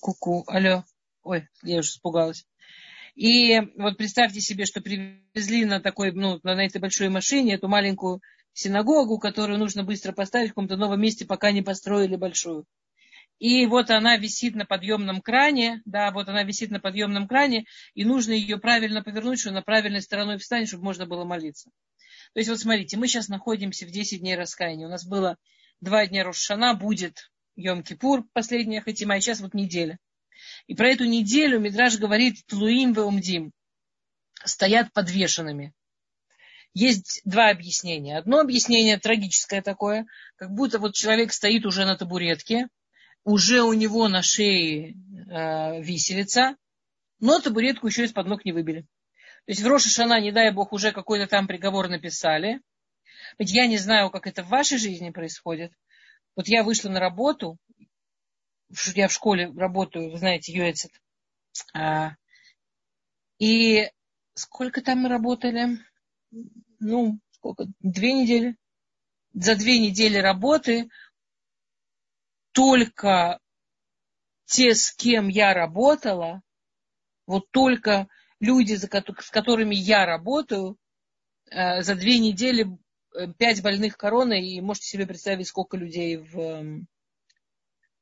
Куку, 0.02 0.42
-ку, 0.42 0.44
алло. 0.48 0.84
Ой, 1.24 1.48
я 1.64 1.80
уже 1.80 1.90
испугалась. 1.90 2.46
И 3.16 3.60
вот 3.78 3.98
представьте 3.98 4.42
себе, 4.42 4.66
что 4.66 4.82
привезли 4.82 5.66
на 5.66 5.80
такой, 5.80 6.12
ну, 6.12 6.40
на 6.44 6.66
этой 6.66 6.80
большой 6.82 7.10
машине 7.10 7.56
эту 7.56 7.68
маленькую 7.68 8.22
синагогу, 8.54 9.20
которую 9.20 9.60
нужно 9.60 9.84
быстро 9.84 10.12
поставить 10.12 10.48
в 10.48 10.52
каком-то 10.52 10.76
новом 10.76 11.02
месте, 11.02 11.26
пока 11.26 11.52
не 11.52 11.62
построили 11.62 12.16
большую. 12.16 12.66
И 13.42 13.66
вот 13.66 13.90
она 13.90 14.18
висит 14.18 14.54
на 14.54 14.68
подъемном 14.68 15.20
кране, 15.20 15.82
да, 15.86 16.12
вот 16.12 16.30
она 16.30 16.44
висит 16.44 16.70
на 16.70 16.80
подъемном 16.80 17.28
кране, 17.28 17.66
и 17.96 18.06
нужно 18.06 18.34
ее 18.34 18.60
правильно 18.60 19.02
повернуть, 19.02 19.40
чтобы 19.40 19.56
на 19.56 19.62
правильной 19.64 20.04
стороной 20.04 20.38
встать, 20.38 20.68
чтобы 20.68 20.84
можно 20.84 21.08
было 21.08 21.26
молиться. 21.26 21.72
То 22.36 22.40
есть 22.40 22.52
вот 22.52 22.60
смотрите, 22.60 22.98
мы 22.98 23.08
сейчас 23.08 23.30
находимся 23.30 23.88
в 23.88 23.90
10 23.90 24.20
дней 24.20 24.36
раскаяния. 24.36 24.86
У 24.86 24.92
нас 24.92 25.08
было 25.08 25.38
два 25.80 26.06
дня 26.06 26.24
Рошана, 26.24 26.76
будет 26.76 27.32
Йом-Кипур, 27.58 28.26
последняя 28.32 28.80
хатима, 28.80 29.18
и 29.18 29.22
сейчас 29.22 29.40
вот 29.40 29.56
неделя. 29.56 29.98
И 30.68 30.76
про 30.76 30.90
эту 30.90 31.06
неделю 31.06 31.60
Мидраж 31.60 31.98
говорит 31.98 32.46
Тлуим 32.46 32.94
Веумдим. 32.94 33.54
Стоят 34.46 34.94
подвешенными. 34.94 35.74
Есть 36.76 37.24
два 37.26 37.50
объяснения. 37.50 38.20
Одно 38.20 38.40
объяснение 38.40 39.00
трагическое 39.00 39.64
такое, 39.64 40.06
как 40.36 40.52
будто 40.52 40.78
вот 40.78 40.94
человек 40.94 41.34
стоит 41.34 41.66
уже 41.66 41.86
на 41.86 41.98
табуретке, 41.98 42.68
уже 43.24 43.62
у 43.62 43.74
него 43.74 44.08
на 44.08 44.22
шее 44.22 44.92
э, 44.94 45.82
виселица, 45.82 46.56
но 47.20 47.40
табуретку 47.40 47.88
еще 47.88 48.04
из-под 48.06 48.28
ног 48.28 48.46
не 48.46 48.52
выбили. 48.52 48.82
То 49.46 49.52
есть 49.52 49.62
в 49.62 49.68
Роша 49.68 49.90
Шана, 49.90 50.20
не 50.20 50.32
дай 50.32 50.52
бог, 50.52 50.74
уже 50.74 50.92
какой-то 50.92 51.28
там 51.28 51.48
приговор 51.48 51.88
написали. 51.88 52.62
Ведь 53.38 53.52
я 53.52 53.68
не 53.68 53.78
знаю, 53.78 54.10
как 54.10 54.28
это 54.28 54.44
в 54.44 54.50
вашей 54.50 54.78
жизни 54.78 55.10
происходит. 55.10 55.72
Вот 56.36 56.48
я 56.48 56.64
вышла 56.64 56.90
на 56.90 57.00
работу, 57.00 57.58
я 58.96 59.08
в 59.08 59.14
школе 59.14 59.52
работаю, 59.56 60.12
вы 60.12 60.18
знаете, 60.18 60.54
Юэцет. 60.54 60.92
А, 61.74 62.16
и 63.38 63.90
сколько 64.34 64.82
там 64.82 65.00
мы 65.00 65.10
работали? 65.10 65.80
Ну, 66.80 67.20
сколько? 67.32 67.66
Две 67.80 68.14
недели. 68.14 68.56
За 69.34 69.56
две 69.56 69.80
недели 69.80 70.18
работы 70.18 70.90
только 72.52 73.40
те, 74.46 74.76
с 74.76 74.92
кем 74.92 75.28
я 75.28 75.54
работала, 75.54 76.42
вот 77.26 77.50
только 77.52 78.08
люди, 78.40 78.76
с 78.76 78.88
которыми 79.30 79.76
я 79.76 80.06
работаю, 80.06 80.78
э, 81.50 81.82
за 81.82 81.96
две 81.96 82.20
недели 82.20 82.68
э, 83.16 83.28
пять 83.38 83.62
больных 83.62 83.98
короной, 83.98 84.46
и 84.46 84.62
можете 84.62 84.88
себе 84.88 85.08
представить, 85.08 85.48
сколько 85.48 85.78
людей 85.78 86.18
в, 86.18 86.40
эм, 86.40 86.88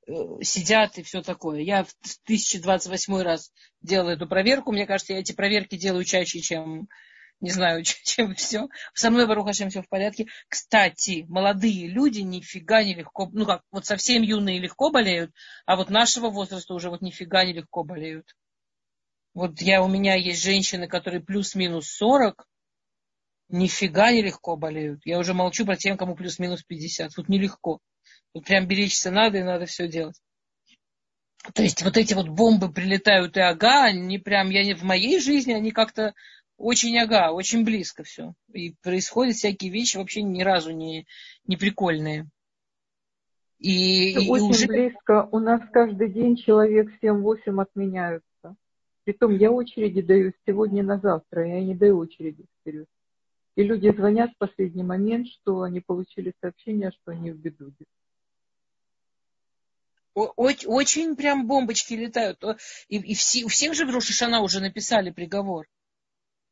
э, 0.08 0.14
сидят 0.42 0.98
и 0.98 1.04
все 1.04 1.22
такое. 1.22 1.60
Я 1.62 1.84
в 1.84 1.94
1028 2.24 3.22
раз 3.22 3.52
делала 3.82 4.12
эту 4.12 4.28
проверку. 4.28 4.72
Мне 4.72 4.88
кажется, 4.88 5.14
я 5.14 5.20
эти 5.20 5.34
проверки 5.34 5.78
делаю 5.78 6.04
чаще, 6.04 6.40
чем 6.40 6.90
не 7.42 7.52
знаю, 7.52 7.84
чем 8.04 8.36
все. 8.36 8.68
Со 8.94 9.10
мной, 9.10 9.28
Барухашем, 9.28 9.70
все 9.70 9.82
в 9.82 9.90
порядке. 9.90 10.28
Кстати, 10.48 11.26
молодые 11.28 11.88
люди 11.88 12.22
нифига 12.22 12.84
не 12.84 12.96
легко, 12.96 13.30
ну 13.32 13.46
как, 13.46 13.64
вот 13.72 13.86
совсем 13.86 14.22
юные 14.22 14.60
легко 14.60 14.92
болеют, 14.92 15.32
а 15.66 15.76
вот 15.76 15.90
нашего 15.90 16.30
возраста 16.30 16.74
уже 16.74 16.90
вот 16.90 17.02
нифига 17.02 17.46
не 17.46 17.54
легко 17.54 17.84
болеют. 17.84 18.36
Вот 19.34 19.62
я, 19.62 19.84
у 19.84 19.88
меня 19.88 20.16
есть 20.16 20.44
женщины, 20.44 20.88
которые 20.88 21.22
плюс-минус 21.22 21.88
40, 21.92 22.46
нифига 23.50 24.12
не 24.12 24.22
легко 24.22 24.56
болеют. 24.56 25.02
Я 25.06 25.20
уже 25.20 25.34
молчу 25.34 25.66
про 25.66 25.76
тем, 25.76 25.98
кому 25.98 26.16
плюс-минус 26.16 26.64
50. 26.64 27.14
Тут 27.14 27.30
нелегко. 27.30 27.80
Тут 28.34 28.46
прям 28.46 28.68
беречься 28.68 29.12
надо, 29.12 29.38
и 29.38 29.44
надо 29.44 29.66
все 29.66 29.88
делать. 29.88 30.20
То 31.54 31.64
есть 31.64 31.84
вот 31.84 31.96
эти 31.98 32.14
вот 32.14 32.28
бомбы 32.28 32.72
прилетают 32.72 33.38
и 33.38 33.40
ага, 33.40 33.86
они 33.86 34.18
прям, 34.18 34.50
я 34.50 34.64
не 34.64 34.74
в 34.74 34.84
моей 34.84 35.20
жизни, 35.20 35.54
они 35.54 35.72
как-то 35.72 36.14
очень 36.60 36.98
ага, 37.00 37.32
очень 37.32 37.64
близко 37.64 38.04
все. 38.04 38.34
И 38.54 38.76
происходят 38.84 39.36
всякие 39.36 39.72
вещи 39.72 39.98
вообще 39.98 40.22
ни 40.22 40.44
разу 40.44 40.72
не, 40.72 41.08
не 41.48 41.56
прикольные. 41.56 42.28
И, 43.60 44.12
и 44.12 44.30
очень 44.30 44.50
уже... 44.50 44.68
близко. 44.68 45.28
У 45.32 45.40
нас 45.40 45.62
каждый 45.72 46.12
день 46.12 46.36
человек 46.36 46.90
7-8 47.02 47.62
отменяются. 47.62 48.56
Притом 49.06 49.38
я 49.38 49.52
очереди 49.52 50.02
даю 50.02 50.34
сегодня 50.46 50.84
на 50.84 51.00
завтра, 51.00 51.48
я 51.48 51.64
не 51.64 51.76
даю 51.76 51.98
очереди 51.98 52.46
вперед. 52.60 52.88
И 53.56 53.64
люди 53.64 53.92
звонят 53.96 54.32
в 54.32 54.38
последний 54.38 54.84
момент, 54.84 55.28
что 55.28 55.62
они 55.62 55.80
получили 55.80 56.34
сообщение, 56.42 56.92
что 56.92 57.12
они 57.12 57.32
в 57.32 57.38
беду. 57.38 57.72
Очень 60.14 61.16
прям 61.16 61.48
бомбочки 61.48 61.94
летают. 61.94 62.44
И, 62.90 62.98
и 62.98 63.16
все, 63.16 63.46
у 63.46 63.48
всех 63.48 63.74
же 63.74 63.86
в 63.86 63.90
Рошишана 63.90 64.42
уже 64.42 64.60
написали 64.60 65.12
приговор. 65.12 65.68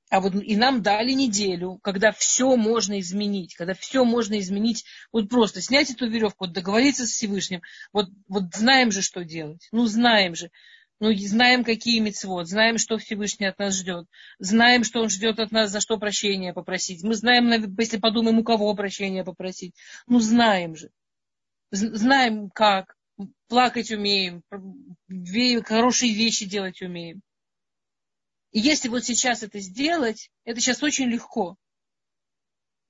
А 0.09 0.21
вот 0.21 0.35
и 0.35 0.55
нам 0.55 0.81
дали 0.81 1.11
неделю, 1.11 1.79
когда 1.83 2.11
все 2.13 2.55
можно 2.55 2.99
изменить, 2.99 3.55
когда 3.55 3.73
все 3.73 4.05
можно 4.05 4.39
изменить, 4.39 4.85
вот 5.11 5.29
просто 5.29 5.61
снять 5.61 5.91
эту 5.91 6.07
веревку, 6.07 6.45
вот 6.45 6.53
договориться 6.53 7.05
с 7.05 7.11
Всевышним, 7.11 7.61
вот, 7.91 8.07
вот 8.29 8.43
знаем 8.55 8.91
же, 8.91 9.01
что 9.01 9.25
делать, 9.25 9.67
ну 9.73 9.85
знаем 9.85 10.33
же, 10.33 10.49
ну 11.01 11.13
знаем, 11.13 11.65
какие 11.65 11.99
мецвод, 11.99 12.47
знаем, 12.47 12.77
что 12.77 12.97
Всевышний 12.97 13.47
от 13.47 13.59
нас 13.59 13.75
ждет, 13.75 14.07
знаем, 14.39 14.85
что 14.85 15.01
он 15.01 15.09
ждет 15.09 15.39
от 15.39 15.51
нас, 15.51 15.71
за 15.71 15.81
что 15.81 15.97
прощения 15.97 16.53
попросить, 16.53 17.03
мы 17.03 17.13
знаем, 17.13 17.51
если 17.77 17.97
подумаем, 17.97 18.39
у 18.39 18.43
кого 18.45 18.73
прощения 18.75 19.25
попросить, 19.25 19.75
ну 20.07 20.21
знаем 20.21 20.77
же, 20.77 20.89
знаем 21.71 22.49
как, 22.49 22.95
плакать 23.49 23.91
умеем, 23.91 24.41
хорошие 25.65 26.13
вещи 26.13 26.45
делать 26.45 26.81
умеем. 26.81 27.21
И 28.51 28.59
если 28.59 28.87
вот 28.87 29.03
сейчас 29.03 29.43
это 29.43 29.59
сделать, 29.59 30.29
это 30.45 30.59
сейчас 30.59 30.81
очень 30.83 31.09
легко. 31.09 31.57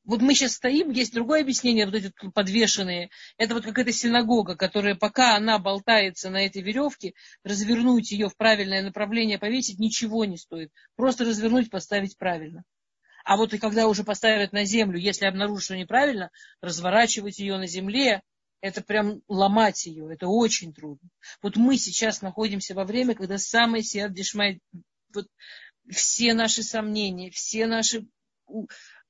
Вот 0.07 0.21
мы 0.21 0.33
сейчас 0.33 0.53
стоим, 0.53 0.91
есть 0.91 1.13
другое 1.13 1.41
объяснение, 1.41 1.85
вот 1.85 1.95
эти 1.95 2.13
подвешенные. 2.33 3.09
Это 3.37 3.55
вот 3.55 3.65
какая-то 3.65 3.91
синагога, 3.91 4.55
которая, 4.55 4.95
пока 4.95 5.35
она 5.35 5.59
болтается 5.59 6.29
на 6.29 6.45
этой 6.45 6.61
веревке, 6.61 7.13
развернуть 7.43 8.11
ее 8.11 8.29
в 8.29 8.37
правильное 8.37 8.81
направление, 8.81 9.37
повесить, 9.37 9.79
ничего 9.79 10.23
не 10.23 10.37
стоит. 10.37 10.71
Просто 10.95 11.25
развернуть, 11.25 11.69
поставить 11.69 12.17
правильно. 12.17 12.63
А 13.25 13.35
вот 13.35 13.53
и 13.53 13.57
когда 13.57 13.89
уже 13.89 14.05
поставят 14.05 14.53
на 14.53 14.63
землю, 14.63 14.97
если 14.97 15.25
обнаружат, 15.25 15.65
что 15.65 15.75
неправильно, 15.75 16.31
разворачивать 16.61 17.39
ее 17.39 17.57
на 17.57 17.67
земле, 17.67 18.21
это 18.61 18.81
прям 18.81 19.21
ломать 19.27 19.85
ее, 19.85 20.09
это 20.13 20.27
очень 20.29 20.73
трудно. 20.73 21.09
Вот 21.41 21.57
мы 21.57 21.77
сейчас 21.77 22.21
находимся 22.21 22.73
во 22.75 22.85
время, 22.85 23.13
когда 23.13 23.37
сият 23.37 24.13
дешмай, 24.13 24.61
вот 25.13 25.27
все 25.89 26.33
наши 26.33 26.63
сомнения, 26.63 27.29
все 27.31 27.67
наши, 27.67 28.07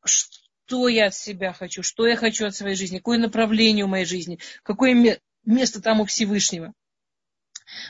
что 0.03 0.87
я 0.87 1.07
от 1.07 1.15
себя 1.15 1.53
хочу, 1.53 1.83
что 1.83 2.07
я 2.07 2.15
хочу 2.15 2.45
от 2.45 2.55
своей 2.55 2.75
жизни, 2.75 2.97
какое 2.97 3.17
направление 3.17 3.85
у 3.85 3.89
моей 3.89 4.05
жизни, 4.05 4.39
какое 4.63 5.19
место 5.43 5.81
там 5.81 6.01
у 6.01 6.05
Всевышнего. 6.05 6.73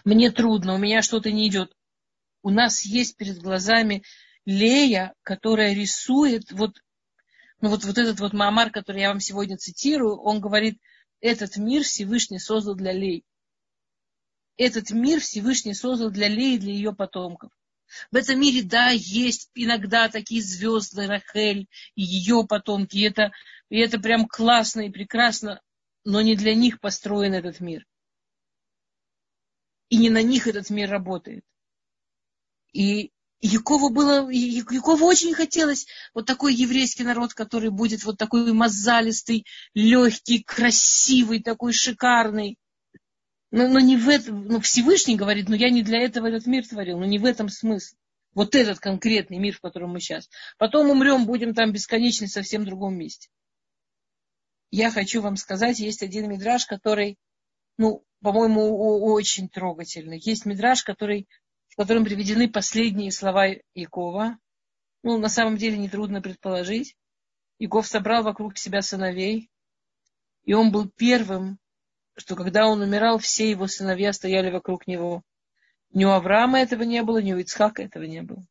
Мне 0.04 0.32
трудно, 0.32 0.74
у 0.74 0.78
меня 0.78 1.02
что-то 1.02 1.32
не 1.32 1.48
идет. 1.48 1.76
У 2.42 2.50
нас 2.50 2.84
есть 2.84 3.18
перед 3.18 3.40
глазами 3.40 4.04
Лея, 4.46 5.14
которая 5.24 5.74
рисует 5.74 6.52
вот, 6.52 6.82
ну 7.62 7.70
вот, 7.70 7.84
вот 7.84 7.98
этот 7.98 8.20
вот 8.20 8.34
Маамар, 8.34 8.72
который 8.72 9.02
я 9.02 9.10
вам 9.10 9.20
сегодня 9.20 9.58
цитирую, 9.58 10.18
он 10.18 10.40
говорит, 10.40 10.80
этот 11.20 11.58
мир 11.58 11.84
Всевышний 11.84 12.40
создал 12.40 12.76
для 12.76 12.94
Лей. 12.94 13.26
Этот 14.56 14.92
мир 14.92 15.20
Всевышний 15.20 15.74
создал 15.74 16.10
для 16.10 16.28
Лей 16.28 16.56
и 16.56 16.60
для 16.60 16.74
ее 16.74 16.94
потомков. 16.94 17.52
В 18.12 18.16
этом 18.16 18.40
мире, 18.40 18.64
да, 18.64 18.90
есть 18.90 19.50
иногда 19.56 20.10
такие 20.10 20.42
звезды, 20.42 21.08
Рахель 21.08 21.68
и 21.96 22.02
ее 22.02 22.46
потомки. 22.48 22.98
И 22.98 23.02
это, 23.02 23.32
и 23.70 23.78
это 23.80 24.00
прям 24.00 24.28
классно 24.28 24.82
и 24.82 24.92
прекрасно, 24.92 25.62
но 26.04 26.22
не 26.22 26.36
для 26.36 26.56
них 26.56 26.80
построен 26.80 27.34
этот 27.34 27.60
мир. 27.60 27.86
И 29.90 29.98
не 29.98 30.10
на 30.10 30.22
них 30.22 30.48
этот 30.48 30.70
мир 30.70 30.90
работает. 30.90 31.44
И 32.74 33.12
Якову 33.40 33.90
было, 33.90 34.30
Якову 34.30 35.06
очень 35.06 35.34
хотелось 35.34 35.86
вот 36.14 36.26
такой 36.26 36.56
еврейский 36.56 37.04
народ, 37.04 37.34
который 37.34 37.70
будет 37.70 38.04
вот 38.04 38.18
такой 38.18 38.52
мозалистый, 38.52 39.46
легкий, 39.74 40.44
красивый, 40.44 41.42
такой 41.42 41.72
шикарный. 41.72 42.58
Но, 43.52 43.68
но 43.68 43.80
не 43.80 43.98
в 43.98 44.10
этом, 44.10 44.46
ну 44.46 44.60
Всевышний 44.60 45.16
говорит, 45.16 45.48
но 45.50 45.56
я 45.56 45.70
не 45.70 45.84
для 45.84 46.00
этого 46.00 46.28
этот 46.28 46.46
мир 46.48 46.68
творил, 46.68 47.00
но 47.00 47.06
не 47.06 47.20
в 47.20 47.26
этом 47.26 47.50
смысл. 47.50 47.96
Вот 48.34 48.56
этот 48.56 48.80
конкретный 48.80 49.38
мир, 49.38 49.56
в 49.56 49.62
котором 49.62 49.92
мы 49.92 50.00
сейчас. 50.00 50.30
Потом 50.58 50.90
умрем, 50.90 51.26
будем 51.26 51.54
там 51.54 51.72
бесконечно 51.72 52.28
в 52.28 52.32
совсем 52.32 52.66
другом 52.66 52.96
месте. 52.96 53.30
Я 54.70 54.92
хочу 54.92 55.22
вам 55.22 55.38
сказать, 55.38 55.80
есть 55.80 56.04
один 56.04 56.30
мидраж, 56.30 56.66
который, 56.66 57.18
ну, 57.78 58.04
по-моему, 58.22 59.04
очень 59.06 59.50
трогательный. 59.50 60.20
Есть 60.24 60.46
мидраж, 60.46 60.84
который 60.84 61.28
в 61.70 61.76
котором 61.76 62.06
приведены 62.06 62.50
последние 62.50 63.12
слова 63.12 63.48
Якова. 63.76 64.40
Ну, 65.04 65.20
на 65.20 65.30
самом 65.30 65.58
деле, 65.58 65.78
нетрудно 65.78 66.22
предположить. 66.22 66.96
Яков 67.60 67.88
собрал 67.88 68.24
вокруг 68.24 68.58
себя 68.58 68.82
сыновей, 68.82 69.50
и 70.44 70.54
он 70.54 70.72
был 70.72 70.90
первым, 70.90 71.60
что 72.18 72.36
когда 72.36 72.68
он 72.68 72.82
умирал, 72.82 73.20
все 73.20 73.50
его 73.50 73.68
сыновья 73.68 74.12
стояли 74.12 74.50
вокруг 74.50 74.88
него. 74.88 75.24
Ни 75.94 76.04
у 76.04 76.10
Авраама 76.10 76.60
этого 76.60 76.84
не 76.84 77.04
было, 77.04 77.20
ни 77.20 77.34
у 77.34 77.38
Ицхака 77.38 77.84
этого 77.84 78.04
не 78.04 78.24
было. 78.24 78.46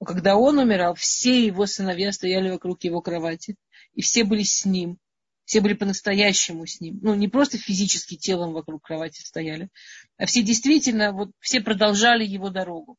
Но 0.00 0.06
когда 0.06 0.36
он 0.36 0.58
умирал, 0.58 0.94
все 0.94 1.44
его 1.44 1.66
сыновья 1.66 2.12
стояли 2.12 2.50
вокруг 2.50 2.82
его 2.84 3.00
кровати, 3.00 3.56
и 3.94 4.02
все 4.02 4.24
были 4.24 4.42
с 4.42 4.64
ним. 4.64 4.98
Все 5.44 5.60
были 5.60 5.74
по-настоящему 5.74 6.66
с 6.66 6.80
ним. 6.80 6.98
Ну, 7.02 7.14
не 7.14 7.28
просто 7.28 7.58
физически 7.58 8.16
телом 8.16 8.52
вокруг 8.52 8.82
кровати 8.82 9.20
стояли, 9.20 9.68
а 10.16 10.26
все 10.26 10.42
действительно, 10.42 11.12
вот 11.12 11.30
все 11.40 11.60
продолжали 11.60 12.24
его 12.24 12.48
дорогу. 12.48 12.96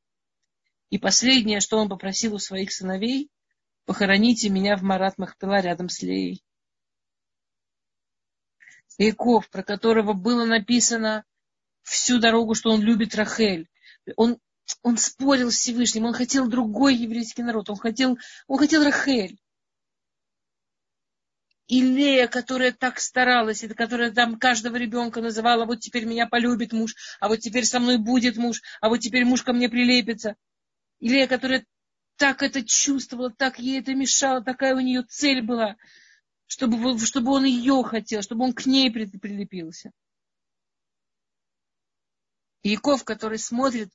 И 0.90 0.98
последнее, 0.98 1.62
что 1.62 1.78
он 1.78 1.90
попросил 1.90 2.36
у 2.36 2.40
своих 2.40 2.72
сыновей, 2.72 3.30
похороните 3.86 4.50
меня 4.50 4.76
в 4.78 4.84
Марат 4.84 5.18
Махпила 5.18 5.60
рядом 5.62 5.90
с 5.90 6.02
Леей. 6.02 6.44
Яков, 8.98 9.50
про 9.50 9.64
которого 9.64 10.14
было 10.14 10.46
написано 10.46 11.24
всю 11.84 12.20
дорогу, 12.20 12.56
что 12.56 12.72
он 12.72 12.82
любит 12.82 13.16
Рахель. 13.16 13.68
Он, 14.16 14.38
он 14.82 14.98
спорил 14.98 15.52
с 15.52 15.56
Всевышним, 15.56 16.06
он 16.06 16.14
хотел 16.14 16.48
другой 16.48 16.96
еврейский 16.96 17.44
народ, 17.44 17.70
он 17.70 17.78
хотел, 17.78 18.18
он 18.48 18.58
хотел 18.58 18.84
Рахель. 18.84 19.40
И 21.68 21.82
Лея, 21.82 22.28
которая 22.28 22.74
так 22.74 23.00
старалась, 23.00 23.64
которая 23.76 24.12
там 24.12 24.38
каждого 24.38 24.76
ребенка 24.76 25.22
называла, 25.22 25.66
вот 25.66 25.80
теперь 25.80 26.06
меня 26.06 26.28
полюбит 26.28 26.74
муж, 26.74 26.94
а 27.20 27.30
вот 27.30 27.40
теперь 27.40 27.66
со 27.66 27.80
мной 27.80 27.98
будет 27.98 28.36
муж, 28.38 28.62
а 28.82 28.90
вот 28.90 28.98
теперь 28.98 29.26
муж 29.26 29.44
ко 29.44 29.54
мне 29.54 29.70
прилепится. 29.70 30.36
И 31.00 31.08
Лея, 31.10 31.28
которая 31.28 31.66
так 32.18 32.44
это 32.44 32.64
чувствовала, 32.64 33.32
так 33.32 33.60
ей 33.60 33.80
это 33.80 33.96
мешало, 33.96 34.44
такая 34.44 34.76
у 34.76 34.80
нее 34.82 35.04
цель 35.04 35.42
была, 35.42 35.78
чтобы, 36.48 37.00
чтобы 37.00 37.32
он 37.32 37.46
ее 37.46 37.84
хотел, 37.84 38.22
чтобы 38.22 38.44
он 38.46 38.54
к 38.54 38.66
ней 38.66 38.92
прилепился. 38.92 39.92
Яков, 42.64 43.04
который 43.04 43.40
смотрит 43.40 43.90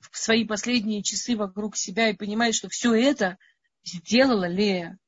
в 0.00 0.18
свои 0.18 0.44
последние 0.44 1.02
часы 1.02 1.36
вокруг 1.36 1.76
себя 1.76 2.10
и 2.10 2.16
понимает, 2.16 2.54
что 2.54 2.68
все 2.68 2.94
это 2.94 3.38
сделала 3.84 4.46
Лея. 4.46 4.98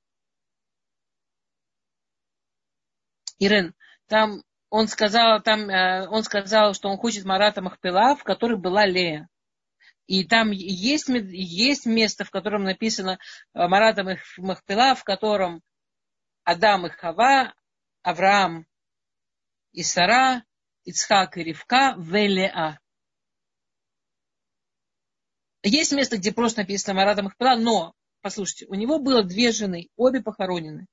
Ирен, 3.39 3.75
там 4.07 4.43
он 4.71 4.89
сказал, 4.89 5.43
там, 5.43 5.69
э, 5.69 6.09
он 6.09 6.23
сказал, 6.25 6.75
что 6.75 6.89
он 6.89 6.97
хочет 6.97 7.25
Марата 7.25 7.63
Махпила, 7.63 8.17
в 8.17 8.25
которой 8.25 8.59
была 8.59 8.87
Лея. 8.87 9.29
И 10.07 10.25
там 10.25 10.51
есть, 10.51 11.09
есть 11.09 11.87
место, 11.87 12.25
в 12.25 12.31
котором 12.31 12.65
написано 12.65 13.19
э, 13.55 13.69
Марата 13.69 14.05
Махпила, 14.39 14.95
в 14.95 15.05
котором 15.05 15.63
Адам 16.47 16.87
и 16.87 16.89
Хава, 16.89 17.55
Авраам 18.03 18.67
и 19.73 19.83
Сара, 19.83 20.43
Ицхак 20.85 21.37
и 21.37 21.43
Ривка, 21.43 21.95
Велеа. 21.99 22.81
Есть 25.63 25.93
место, 25.93 26.17
где 26.17 26.33
просто 26.33 26.61
написано 26.61 26.95
Марата 26.95 27.23
Махпила, 27.23 27.57
но, 27.57 27.95
послушайте, 28.23 28.67
у 28.67 28.75
него 28.75 28.99
было 28.99 29.23
две 29.23 29.53
жены, 29.53 29.91
обе 29.97 30.23
похоронены 30.23 30.87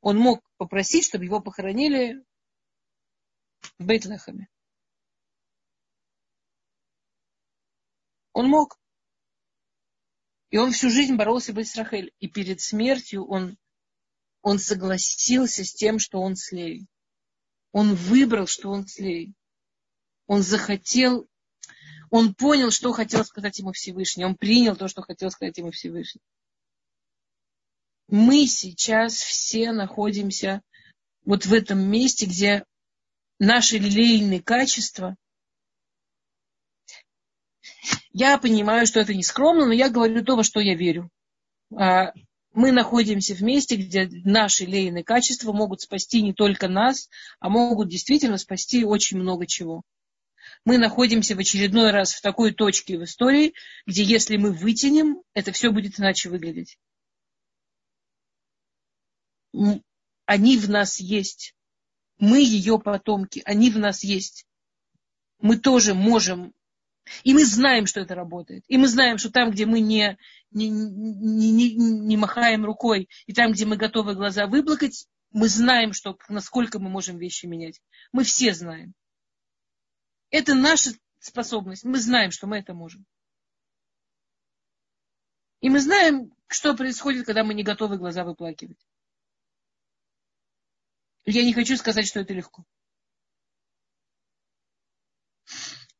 он 0.00 0.16
мог 0.18 0.42
попросить, 0.56 1.06
чтобы 1.06 1.24
его 1.24 1.40
похоронили 1.40 2.24
в 3.78 3.86
Бейтлехаме. 3.86 4.48
Он 8.32 8.48
мог. 8.48 8.78
И 10.50 10.56
он 10.56 10.72
всю 10.72 10.88
жизнь 10.90 11.16
боролся 11.16 11.52
быть 11.52 11.68
с 11.68 11.76
Рахель. 11.76 12.12
И 12.20 12.28
перед 12.28 12.60
смертью 12.60 13.26
он, 13.26 13.58
он 14.48 14.58
согласился 14.58 15.64
с 15.64 15.72
тем, 15.72 15.98
что 15.98 16.20
он 16.20 16.36
слей. 16.36 16.86
Он 17.72 17.94
выбрал, 17.94 18.46
что 18.46 18.70
он 18.70 18.86
слей. 18.86 19.34
Он 20.26 20.42
захотел, 20.42 21.28
он 22.10 22.34
понял, 22.34 22.70
что 22.70 22.92
хотел 22.92 23.24
сказать 23.24 23.58
ему 23.58 23.72
Всевышний. 23.72 24.24
Он 24.24 24.36
принял 24.36 24.76
то, 24.76 24.88
что 24.88 25.02
хотел 25.02 25.30
сказать 25.30 25.58
ему 25.58 25.70
Всевышний 25.70 26.22
мы 28.08 28.46
сейчас 28.46 29.14
все 29.14 29.70
находимся 29.70 30.62
вот 31.24 31.44
в 31.44 31.52
этом 31.52 31.78
месте, 31.78 32.26
где 32.26 32.64
наши 33.38 33.76
лилейные 33.76 34.42
качества. 34.42 35.14
Я 38.10 38.38
понимаю, 38.38 38.86
что 38.86 38.98
это 38.98 39.14
не 39.14 39.22
скромно, 39.22 39.66
но 39.66 39.72
я 39.72 39.90
говорю 39.90 40.24
то, 40.24 40.36
во 40.36 40.42
что 40.42 40.58
я 40.60 40.74
верю. 40.74 41.10
Мы 42.58 42.72
находимся 42.72 43.36
в 43.36 43.40
месте, 43.40 43.76
где 43.76 44.08
наши 44.24 44.64
лейные 44.64 45.04
качества 45.04 45.52
могут 45.52 45.80
спасти 45.80 46.22
не 46.22 46.32
только 46.32 46.66
нас, 46.66 47.08
а 47.38 47.48
могут 47.48 47.88
действительно 47.88 48.36
спасти 48.36 48.84
очень 48.84 49.18
много 49.18 49.46
чего. 49.46 49.82
Мы 50.64 50.76
находимся 50.76 51.36
в 51.36 51.38
очередной 51.38 51.92
раз 51.92 52.12
в 52.14 52.20
такой 52.20 52.52
точке 52.52 52.98
в 52.98 53.04
истории, 53.04 53.54
где 53.86 54.02
если 54.02 54.36
мы 54.36 54.50
вытянем, 54.50 55.22
это 55.34 55.52
все 55.52 55.70
будет 55.70 56.00
иначе 56.00 56.30
выглядеть 56.30 56.78
они 60.26 60.58
в 60.58 60.68
нас 60.68 61.00
есть. 61.00 61.54
Мы 62.18 62.40
ее 62.40 62.78
потомки, 62.78 63.40
они 63.44 63.70
в 63.70 63.78
нас 63.78 64.04
есть. 64.04 64.46
Мы 65.40 65.56
тоже 65.56 65.94
можем. 65.94 66.52
И 67.24 67.34
мы 67.34 67.44
знаем, 67.44 67.86
что 67.86 68.00
это 68.00 68.14
работает. 68.14 68.64
И 68.68 68.76
мы 68.78 68.88
знаем, 68.88 69.18
что 69.18 69.30
там, 69.30 69.50
где 69.50 69.66
мы 69.66 69.80
не, 69.80 70.18
не, 70.50 70.68
не, 70.68 71.52
не, 71.52 71.74
не 71.74 72.16
махаем 72.16 72.64
рукой, 72.64 73.08
и 73.26 73.32
там, 73.32 73.52
где 73.52 73.64
мы 73.64 73.76
готовы 73.76 74.14
глаза 74.14 74.46
выплакать, 74.46 75.06
мы 75.30 75.48
знаем, 75.48 75.92
что, 75.92 76.18
насколько 76.28 76.78
мы 76.78 76.88
можем 76.88 77.18
вещи 77.18 77.46
менять. 77.46 77.80
Мы 78.12 78.24
все 78.24 78.54
знаем. 78.54 78.94
Это 80.30 80.54
наша 80.54 80.92
способность. 81.18 81.84
Мы 81.84 81.98
знаем, 81.98 82.30
что 82.30 82.46
мы 82.46 82.58
это 82.58 82.74
можем. 82.74 83.06
И 85.60 85.68
мы 85.68 85.80
знаем, 85.80 86.32
что 86.46 86.74
происходит, 86.74 87.26
когда 87.26 87.44
мы 87.44 87.54
не 87.54 87.62
готовы 87.62 87.98
глаза 87.98 88.24
выплакивать. 88.24 88.78
Я 91.24 91.44
не 91.44 91.52
хочу 91.52 91.76
сказать, 91.76 92.06
что 92.06 92.20
это 92.20 92.32
легко. 92.32 92.64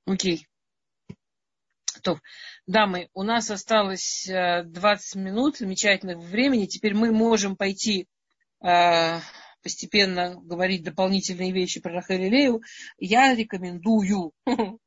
Окей. 0.06 0.48
То, 2.02 2.20
дамы, 2.66 3.08
у 3.14 3.22
нас 3.22 3.50
осталось 3.50 4.24
20 4.26 5.16
э, 5.16 5.18
минут 5.18 5.58
замечательного 5.58 6.20
времени. 6.20 6.66
Теперь 6.66 6.94
мы 6.94 7.12
можем 7.12 7.56
пойти 7.56 8.06
э, 8.64 9.20
постепенно 9.62 10.36
говорить 10.40 10.82
дополнительные 10.82 11.52
вещи 11.52 11.80
про 11.80 11.92
Рахель 11.92 12.60
я 12.98 13.34
рекомендую. 13.34 14.32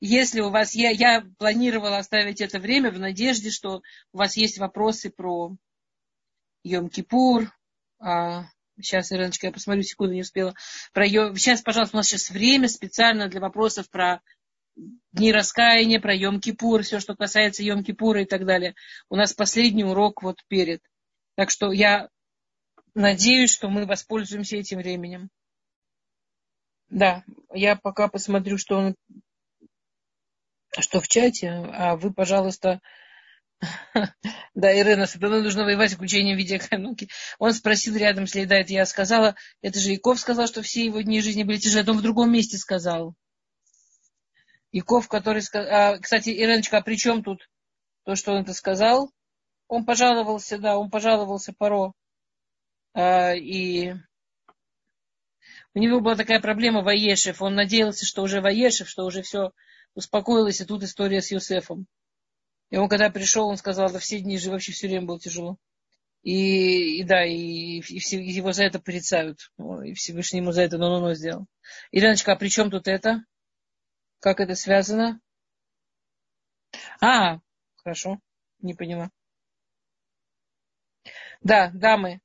Если 0.00 0.40
у 0.40 0.50
вас, 0.50 0.74
я, 0.74 0.90
я 0.90 1.24
планировала 1.38 1.98
оставить 1.98 2.40
это 2.40 2.58
время 2.58 2.90
в 2.90 2.98
надежде, 2.98 3.50
что 3.50 3.82
у 4.12 4.18
вас 4.18 4.36
есть 4.36 4.58
вопросы 4.58 5.10
про 5.10 5.56
Йом-Кипур, 6.66 7.48
а, 7.98 8.46
Сейчас, 8.76 9.12
Ириночка, 9.12 9.46
я 9.46 9.52
посмотрю, 9.52 9.82
секунду 9.82 10.14
не 10.14 10.22
успела. 10.22 10.54
Про 10.92 11.06
ее... 11.06 11.34
Сейчас, 11.36 11.62
пожалуйста, 11.62 11.96
у 11.96 11.98
нас 11.98 12.08
сейчас 12.08 12.30
время 12.30 12.68
специально 12.68 13.28
для 13.28 13.40
вопросов 13.40 13.88
про 13.88 14.20
дни 14.76 15.32
раскаяния, 15.32 16.00
про 16.00 16.16
Йом-Кипур, 16.16 16.82
все, 16.82 17.00
что 17.00 17.14
касается 17.14 17.62
Йом-Кипура 17.62 18.22
и 18.22 18.24
так 18.24 18.44
далее. 18.44 18.74
У 19.08 19.16
нас 19.16 19.32
последний 19.32 19.84
урок 19.84 20.22
вот 20.22 20.38
перед. 20.48 20.80
Так 21.36 21.50
что 21.50 21.72
я 21.72 22.08
надеюсь, 22.94 23.52
что 23.52 23.68
мы 23.68 23.86
воспользуемся 23.86 24.56
этим 24.56 24.78
временем. 24.78 25.30
Да, 26.88 27.24
я 27.52 27.76
пока 27.76 28.08
посмотрю, 28.08 28.58
что 28.58 28.76
он 28.76 28.94
что 30.78 31.00
в 31.00 31.08
чате, 31.08 31.50
а 31.50 31.96
вы, 31.96 32.12
пожалуйста, 32.12 32.80
да, 34.54 34.78
Ирена, 34.78 35.06
с 35.06 35.14
нужно 35.16 35.64
воевать 35.64 35.92
включением 35.94 36.36
видеокамерки. 36.36 37.08
Он 37.38 37.52
спросил 37.52 37.96
рядом, 37.96 38.26
следает. 38.26 38.70
Я 38.70 38.84
сказала, 38.86 39.36
это 39.62 39.78
же 39.78 39.92
Яков 39.92 40.20
сказал, 40.20 40.46
что 40.46 40.62
все 40.62 40.84
его 40.84 41.00
дни 41.00 41.20
жизни 41.20 41.44
были 41.44 41.58
тяжелые. 41.58 41.92
Он 41.92 41.98
в 41.98 42.02
другом 42.02 42.32
месте 42.32 42.58
сказал. 42.58 43.14
Яков, 44.74 45.06
который 45.06 45.40
сказал... 45.40 46.00
Кстати, 46.00 46.30
Иреночка, 46.30 46.78
а 46.78 46.82
при 46.82 46.96
чем 46.96 47.22
тут 47.22 47.48
то, 48.02 48.16
что 48.16 48.32
он 48.32 48.42
это 48.42 48.52
сказал? 48.52 49.12
Он 49.68 49.84
пожаловался, 49.84 50.58
да, 50.58 50.76
он 50.76 50.90
пожаловался 50.90 51.54
Паро. 51.56 51.92
А, 52.92 53.34
и 53.34 53.92
у 55.74 55.78
него 55.78 56.00
была 56.00 56.16
такая 56.16 56.40
проблема 56.40 56.82
Ваешев. 56.82 57.40
Он 57.40 57.54
надеялся, 57.54 58.04
что 58.04 58.22
уже 58.22 58.40
Ваешев, 58.40 58.88
что 58.88 59.04
уже 59.04 59.22
все 59.22 59.52
успокоилось, 59.94 60.60
и 60.60 60.64
тут 60.64 60.82
история 60.82 61.22
с 61.22 61.30
Юсефом. 61.30 61.86
И 62.70 62.76
он 62.76 62.88
когда 62.88 63.10
пришел, 63.10 63.46
он 63.46 63.56
сказал, 63.56 63.92
да 63.92 64.00
все 64.00 64.18
дни 64.18 64.38
же 64.38 64.50
вообще 64.50 64.72
все 64.72 64.88
время 64.88 65.06
было 65.06 65.20
тяжело. 65.20 65.56
И, 66.24 66.98
и 66.98 67.04
да, 67.04 67.24
и, 67.24 67.78
и, 67.78 67.98
все, 68.00 68.20
его 68.20 68.52
за 68.52 68.64
это 68.64 68.80
порицают. 68.80 69.52
И 69.84 69.94
Всевышний 69.94 70.40
ему 70.40 70.50
за 70.50 70.62
это 70.62 70.78
ну-ну-ну 70.78 71.14
сделал. 71.14 71.46
Ириночка, 71.92 72.32
а 72.32 72.36
при 72.36 72.48
чем 72.48 72.72
тут 72.72 72.88
это? 72.88 73.22
Как 74.24 74.40
это 74.40 74.54
связано? 74.54 75.20
А, 76.98 77.40
хорошо, 77.82 78.20
не 78.62 78.72
поняла. 78.72 79.10
Да, 81.42 81.70
дамы. 81.74 82.22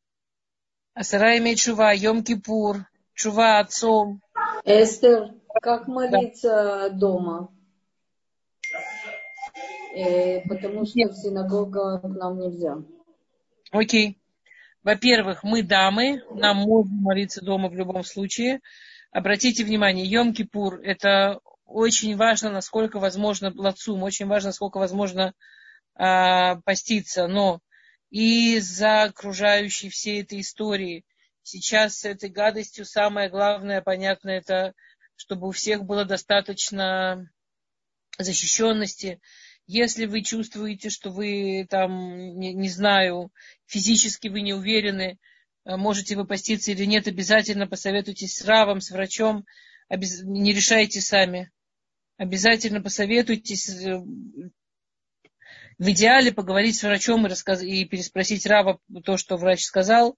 Асара 0.94 1.38
имеет 1.40 1.58
чува, 1.58 1.94
Йом-Кипур, 1.94 2.86
чува 3.14 3.60
отцом. 3.60 4.22
Эстер, 4.64 5.34
как 5.62 5.90
молиться 5.90 6.88
да. 6.88 6.90
дома? 6.90 7.54
Э, 9.94 10.40
потому 10.48 10.86
что 10.86 11.00
Нет. 11.00 11.12
в 11.12 11.16
синагога 11.18 12.00
к 12.00 12.08
нам 12.08 12.40
нельзя. 12.40 12.78
Окей. 13.72 14.18
Во-первых, 14.84 15.44
мы 15.44 15.64
дамы, 15.64 16.24
нам 16.32 16.60
можно 16.60 16.96
молиться 17.02 17.44
дома 17.44 17.68
в 17.68 17.76
любом 17.76 18.06
случае. 18.06 18.62
Обратите 19.12 19.66
внимание, 19.66 20.10
Йом-Кипур– 20.10 20.80
это 20.82 21.42
очень 21.70 22.16
важно, 22.16 22.50
насколько 22.50 23.00
возможно 23.00 23.54
лацум, 23.56 24.04
очень 24.04 24.28
важно, 24.28 24.50
насколько 24.50 24.78
возможно 24.78 25.34
э, 25.96 26.56
поститься. 26.66 27.28
Но 27.28 27.62
из-за 28.10 29.04
окружающей 29.04 29.90
всей 29.90 30.24
этой 30.24 30.42
истории 30.42 31.06
сейчас 31.44 32.00
с 32.00 32.06
этой 32.06 32.30
гадостью 32.30 32.86
самое 32.86 33.30
главное, 33.30 33.82
понятно, 33.82 34.30
это 34.30 34.74
чтобы 35.16 35.48
у 35.48 35.52
всех 35.52 35.84
было 35.84 36.06
достаточно 36.06 37.30
защищенности, 38.18 39.20
если 39.68 40.06
вы 40.06 40.22
чувствуете, 40.22 40.90
что 40.90 41.12
вы 41.12 41.68
там, 41.70 42.40
не, 42.40 42.54
не 42.54 42.70
знаю, 42.70 43.32
физически 43.68 44.28
вы 44.28 44.42
не 44.42 44.54
уверены, 44.54 45.20
э, 45.66 45.76
можете 45.76 46.16
вы 46.16 46.26
поститься 46.26 46.72
или 46.72 46.86
нет, 46.86 47.08
обязательно 47.08 47.68
посоветуйтесь 47.68 48.38
с 48.38 48.46
равом, 48.46 48.82
с 48.82 48.90
врачом, 48.90 49.46
не 49.90 50.54
решайте 50.54 51.02
сами. 51.02 51.52
Обязательно 52.20 52.82
посоветуйтесь, 52.82 53.70
э, 53.70 53.98
в 53.98 55.90
идеале 55.90 56.34
поговорить 56.34 56.76
с 56.76 56.84
врачом 56.84 57.26
и, 57.26 57.30
рассказ... 57.30 57.64
и 57.64 57.86
переспросить 57.86 58.46
Рава 58.46 58.78
то, 59.06 59.16
что 59.16 59.38
врач 59.38 59.64
сказал. 59.64 60.18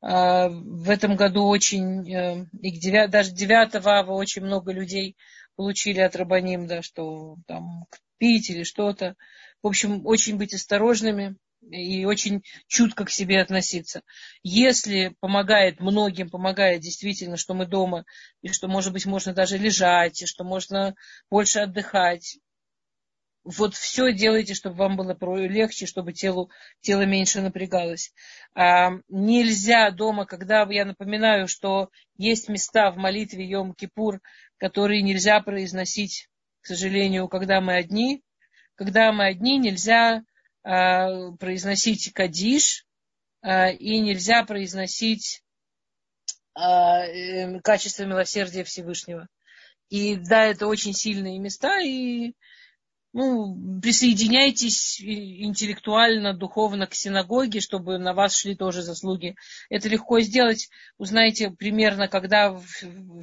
А, 0.00 0.48
в 0.48 0.88
этом 0.88 1.16
году 1.16 1.48
очень, 1.48 2.08
э, 2.14 2.46
и 2.60 2.70
9, 2.70 3.10
даже 3.10 3.32
9 3.32 3.74
ава 3.84 4.12
очень 4.12 4.42
много 4.42 4.72
людей 4.72 5.16
получили 5.56 5.98
от 5.98 6.14
Рабаним, 6.14 6.68
да, 6.68 6.80
что 6.80 7.34
там 7.48 7.86
пить 8.18 8.48
или 8.48 8.62
что-то. 8.62 9.16
В 9.64 9.66
общем, 9.66 10.06
очень 10.06 10.36
быть 10.36 10.54
осторожными 10.54 11.34
и 11.70 12.04
очень 12.04 12.42
чутко 12.66 13.04
к 13.04 13.10
себе 13.10 13.40
относиться. 13.40 14.02
Если 14.42 15.14
помогает 15.20 15.80
многим, 15.80 16.30
помогает 16.30 16.80
действительно, 16.80 17.36
что 17.36 17.54
мы 17.54 17.66
дома, 17.66 18.04
и 18.42 18.48
что, 18.48 18.68
может 18.68 18.92
быть, 18.92 19.06
можно 19.06 19.32
даже 19.32 19.58
лежать, 19.58 20.22
и 20.22 20.26
что 20.26 20.44
можно 20.44 20.94
больше 21.30 21.60
отдыхать, 21.60 22.38
вот 23.44 23.74
все 23.74 24.12
делайте, 24.12 24.54
чтобы 24.54 24.76
вам 24.76 24.96
было 24.96 25.16
легче, 25.46 25.86
чтобы 25.86 26.12
телу, 26.12 26.50
тело 26.80 27.04
меньше 27.04 27.40
напрягалось. 27.40 28.12
А, 28.54 28.92
нельзя 29.08 29.90
дома, 29.90 30.26
когда, 30.26 30.64
я 30.70 30.84
напоминаю, 30.84 31.48
что 31.48 31.90
есть 32.16 32.48
места 32.48 32.92
в 32.92 32.98
молитве 32.98 33.50
Йом-Кипур, 33.50 34.20
которые 34.58 35.02
нельзя 35.02 35.40
произносить 35.40 36.28
к 36.62 36.66
сожалению, 36.66 37.28
когда 37.28 37.60
мы 37.60 37.74
одни. 37.74 38.22
Когда 38.76 39.12
мы 39.12 39.26
одни, 39.26 39.58
нельзя 39.58 40.22
произносить 40.62 42.12
кадиш 42.12 42.86
э, 43.42 43.74
и 43.74 44.00
нельзя 44.00 44.44
произносить 44.44 45.42
э, 46.56 47.60
качество 47.60 48.04
милосердия 48.04 48.64
Всевышнего. 48.64 49.28
И 49.88 50.16
да, 50.16 50.44
это 50.44 50.66
очень 50.66 50.94
сильные 50.94 51.38
места, 51.38 51.80
и 51.80 52.34
ну, 53.12 53.80
присоединяйтесь 53.80 55.00
интеллектуально, 55.00 56.32
духовно 56.32 56.86
к 56.86 56.94
синагоге, 56.94 57.60
чтобы 57.60 57.98
на 57.98 58.14
вас 58.14 58.36
шли 58.36 58.56
тоже 58.56 58.82
заслуги. 58.82 59.34
Это 59.68 59.88
легко 59.88 60.20
сделать. 60.20 60.70
Узнаете 60.96 61.50
примерно, 61.50 62.08
когда 62.08 62.50
в, 62.50 62.64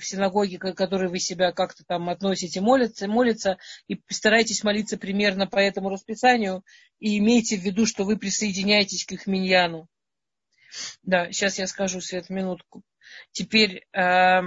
синагоге, 0.01 0.59
к 0.59 0.73
которой 0.73 1.09
вы 1.09 1.19
себя 1.19 1.51
как-то 1.51 1.83
там 1.85 2.07
относите, 2.09 2.61
молятся, 2.61 3.07
молятся, 3.07 3.57
и 3.87 3.95
постарайтесь 3.95 4.63
молиться 4.63 4.97
примерно 4.97 5.47
по 5.47 5.57
этому 5.57 5.89
расписанию, 5.89 6.63
и 6.99 7.17
имейте 7.17 7.57
в 7.57 7.61
виду, 7.61 7.87
что 7.87 8.03
вы 8.03 8.17
присоединяетесь 8.17 9.05
к 9.05 9.13
их 9.13 9.25
миньяну. 9.25 9.87
Да, 11.01 11.31
сейчас 11.31 11.57
я 11.57 11.65
скажу, 11.65 11.99
Свет, 11.99 12.29
минутку. 12.29 12.83
Теперь 13.31 13.87
э, 13.91 14.41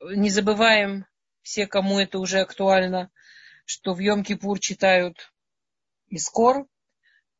не 0.00 0.30
забываем, 0.30 1.04
все, 1.42 1.66
кому 1.66 1.98
это 1.98 2.18
уже 2.18 2.40
актуально, 2.40 3.10
что 3.64 3.94
в 3.94 4.00
Йом-Кипур 4.00 4.58
читают 4.58 5.32
Искор. 6.08 6.66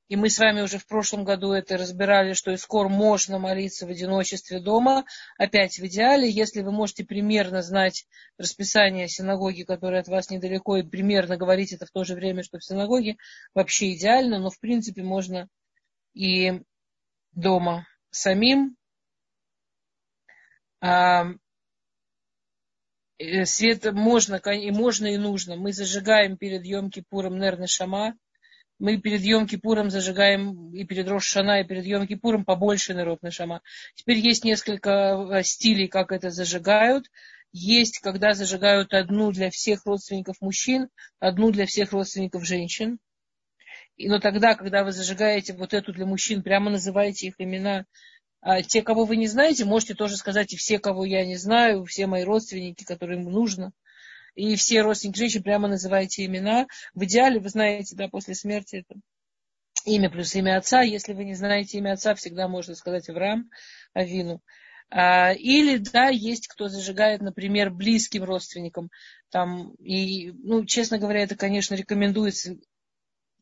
И 0.08 0.16
мы 0.16 0.28
с 0.28 0.38
вами 0.38 0.60
уже 0.60 0.78
в 0.78 0.86
прошлом 0.86 1.24
году 1.24 1.52
это 1.52 1.78
разбирали, 1.78 2.34
что 2.34 2.52
Искор 2.52 2.88
можно 2.88 3.38
молиться 3.38 3.86
в 3.86 3.90
одиночестве 3.90 4.60
дома. 4.60 5.04
Опять 5.38 5.78
в 5.78 5.86
идеале, 5.86 6.28
если 6.28 6.60
вы 6.60 6.70
можете 6.70 7.04
примерно 7.04 7.62
знать 7.62 8.06
расписание 8.36 9.08
синагоги, 9.08 9.62
которая 9.62 10.02
от 10.02 10.08
вас 10.08 10.28
недалеко, 10.28 10.76
и 10.76 10.82
примерно 10.82 11.38
говорить 11.38 11.72
это 11.72 11.86
в 11.86 11.90
то 11.90 12.04
же 12.04 12.14
время, 12.14 12.42
что 12.42 12.58
в 12.58 12.64
синагоге, 12.64 13.16
вообще 13.54 13.94
идеально, 13.94 14.38
но 14.38 14.50
в 14.50 14.60
принципе 14.60 15.02
можно 15.02 15.48
и 16.12 16.60
дома 17.32 17.86
самим. 18.10 18.76
Э, 23.22 23.44
свет 23.46 23.84
можно, 23.92 24.34
и 24.34 24.70
можно, 24.72 25.06
и 25.06 25.16
нужно. 25.16 25.56
Мы 25.56 25.72
зажигаем 25.72 26.36
перед 26.36 26.66
Йом-Кипуром 26.66 27.38
Нерны 27.38 27.68
Шама. 27.68 28.14
Мы 28.80 29.00
перед 29.00 29.20
Йом-Кипуром 29.20 29.90
зажигаем 29.90 30.74
и 30.74 30.84
перед 30.84 31.06
Рошана, 31.06 31.60
и 31.60 31.64
перед 31.64 31.86
Йом-Кипуром 31.86 32.44
побольше 32.44 32.94
Нерот 32.94 33.20
Шама. 33.30 33.62
Теперь 33.94 34.18
есть 34.18 34.44
несколько 34.44 34.90
э, 34.90 35.42
стилей, 35.44 35.86
как 35.86 36.10
это 36.10 36.30
зажигают. 36.30 37.06
Есть, 37.52 38.00
когда 38.00 38.32
зажигают 38.32 38.92
одну 38.92 39.30
для 39.30 39.50
всех 39.50 39.86
родственников 39.86 40.40
мужчин, 40.40 40.88
одну 41.20 41.52
для 41.52 41.66
всех 41.66 41.92
родственников 41.92 42.44
женщин. 42.44 42.98
И, 43.96 44.08
но 44.08 44.18
тогда, 44.18 44.56
когда 44.56 44.82
вы 44.82 44.90
зажигаете 44.90 45.52
вот 45.52 45.74
эту 45.74 45.92
для 45.92 46.06
мужчин, 46.06 46.42
прямо 46.42 46.70
называете 46.70 47.28
их 47.28 47.34
имена, 47.38 47.84
те, 48.66 48.82
кого 48.82 49.04
вы 49.04 49.16
не 49.16 49.26
знаете, 49.26 49.64
можете 49.64 49.94
тоже 49.94 50.16
сказать, 50.16 50.52
и 50.52 50.56
все, 50.56 50.78
кого 50.78 51.04
я 51.04 51.24
не 51.24 51.36
знаю, 51.36 51.84
все 51.84 52.06
мои 52.06 52.24
родственники, 52.24 52.84
которым 52.84 53.22
нужно. 53.22 53.72
И 54.34 54.56
все 54.56 54.82
родственники 54.82 55.18
женщин 55.18 55.42
прямо 55.42 55.68
называйте 55.68 56.24
имена. 56.24 56.66
В 56.94 57.04
идеале, 57.04 57.38
вы 57.38 57.48
знаете, 57.48 57.94
да, 57.96 58.08
после 58.08 58.34
смерти 58.34 58.76
это 58.76 58.98
имя 59.84 60.10
плюс 60.10 60.34
имя 60.34 60.56
отца. 60.56 60.82
Если 60.82 61.12
вы 61.12 61.24
не 61.24 61.34
знаете 61.34 61.78
имя 61.78 61.92
отца, 61.92 62.14
всегда 62.14 62.48
можно 62.48 62.74
сказать 62.74 63.08
Авраам, 63.08 63.50
Авину. 63.92 64.40
А, 64.90 65.32
или, 65.32 65.78
да, 65.78 66.08
есть 66.08 66.48
кто 66.48 66.68
зажигает, 66.68 67.22
например, 67.22 67.70
близким 67.70 68.24
родственникам. 68.24 68.90
Там, 69.30 69.72
и, 69.74 70.32
ну, 70.32 70.66
честно 70.66 70.98
говоря, 70.98 71.22
это, 71.22 71.36
конечно, 71.36 71.74
рекомендуется, 71.74 72.56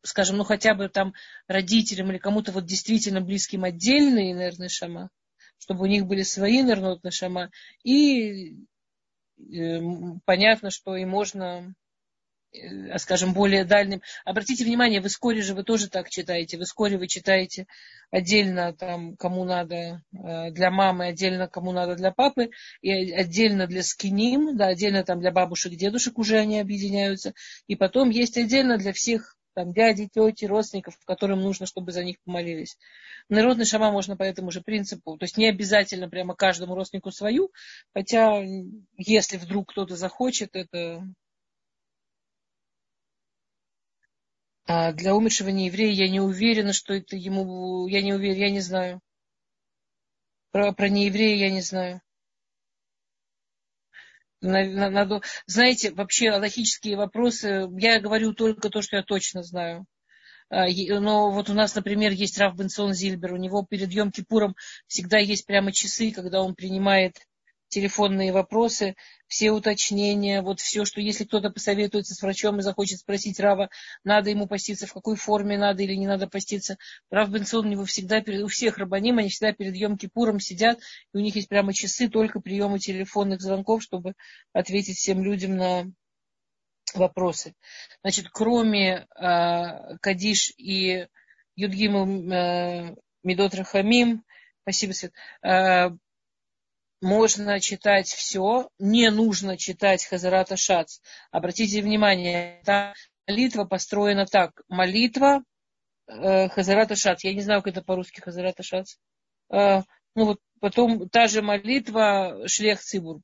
скажем, 0.03 0.37
ну, 0.37 0.45
хотя 0.45 0.75
бы 0.75 0.89
там 0.89 1.15
родителям 1.47 2.11
или 2.11 2.19
кому-то 2.19 2.53
вот 2.53 2.67
действительно 2.67 3.21
близким 3.21 3.65
отдельные 3.65 4.33
нервные 4.33 4.69
шама, 4.69 5.11
чтобы 5.59 5.83
у 5.83 5.87
них 5.87 6.07
были 6.07 6.23
свои 6.23 6.63
нервные 6.63 7.11
шама. 7.11 7.51
И 7.85 8.57
э, 9.39 9.81
понятно, 10.25 10.71
что 10.71 10.97
и 10.97 11.05
можно 11.05 11.75
Э, 12.53 12.99
скажем, 12.99 13.33
более 13.33 13.65
дальним. 13.65 14.03
Обратите 14.25 14.65
внимание, 14.65 15.01
в 15.01 15.07
Искоре 15.07 15.41
же 15.41 15.55
вы 15.55 15.63
тоже 15.63 15.89
так 15.89 16.11
читаете. 16.11 16.59
В 16.59 16.63
Искоре 16.63 16.99
вы 16.99 17.07
читаете 17.07 17.67
отдельно, 18.11 18.73
там, 18.73 19.17
кому 19.17 19.45
надо 19.45 20.03
э, 20.13 20.51
для 20.51 20.71
мамы, 20.71 21.07
отдельно 21.07 21.47
кому 21.47 21.71
надо 21.71 21.95
для 21.95 22.11
папы, 22.11 22.51
и 22.83 23.13
отдельно 23.13 23.69
для 23.69 23.85
скиним, 23.85 24.57
да, 24.57 24.67
отдельно 24.67 25.05
там 25.05 25.21
для 25.21 25.31
бабушек, 25.31 25.75
дедушек 25.75 26.19
уже 26.19 26.39
они 26.39 26.59
объединяются. 26.59 27.35
И 27.69 27.77
потом 27.77 28.11
есть 28.11 28.37
отдельно 28.37 28.79
для 28.79 28.93
всех 28.93 29.37
там, 29.55 29.73
дяди, 29.73 30.09
тети, 30.09 30.45
родственников, 30.45 30.97
которым 31.05 31.41
нужно, 31.41 31.67
чтобы 31.67 31.93
за 31.93 32.05
них 32.05 32.17
помолились. 32.25 32.79
Народный 33.29 33.65
шама 33.65 33.91
можно 33.91 34.17
по 34.17 34.23
этому 34.23 34.51
же 34.51 34.61
принципу. 34.61 35.17
То 35.17 35.25
есть 35.25 35.37
не 35.37 35.49
обязательно 35.49 36.09
прямо 36.09 36.35
каждому 36.35 36.75
родственнику 36.75 37.11
свою, 37.11 37.51
хотя 37.95 38.43
если 38.97 39.37
вдруг 39.37 39.71
кто-то 39.71 39.97
захочет, 39.97 40.51
это 40.55 41.05
А 44.73 44.93
для 44.93 45.17
умершего 45.17 45.49
нееврея 45.49 45.93
я 45.93 46.09
не 46.09 46.21
уверена, 46.21 46.73
что 46.73 46.95
это 46.95 47.17
ему... 47.17 47.89
Я 47.89 48.03
не 48.03 48.13
уверена, 48.13 48.39
я 48.39 48.51
не 48.51 48.61
знаю. 48.61 49.01
Про, 50.53 50.73
про 50.73 50.89
нееврея 50.89 51.35
я 51.37 51.51
не 51.51 51.61
знаю. 51.61 52.01
Надо, 54.41 55.21
знаете, 55.47 55.93
вообще 55.93 56.31
логические 56.31 56.97
вопросы, 56.97 57.69
я 57.79 58.01
говорю 58.01 58.33
только 58.33 58.71
то, 58.71 58.81
что 58.83 58.97
я 58.97 59.03
точно 59.03 59.43
знаю. 59.43 59.87
А, 60.49 60.67
но 60.69 61.31
вот 61.31 61.49
у 61.49 61.55
нас, 61.55 61.75
например, 61.75 62.13
есть 62.13 62.39
Раф 62.39 62.57
Бенсон 62.57 62.93
Зильбер, 62.93 63.35
у 63.35 63.37
него 63.37 63.65
перед 63.65 63.93
Йом 63.93 64.11
Кипуром 64.11 64.57
всегда 64.87 65.19
есть 65.19 65.47
прямо 65.47 65.73
часы, 65.73 66.11
когда 66.11 66.43
он 66.43 66.55
принимает 66.55 67.19
телефонные 67.71 68.33
вопросы, 68.33 68.97
все 69.27 69.53
уточнения, 69.53 70.43
вот 70.43 70.61
все, 70.61 70.85
что 70.85 71.01
если 71.01 71.25
кто-то 71.25 71.51
посоветуется 71.51 72.15
с 72.15 72.21
врачом 72.21 72.59
и 72.59 72.63
захочет 72.63 72.99
спросить 72.99 73.41
Рава, 73.41 73.71
надо 74.05 74.29
ему 74.29 74.47
поститься, 74.47 74.87
в 74.87 74.93
какой 74.93 75.17
форме 75.17 75.57
надо 75.57 75.83
или 75.83 75.95
не 75.95 76.07
надо 76.07 76.27
поститься. 76.27 76.77
Рав 77.11 77.31
Бенсон 77.31 77.67
у 77.67 77.71
него 77.71 77.85
всегда, 77.85 78.21
перед, 78.21 78.43
у 78.43 78.49
всех 78.49 78.77
рабаним, 78.77 79.19
они 79.19 79.31
всегда 79.31 79.53
перед 79.53 79.75
Йом 79.75 79.97
Кипуром 79.97 80.41
сидят, 80.41 80.79
и 81.15 81.17
у 81.17 81.21
них 81.21 81.37
есть 81.37 81.49
прямо 81.49 81.73
часы 81.73 82.09
только 82.09 82.41
приема 82.41 82.79
телефонных 82.79 83.41
звонков, 83.41 83.83
чтобы 83.83 84.15
ответить 84.53 84.99
всем 84.99 85.23
людям 85.23 85.57
на 85.57 85.91
вопросы. 86.95 87.55
Значит, 88.03 88.27
кроме 88.33 89.07
э, 89.17 89.97
Кадиш 90.01 90.53
и 90.57 91.07
Юдгиму 91.55 92.33
э, 92.33 92.95
Медот 93.23 93.55
Рахамим, 93.55 94.25
спасибо, 94.63 94.93
Свет, 94.93 95.13
э, 95.43 95.91
можно 97.01 97.61
читать 97.61 98.09
все, 98.09 98.69
не 98.79 99.11
нужно 99.11 99.57
читать 99.57 100.05
Хазарата 100.05 100.57
Шац. 100.57 100.99
Обратите 101.31 101.83
внимание, 101.83 102.61
эта 102.61 102.95
молитва 103.27 103.65
построена 103.65 104.27
так. 104.27 104.63
Молитва 104.69 105.43
э, 106.07 106.49
Хазарата 106.49 106.97
Шац. 106.97 107.25
Я 107.25 107.35
не 107.35 107.41
знаю, 107.41 107.63
как 107.63 107.73
это 107.73 107.83
по-русски 107.83 108.21
Хазарата 108.21 108.63
Шац. 108.63 108.97
Э, 109.51 109.83
ну 110.15 110.25
вот 110.27 110.41
потом 110.61 111.09
та 111.09 111.27
же 111.27 111.43
молитва 111.43 112.47
Шлех 112.47 112.81
Цибур. 112.81 113.21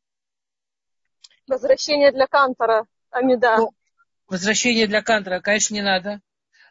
Возвращение 1.47 2.13
для 2.13 2.27
Кантора. 2.27 2.87
Амида. 3.11 3.57
Ну, 3.59 3.71
возвращение 4.27 4.87
для 4.87 5.03
Кантора, 5.03 5.41
конечно, 5.41 5.75
не 5.75 5.83
надо. 5.83 6.21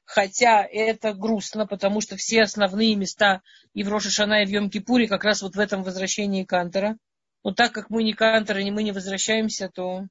Хотя 0.05 0.63
это 0.63 1.13
грустно, 1.13 1.65
потому 1.65 1.99
что 1.99 2.15
все 2.15 2.43
основные 2.43 2.95
места 2.95 3.41
и 3.73 3.83
в 3.83 3.89
Рош 3.89 4.07
а-Шана, 4.07 4.43
и 4.43 4.45
в 4.45 4.49
Йом-Кипуре 4.49 5.07
как 5.07 5.23
раз 5.23 5.41
вот 5.41 5.55
в 5.55 5.59
этом 5.59 5.83
возвращении 5.83 6.43
Кантора. 6.43 6.97
Но 7.43 7.53
так 7.53 7.71
как 7.71 7.89
мы 7.89 8.03
не 8.03 8.13
Кантор, 8.13 8.59
и 8.59 8.71
мы 8.71 8.83
не 8.83 8.91
возвращаемся, 8.91 9.69
то 9.69 10.03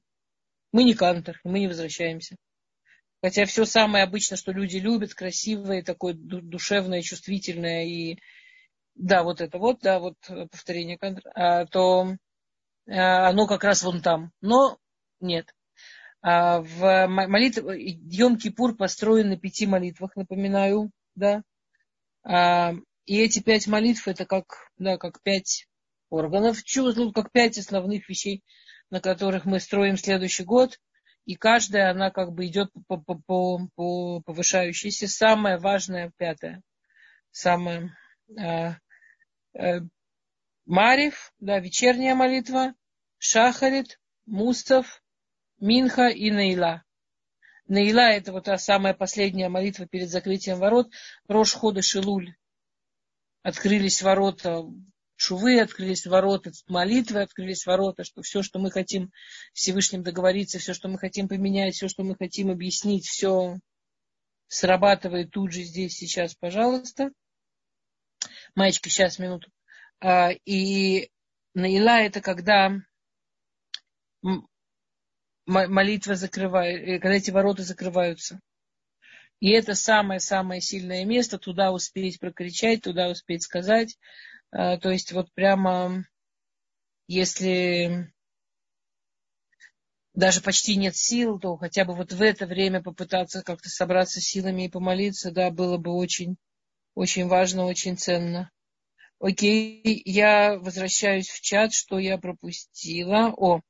мы 0.71 0.83
не 0.83 0.93
Кантор, 0.93 1.39
и 1.43 1.47
мы 1.47 1.59
не 1.59 1.67
возвращаемся. 1.67 2.35
Хотя 3.21 3.45
все 3.45 3.65
самое 3.65 4.03
обычно, 4.03 4.37
что 4.37 4.51
люди 4.51 4.77
любят, 4.77 5.13
красивое, 5.13 5.81
такое 5.81 6.13
душевное, 6.13 7.01
чувствительное, 7.01 7.85
и 7.85 8.19
да, 8.95 9.23
вот 9.23 9.41
это 9.41 9.57
вот, 9.57 9.79
да, 9.81 9.99
вот 9.99 10.15
повторение 10.51 10.97
Кантора, 10.97 11.31
а, 11.33 11.65
то 11.65 12.15
а, 12.87 13.29
оно 13.29 13.47
как 13.47 13.63
раз 13.63 13.83
вон 13.83 14.01
там. 14.01 14.31
Но 14.41 14.77
нет. 15.21 15.53
А 16.27 16.59
в 16.59 17.05
молитве 17.07 17.93
Йом-Кипур 17.93 18.73
построен 18.73 19.29
на 19.29 19.37
пяти 19.37 19.67
молитвах, 19.67 20.15
напоминаю, 20.15 20.89
да. 21.13 21.43
А, 22.23 22.73
и 23.05 23.19
эти 23.19 23.41
пять 23.41 23.67
молитв 23.67 24.07
это 24.07 24.25
как, 24.25 24.71
да, 24.79 24.97
как 24.97 25.21
пять 25.21 25.67
органов 26.09 26.63
чувств, 26.63 26.99
как 27.13 27.31
пять 27.31 27.59
основных 27.59 28.09
вещей, 28.09 28.43
на 28.89 29.01
которых 29.01 29.45
мы 29.45 29.59
строим 29.59 29.97
следующий 29.97 30.43
год. 30.43 30.79
И 31.25 31.35
каждая, 31.35 31.91
она 31.91 32.09
как 32.09 32.33
бы 32.33 32.47
идет 32.47 32.71
по, 32.87 32.97
по, 32.97 33.21
по, 33.27 33.67
по 33.75 34.21
повышающейся. 34.21 35.07
Самое 35.07 35.59
важное, 35.59 36.11
пятое, 36.17 36.63
самое 37.29 37.95
э, 38.35 38.71
э, 39.53 39.81
Марив, 40.65 41.33
да, 41.37 41.59
вечерняя 41.59 42.15
молитва, 42.15 42.73
Шахарит, 43.19 43.99
Мустав, 44.25 45.03
Минха 45.59 46.07
и 46.07 46.31
Наила. 46.31 46.83
Наила 47.67 48.11
это 48.11 48.31
вот 48.31 48.45
та 48.45 48.57
самая 48.57 48.93
последняя 48.93 49.49
молитва 49.49 49.87
перед 49.87 50.09
закрытием 50.09 50.59
ворот. 50.59 50.91
Рош 51.27 51.53
хода 51.53 51.81
Шилуль. 51.81 52.35
Открылись 53.41 54.01
ворота 54.01 54.63
шувы, 55.15 55.59
открылись 55.59 56.05
ворота 56.05 56.51
молитвы, 56.67 57.21
открылись 57.21 57.65
ворота, 57.65 58.03
что 58.03 58.21
все, 58.21 58.43
что 58.43 58.59
мы 58.59 58.71
хотим 58.71 59.11
Всевышним 59.53 60.03
договориться, 60.03 60.59
все, 60.59 60.73
что 60.73 60.87
мы 60.87 60.97
хотим 60.97 61.27
поменять, 61.27 61.75
все, 61.75 61.87
что 61.87 62.03
мы 62.03 62.15
хотим 62.15 62.51
объяснить, 62.51 63.05
все 63.05 63.59
срабатывает 64.47 65.31
тут 65.31 65.51
же 65.51 65.63
здесь 65.63 65.95
сейчас, 65.95 66.35
пожалуйста. 66.35 67.11
Маечка, 68.55 68.89
сейчас, 68.89 69.19
минуту. 69.19 69.51
А, 69.99 70.31
и 70.45 71.09
Наила 71.53 72.01
это 72.01 72.21
когда 72.21 72.71
молитва 75.45 76.15
закрывает, 76.15 76.87
э, 76.87 76.99
когда 76.99 77.15
эти 77.15 77.31
ворота 77.31 77.63
закрываются. 77.63 78.39
И 79.39 79.51
это 79.51 79.75
самое-самое 79.75 80.61
сильное 80.61 81.05
место, 81.05 81.37
туда 81.37 81.71
успеть 81.71 82.19
прокричать, 82.19 82.81
туда 82.81 83.09
успеть 83.09 83.43
сказать. 83.43 83.97
А, 84.51 84.77
то 84.77 84.89
есть 84.89 85.11
вот 85.11 85.31
прямо, 85.33 86.05
если 87.07 88.11
даже 90.13 90.41
почти 90.41 90.77
нет 90.77 90.95
сил, 90.95 91.39
то 91.39 91.57
хотя 91.57 91.83
бы 91.83 91.93
вот 91.93 92.13
в 92.13 92.21
это 92.21 92.45
время 92.47 92.81
попытаться 92.81 93.43
как-то 93.43 93.69
собраться 93.69 94.21
силами 94.21 94.63
и 94.63 94.69
помолиться, 94.69 95.31
да, 95.31 95.51
было 95.51 95.77
бы 95.77 95.91
очень, 95.91 96.37
очень 96.93 97.27
важно, 97.27 97.65
очень 97.65 97.97
ценно. 97.97 98.49
Окей, 99.19 100.01
я 100.05 100.57
возвращаюсь 100.59 101.29
в 101.29 101.41
чат, 101.41 101.73
что 101.73 101.97
я 101.97 102.17
пропустила. 102.17 103.33
О, 103.37 103.61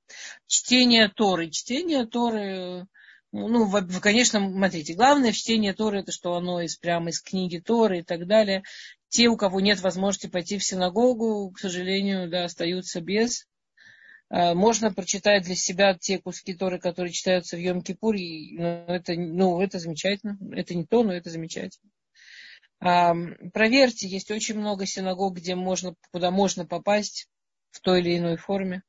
чтение 0.48 1.08
Торы. 1.08 1.50
Чтение 1.52 2.06
Торы, 2.08 2.88
ну, 3.32 3.72
конечно, 4.02 4.40
смотрите, 4.40 4.96
главное 4.96 5.32
в 5.32 5.36
чтении 5.36 5.72
Торы, 5.72 6.00
это 6.00 6.12
что 6.12 6.34
оно 6.34 6.62
из, 6.62 6.78
прямо 6.78 7.10
из 7.10 7.22
книги 7.22 7.60
Торы 7.60 8.00
и 8.00 8.04
так 8.04 8.26
далее. 8.26 8.64
Те, 9.10 9.28
у 9.28 9.38
кого 9.38 9.60
нет 9.60 9.82
возможности 9.82 10.28
пойти 10.28 10.58
в 10.58 10.64
синагогу, 10.64 11.52
к 11.52 11.60
сожалению, 11.60 12.30
да, 12.30 12.46
остаются 12.46 13.00
без. 13.00 13.46
А, 14.30 14.56
можно 14.56 14.92
прочитать 14.92 15.44
для 15.44 15.56
себя 15.56 15.94
те 15.94 16.18
куски 16.18 16.56
Торы, 16.56 16.80
которые 16.80 17.14
читаются 17.14 17.56
в 17.56 17.60
Йом-Кипур. 17.60 18.16
Ну, 18.52 18.86
это, 18.88 19.14
ну, 19.14 19.62
это 19.62 19.78
замечательно. 19.78 20.38
Это 20.52 20.74
не 20.74 20.86
то, 20.86 21.04
но 21.04 21.14
это 21.14 21.30
замечательно. 21.30 21.92
Проверьте, 22.80 24.08
есть 24.08 24.32
очень 24.32 24.60
много 24.60 24.86
синагог, 24.86 25.36
где 25.36 25.56
можно, 25.56 25.96
куда 26.12 26.32
можно 26.32 26.66
попасть 26.66 27.28
в 27.72 27.80
той 27.82 28.02
или 28.02 28.18
иной 28.18 28.38
форме. 28.38 28.84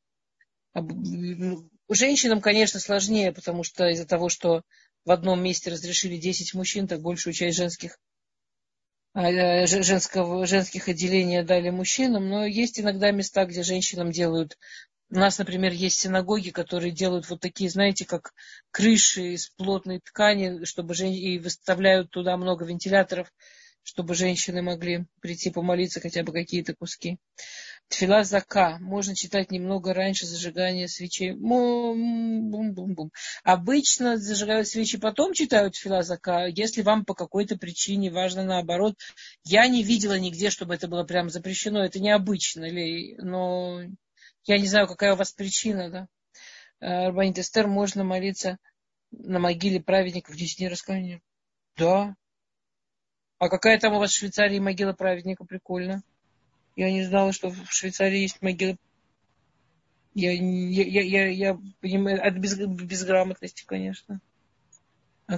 Женщинам, 1.89 2.41
конечно, 2.41 2.81
сложнее, 2.81 3.33
потому 3.33 3.63
что 3.63 3.89
из-за 3.89 4.07
того, 4.07 4.29
что 4.29 4.63
в 5.05 5.11
одном 5.11 5.43
месте 5.43 5.71
разрешили 5.71 6.17
10 6.17 6.55
мужчин, 6.55 6.89
так 6.89 7.01
большую 7.01 7.33
часть 7.33 7.57
женских, 7.57 7.99
а, 9.15 9.31
э, 9.31 9.67
женского, 9.67 10.47
женских 10.47 10.89
отделений 10.89 11.43
дали 11.43 11.71
мужчинам. 11.71 12.29
Но 12.29 12.45
есть 12.45 12.81
иногда 12.81 13.13
места, 13.13 13.47
где 13.47 13.63
женщинам 13.63 14.11
делают 14.11 14.59
у 15.11 15.19
нас, 15.19 15.39
например, 15.39 15.73
есть 15.73 16.01
синагоги, 16.01 16.51
которые 16.51 16.91
делают 16.91 17.29
вот 17.31 17.41
такие, 17.41 17.71
знаете, 17.71 18.05
как 18.05 18.33
крыши 18.73 19.35
из 19.35 19.49
плотной 19.51 20.01
ткани, 20.01 20.65
чтобы 20.65 20.95
жен... 20.95 21.13
и 21.13 21.39
выставляют 21.39 22.11
туда 22.11 22.37
много 22.37 22.65
вентиляторов, 22.65 23.33
чтобы 23.87 24.17
женщины 24.17 24.63
могли 24.63 25.07
прийти 25.21 25.49
помолиться 25.51 26.01
хотя 26.01 26.25
бы 26.25 26.33
какие-то 26.33 26.75
куски. 26.75 27.19
Тфила 27.87 28.25
зака. 28.25 28.79
Можно 28.81 29.15
читать 29.15 29.53
немного 29.53 29.95
раньше 29.95 30.27
зажигания 30.27 30.89
свечей. 30.89 31.35
Бум-бум-бум. 31.35 33.13
Обычно 33.45 34.17
зажигают 34.17 34.67
свечи, 34.67 34.99
потом 34.99 35.35
читают 35.35 35.75
тфила 35.75 36.03
зака. 36.03 36.47
Если 36.47 36.83
вам 36.83 37.05
по 37.05 37.15
какой-то 37.15 37.57
причине 37.57 38.11
важно 38.11 38.43
наоборот. 38.43 38.97
Я 39.45 39.69
не 39.69 39.85
видела 39.85 40.19
нигде, 40.19 40.51
чтобы 40.51 40.75
это 40.75 40.89
было 40.89 41.05
прям 41.05 41.31
запрещено. 41.31 41.85
Это 41.85 42.01
необычно. 42.01 42.67
Но 43.19 43.83
я 44.47 44.59
не 44.59 44.67
знаю, 44.67 44.89
какая 44.89 45.13
у 45.13 45.17
вас 45.17 45.31
причина. 45.31 45.91
Да? 45.91 46.09
Э, 46.81 47.07
Рабанит 47.07 47.39
Эстер, 47.39 47.69
можно 47.69 48.03
молиться 48.03 48.59
на 49.13 49.39
могиле 49.39 49.81
праведников 49.81 50.35
в 50.35 50.39
10 50.39 50.59
дней 50.59 50.69
раскаяния. 50.69 51.21
Да. 51.77 52.17
А 53.39 53.49
какая 53.49 53.79
там 53.79 53.95
у 53.95 53.99
вас 53.99 54.13
в 54.13 54.17
Швейцарии 54.17 54.59
могила 54.59 54.93
праведника? 54.93 55.45
Прикольно. 55.45 56.03
Я 56.75 56.91
не 56.91 57.05
знала, 57.05 57.33
что 57.33 57.51
в 57.51 57.71
Швейцарии 57.71 58.21
есть 58.21 58.41
могила. 58.43 58.77
Я, 60.15 60.33
я, 60.33 60.85
я, 60.85 61.03
я, 61.03 61.27
я 61.29 61.59
понимаю, 61.81 62.27
от 62.27 62.35
без, 62.35 62.57
безграмотности, 62.59 63.65
конечно. 63.67 64.21
А, 65.27 65.37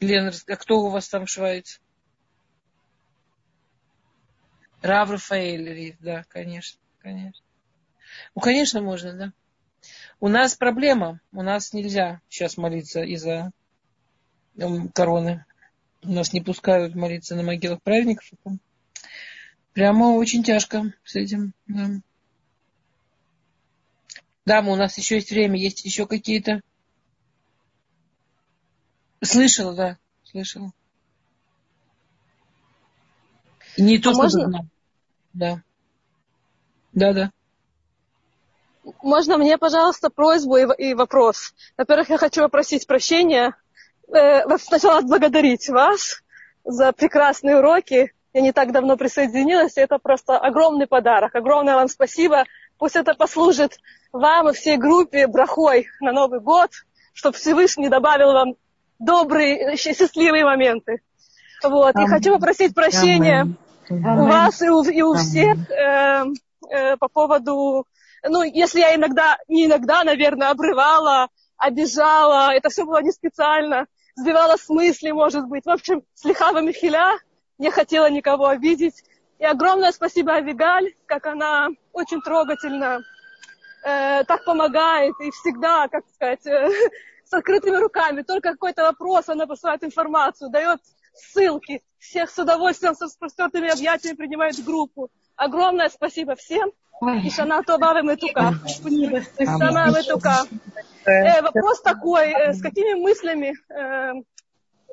Лена, 0.00 0.32
а 0.48 0.56
кто 0.56 0.80
у 0.80 0.88
вас 0.88 1.08
там 1.08 1.26
в 1.26 1.30
Швейце? 1.30 1.80
Рав 4.80 5.10
Рафаэль, 5.10 5.96
да, 6.00 6.24
конечно, 6.28 6.78
конечно. 6.98 7.44
Ну, 8.34 8.40
конечно, 8.40 8.82
можно, 8.82 9.12
да. 9.14 9.32
У 10.20 10.28
нас 10.28 10.54
проблема. 10.54 11.20
У 11.32 11.42
нас 11.42 11.72
нельзя 11.72 12.20
сейчас 12.28 12.56
молиться 12.56 13.02
из-за 13.02 13.50
короны. 14.94 15.44
Нас 16.04 16.32
не 16.32 16.40
пускают 16.40 16.94
молиться 16.94 17.34
на 17.34 17.42
могилах 17.42 17.82
праведников. 17.82 18.30
Прямо 19.72 20.14
очень 20.14 20.42
тяжко 20.42 20.92
с 21.02 21.16
этим. 21.16 21.54
Да. 21.66 21.88
Дама, 24.44 24.72
у 24.72 24.76
нас 24.76 24.96
еще 24.98 25.16
есть 25.16 25.30
время. 25.30 25.58
Есть 25.58 25.84
еще 25.84 26.06
какие-то? 26.06 26.60
Слышала, 29.22 29.74
да, 29.74 29.98
слышала. 30.22 30.72
Не 33.78 33.98
то, 33.98 34.10
а 34.10 34.12
что 34.12 34.22
можно? 34.22 34.68
Да. 35.32 35.62
Да, 36.92 37.12
да. 37.12 37.32
Можно 39.02 39.38
мне, 39.38 39.56
пожалуйста, 39.56 40.10
просьбу 40.10 40.56
и, 40.56 40.90
и 40.90 40.94
вопрос? 40.94 41.54
Во-первых, 41.78 42.10
я 42.10 42.18
хочу 42.18 42.42
попросить 42.42 42.86
прощения. 42.86 43.56
Э, 44.14 44.58
сначала 44.58 44.98
отблагодарить 44.98 45.68
вас 45.68 46.22
за 46.64 46.92
прекрасные 46.92 47.58
уроки 47.58 48.12
я 48.32 48.40
не 48.40 48.52
так 48.52 48.72
давно 48.72 48.96
присоединилась, 48.96 49.76
и 49.76 49.80
это 49.80 49.98
просто 49.98 50.36
огромный 50.36 50.88
подарок. 50.88 51.34
Огромное 51.34 51.76
вам 51.76 51.88
спасибо. 51.88 52.44
Пусть 52.78 52.96
это 52.96 53.14
послужит 53.14 53.78
вам 54.12 54.48
и 54.48 54.52
всей 54.52 54.76
группе 54.76 55.28
брахой 55.28 55.86
на 56.00 56.12
Новый 56.12 56.40
год, 56.40 56.70
чтобы 57.12 57.36
Всевышний 57.36 57.88
добавил 57.88 58.32
вам 58.32 58.54
добрые, 58.98 59.76
счастливые 59.76 60.44
моменты. 60.44 61.00
Вот. 61.62 61.94
И 61.96 62.06
хочу 62.06 62.34
попросить 62.34 62.74
прощения 62.74 63.54
у 63.88 64.24
вас 64.26 64.60
и 64.62 64.68
у, 64.68 64.82
и 64.82 65.02
у 65.02 65.14
всех 65.14 65.70
э, 65.70 66.24
э, 66.70 66.96
по 66.96 67.08
поводу, 67.08 67.86
ну, 68.26 68.42
если 68.42 68.80
я 68.80 68.96
иногда, 68.96 69.38
не 69.46 69.66
иногда, 69.66 70.02
наверное, 70.02 70.50
обрывала, 70.50 71.28
обижала, 71.56 72.52
это 72.52 72.68
все 72.68 72.84
было 72.84 73.00
не 73.00 73.12
специально, 73.12 73.86
сбивала 74.16 74.56
с 74.56 74.68
мысли, 74.68 75.10
может 75.10 75.46
быть. 75.46 75.64
В 75.64 75.70
общем, 75.70 76.02
слегка 76.14 76.52
михиля, 76.60 77.18
не 77.58 77.70
хотела 77.70 78.10
никого 78.10 78.48
обидеть. 78.48 79.04
И 79.38 79.44
огромное 79.44 79.92
спасибо 79.92 80.32
Авигаль, 80.32 80.94
как 81.06 81.26
она 81.26 81.68
очень 81.92 82.20
трогательно 82.22 83.00
э, 83.84 84.24
так 84.24 84.44
помогает 84.44 85.14
и 85.20 85.30
всегда, 85.30 85.88
как 85.88 86.04
сказать, 86.14 86.46
э, 86.46 86.70
с 87.24 87.32
открытыми 87.32 87.76
руками. 87.76 88.22
Только 88.22 88.52
какой-то 88.52 88.82
вопрос, 88.82 89.28
она 89.28 89.46
посылает 89.46 89.84
информацию, 89.84 90.50
дает 90.50 90.80
ссылки. 91.14 91.82
Всех 91.98 92.30
с 92.30 92.38
удовольствием, 92.38 92.94
с 92.94 93.00
распростертыми 93.00 93.72
объятиями 93.72 94.16
принимает 94.16 94.56
в 94.56 94.64
группу. 94.64 95.10
Огромное 95.36 95.88
спасибо 95.88 96.36
всем. 96.36 96.70
И 97.24 97.30
шана 97.30 97.62
това 97.62 98.00
метука. 98.02 98.54
Шана 99.38 99.90
метука. 99.90 100.44
Э, 101.06 101.42
вопрос 101.42 101.82
такой, 101.82 102.30
э, 102.32 102.52
с 102.52 102.62
какими 102.62 102.94
мыслями 102.94 103.54
э, 103.70 104.12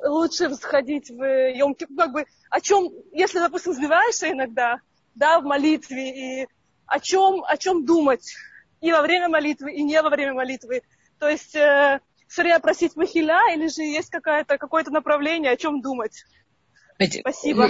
лучше 0.08 0.54
сходить 0.56 1.10
в 1.10 1.52
Йом 1.54 1.76
как 1.76 2.12
бы 2.12 2.26
о 2.50 2.62
чем, 2.62 2.90
если, 3.14 3.40
допустим, 3.40 3.74
сбиваешься 3.74 4.32
иногда, 4.32 4.80
да, 5.16 5.40
в 5.40 5.44
молитве, 5.44 6.42
и 6.44 6.48
о 6.86 7.00
чем, 7.00 7.44
о 7.46 7.58
чем 7.58 7.86
думать 7.86 8.34
и 8.82 8.92
во 8.92 9.02
время 9.02 9.30
молитвы, 9.30 9.72
и 9.72 9.84
не 9.84 10.02
во 10.02 10.10
время 10.10 10.34
молитвы. 10.34 10.82
То 11.20 11.30
есть 11.30 11.56
э, 11.56 12.00
шария 12.28 12.60
просить 12.60 12.96
махиля, 12.96 13.54
или 13.54 13.68
же 13.68 13.84
есть 13.84 14.10
какое-то 14.10 14.58
какое 14.58 14.84
направление, 14.86 15.52
о 15.52 15.58
чем 15.58 15.82
думать. 15.82 16.26
Спасибо. 16.96 17.70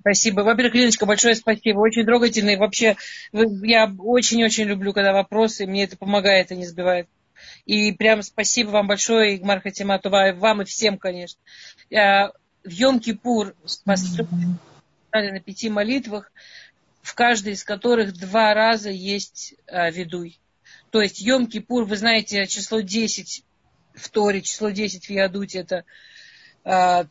Спасибо. 0.00 0.40
Во-первых, 0.40 0.74
Леночка, 0.74 1.06
большое 1.06 1.34
спасибо. 1.34 1.80
Очень 1.80 2.06
трогательный. 2.06 2.56
Вообще, 2.56 2.96
я 3.32 3.92
очень-очень 3.98 4.64
люблю, 4.64 4.92
когда 4.92 5.12
вопросы, 5.12 5.66
мне 5.66 5.84
это 5.84 5.98
помогает 5.98 6.50
и 6.50 6.56
не 6.56 6.66
сбивает. 6.66 7.08
И 7.66 7.92
прям 7.92 8.22
спасибо 8.22 8.70
вам 8.70 8.86
большое, 8.86 9.36
Игмар 9.36 9.60
Хатиматова, 9.60 10.32
вам 10.34 10.62
и 10.62 10.64
всем, 10.64 10.98
конечно. 10.98 11.40
В 11.90 12.32
Йом-Кипур 12.64 13.54
на 15.12 15.40
пяти 15.40 15.70
молитвах, 15.70 16.30
в 17.02 17.14
каждой 17.14 17.54
из 17.54 17.64
которых 17.64 18.12
два 18.12 18.52
раза 18.54 18.90
есть 18.90 19.54
а, 19.66 19.90
ведуй. 19.90 20.38
То 20.90 21.00
есть 21.00 21.26
Йом-Кипур, 21.26 21.84
вы 21.84 21.96
знаете, 21.96 22.46
число 22.46 22.80
10 22.80 23.44
в 23.94 24.08
Торе, 24.10 24.42
число 24.42 24.70
10 24.70 25.06
в 25.06 25.10
Ядуте, 25.10 25.60
это 25.60 25.84
а, 26.64 27.06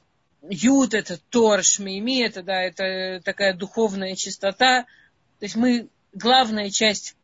Юд, 0.49 0.93
это 0.93 1.17
Тор, 1.29 1.63
Шмейми, 1.63 2.21
это, 2.21 2.43
да, 2.43 2.61
это 2.61 3.21
такая 3.23 3.53
духовная 3.53 4.15
чистота. 4.15 4.83
То 5.39 5.45
есть 5.45 5.55
мы, 5.55 5.89
главная 6.13 6.69
часть 6.69 7.15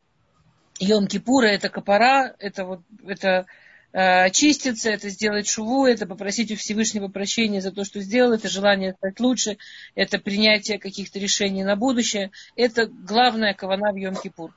Йом-Кипура 0.83 1.45
это 1.45 1.69
капара, 1.69 2.35
это 2.39 2.65
вот 2.65 2.81
это 3.05 3.45
э, 3.91 4.23
очиститься, 4.25 4.89
это 4.89 5.09
сделать 5.09 5.47
шуву, 5.47 5.85
это 5.85 6.05
попросить 6.05 6.51
у 6.51 6.55
Всевышнего 6.55 7.07
прощения 7.07 7.61
за 7.61 7.71
то, 7.71 7.83
что 7.83 8.01
сделал, 8.01 8.33
это 8.33 8.49
желание 8.49 8.93
стать 8.93 9.19
лучше, 9.19 9.57
это 9.95 10.19
принятие 10.19 10.79
каких-то 10.79 11.19
решений 11.19 11.63
на 11.63 11.75
будущее. 11.75 12.31
Это 12.55 12.87
главная 12.87 13.53
кавана 13.53 13.91
в 13.91 13.95
Йом-Кипур. 13.95 14.51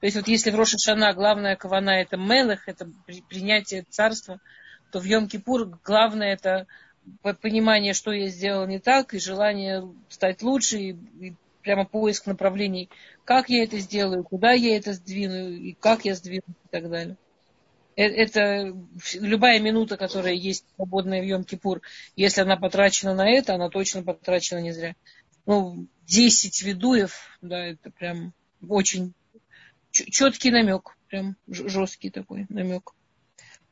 То 0.00 0.06
есть 0.06 0.16
вот 0.16 0.28
если 0.28 0.50
в 0.50 0.54
Роша 0.54 0.78
Шана 0.78 1.12
главная 1.12 1.56
кавана 1.56 1.90
это 1.90 2.16
мелых, 2.16 2.68
это 2.68 2.90
принятие 3.28 3.84
царства, 3.88 4.40
то 4.92 5.00
в 5.00 5.04
Йом-Кипур 5.04 5.78
главное 5.84 6.32
это 6.32 6.66
понимание, 7.40 7.94
что 7.94 8.12
я 8.12 8.28
сделал 8.28 8.66
не 8.66 8.78
так, 8.78 9.14
и 9.14 9.18
желание 9.18 9.82
стать 10.08 10.42
лучше, 10.42 10.78
и, 10.78 10.90
и 11.20 11.34
прямо 11.62 11.84
поиск 11.84 12.26
направлений, 12.26 12.90
как 13.24 13.48
я 13.48 13.64
это 13.64 13.78
сделаю, 13.78 14.24
куда 14.24 14.52
я 14.52 14.76
это 14.76 14.92
сдвину, 14.92 15.50
и 15.50 15.72
как 15.74 16.04
я 16.04 16.14
сдвину 16.14 16.44
и 16.48 16.68
так 16.70 16.88
далее. 16.88 17.16
Э, 17.96 18.04
это 18.04 18.74
любая 19.14 19.60
минута, 19.60 19.96
которая 19.96 20.34
есть 20.34 20.64
свободная 20.76 21.20
в 21.20 21.26
Йом-Кипур, 21.26 21.80
если 22.16 22.42
она 22.42 22.56
потрачена 22.56 23.14
на 23.14 23.28
это, 23.28 23.54
она 23.54 23.68
точно 23.68 24.02
потрачена 24.02 24.60
не 24.60 24.72
зря. 24.72 24.94
Ну, 25.46 25.88
10 26.06 26.62
ведуев, 26.62 27.38
да, 27.42 27.66
это 27.66 27.90
прям 27.90 28.34
очень 28.66 29.14
четкий 29.90 30.50
намек, 30.50 30.96
прям 31.08 31.36
жесткий 31.48 32.10
такой 32.10 32.46
намек 32.48 32.92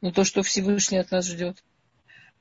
на 0.01 0.13
то, 0.13 0.25
что 0.25 0.43
Всевышний 0.43 0.99
от 0.99 1.11
нас 1.11 1.27
ждет. 1.27 1.63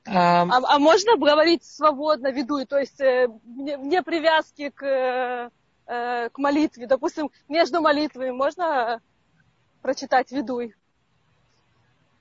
А, 0.06 0.42
а, 0.42 0.76
а 0.76 0.78
можно 0.78 1.16
говорить 1.16 1.64
свободно 1.64 2.30
веду, 2.30 2.64
то 2.64 2.78
есть 2.78 3.00
э, 3.00 3.26
вне 3.26 4.02
привязки 4.02 4.70
к, 4.70 4.84
э, 4.84 6.28
к 6.30 6.38
молитве, 6.38 6.86
допустим, 6.86 7.30
между 7.48 7.80
молитвами 7.80 8.30
можно 8.30 9.00
прочитать 9.82 10.30
ведуй. 10.30 10.74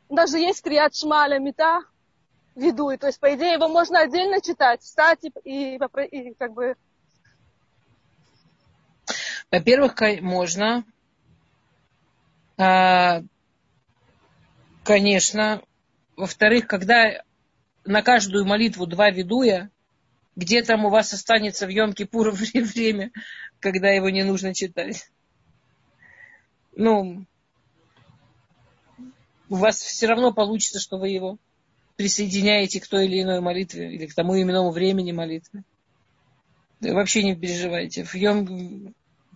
Даже 0.10 0.40
есть 0.40 0.64
криат 0.64 0.96
шмаля 0.96 1.40
мета 1.40 1.84
ведуй, 2.56 2.98
то 2.98 3.08
есть 3.08 3.20
по 3.20 3.34
идее 3.36 3.54
его 3.54 3.68
можно 3.68 4.00
отдельно 4.00 4.42
читать, 4.42 4.82
встать 4.82 5.24
и, 5.24 5.32
и, 5.44 5.76
и 5.76 6.34
как 6.34 6.54
бы. 6.54 6.76
Во-первых, 9.52 9.96
можно. 10.22 10.84
А, 12.58 13.22
конечно. 14.84 15.62
Во-вторых, 16.16 16.68
когда 16.68 17.24
на 17.86 18.02
каждую 18.02 18.46
молитву 18.46 18.88
два 18.88 19.10
ведуя, 19.12 19.70
где 20.36 20.64
там 20.64 20.86
у 20.86 20.90
вас 20.90 21.14
останется 21.14 21.66
в 21.66 21.70
Йом-Кипур 21.70 22.32
время, 22.62 23.12
когда 23.60 23.90
его 23.90 24.10
не 24.10 24.24
нужно 24.24 24.54
читать. 24.54 25.10
Ну, 26.76 27.26
у 29.50 29.56
вас 29.56 29.80
все 29.80 30.08
равно 30.08 30.34
получится, 30.34 30.80
что 30.80 30.98
вы 30.98 31.10
его 31.10 31.38
присоединяете 31.96 32.82
к 32.82 32.88
той 32.88 33.06
или 33.06 33.22
иной 33.22 33.40
молитве 33.40 33.94
или 33.94 34.06
к 34.08 34.14
тому 34.14 34.40
иному 34.42 34.72
времени 34.72 35.12
молитвы. 35.12 35.64
Вообще 36.82 37.24
не 37.24 37.36
переживайте. 37.36 38.04
В 38.04 38.14
Йом 38.16 38.94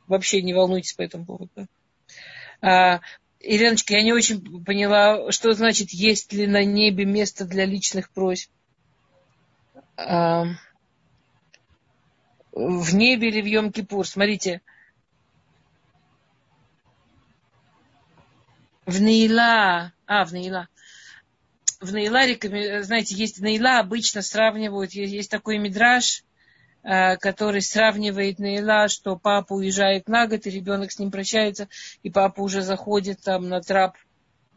вообще 0.07 0.41
не 0.41 0.53
волнуйтесь 0.53 0.93
по 0.93 1.03
этому 1.03 1.25
поводу. 1.25 1.67
А, 2.61 2.99
Еленочка, 3.39 3.93
я 3.93 4.03
не 4.03 4.11
очень 4.11 4.63
поняла, 4.63 5.31
что 5.31 5.53
значит, 5.53 5.91
есть 5.91 6.33
ли 6.33 6.45
на 6.45 6.63
небе 6.63 7.05
место 7.05 7.45
для 7.45 7.65
личных 7.65 8.09
просьб. 8.11 8.51
А, 9.95 10.45
в 12.51 12.95
небе 12.95 13.29
или 13.29 13.41
в 13.41 13.45
Йом-Кипур. 13.45 14.03
Смотрите, 14.03 14.61
в 18.85 19.01
Наила, 19.01 19.93
а, 20.05 20.25
в 20.25 20.33
Наила, 20.33 20.67
в 21.79 21.93
Наила, 21.93 22.83
знаете, 22.83 23.15
есть 23.15 23.39
Наила, 23.39 23.79
обычно 23.79 24.21
сравнивают, 24.21 24.91
есть, 24.91 25.13
есть 25.13 25.31
такой 25.31 25.59
мидраж, 25.59 26.23
который 26.81 27.61
сравнивает 27.61 28.39
Нейла, 28.39 28.87
что 28.87 29.17
папа 29.17 29.53
уезжает 29.53 30.07
на 30.07 30.27
год, 30.27 30.45
и 30.45 30.49
ребенок 30.49 30.91
с 30.91 30.99
ним 30.99 31.11
прощается, 31.11 31.67
и 32.03 32.09
папа 32.09 32.41
уже 32.41 32.61
заходит 32.61 33.21
там 33.21 33.49
на 33.49 33.61
трап. 33.61 33.95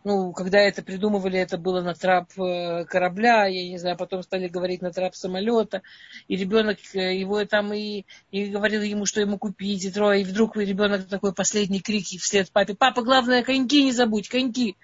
Ну, 0.04 0.32
когда 0.32 0.58
это 0.58 0.82
придумывали, 0.82 1.38
это 1.38 1.58
было 1.58 1.80
на 1.80 1.94
трап 1.94 2.36
э, 2.36 2.84
корабля, 2.86 3.46
я 3.46 3.68
не 3.68 3.78
знаю, 3.78 3.96
потом 3.96 4.24
стали 4.24 4.48
говорить 4.48 4.82
на 4.82 4.90
трап 4.90 5.14
самолета, 5.14 5.82
и 6.26 6.36
ребенок 6.36 6.78
э, 6.94 7.16
его 7.16 7.44
там 7.44 7.72
и, 7.72 8.04
и 8.32 8.46
говорил 8.46 8.82
ему, 8.82 9.06
что 9.06 9.20
ему 9.20 9.38
купить, 9.38 9.84
и 9.84 9.92
трое, 9.92 10.22
и 10.22 10.24
вдруг 10.24 10.56
ребенок 10.56 11.06
такой 11.06 11.32
последний 11.32 11.80
крик 11.80 12.04
вслед 12.20 12.50
папе, 12.50 12.74
папа, 12.74 13.02
главное, 13.02 13.44
коньки 13.44 13.84
не 13.84 13.92
забудь, 13.92 14.28
коньки. 14.28 14.76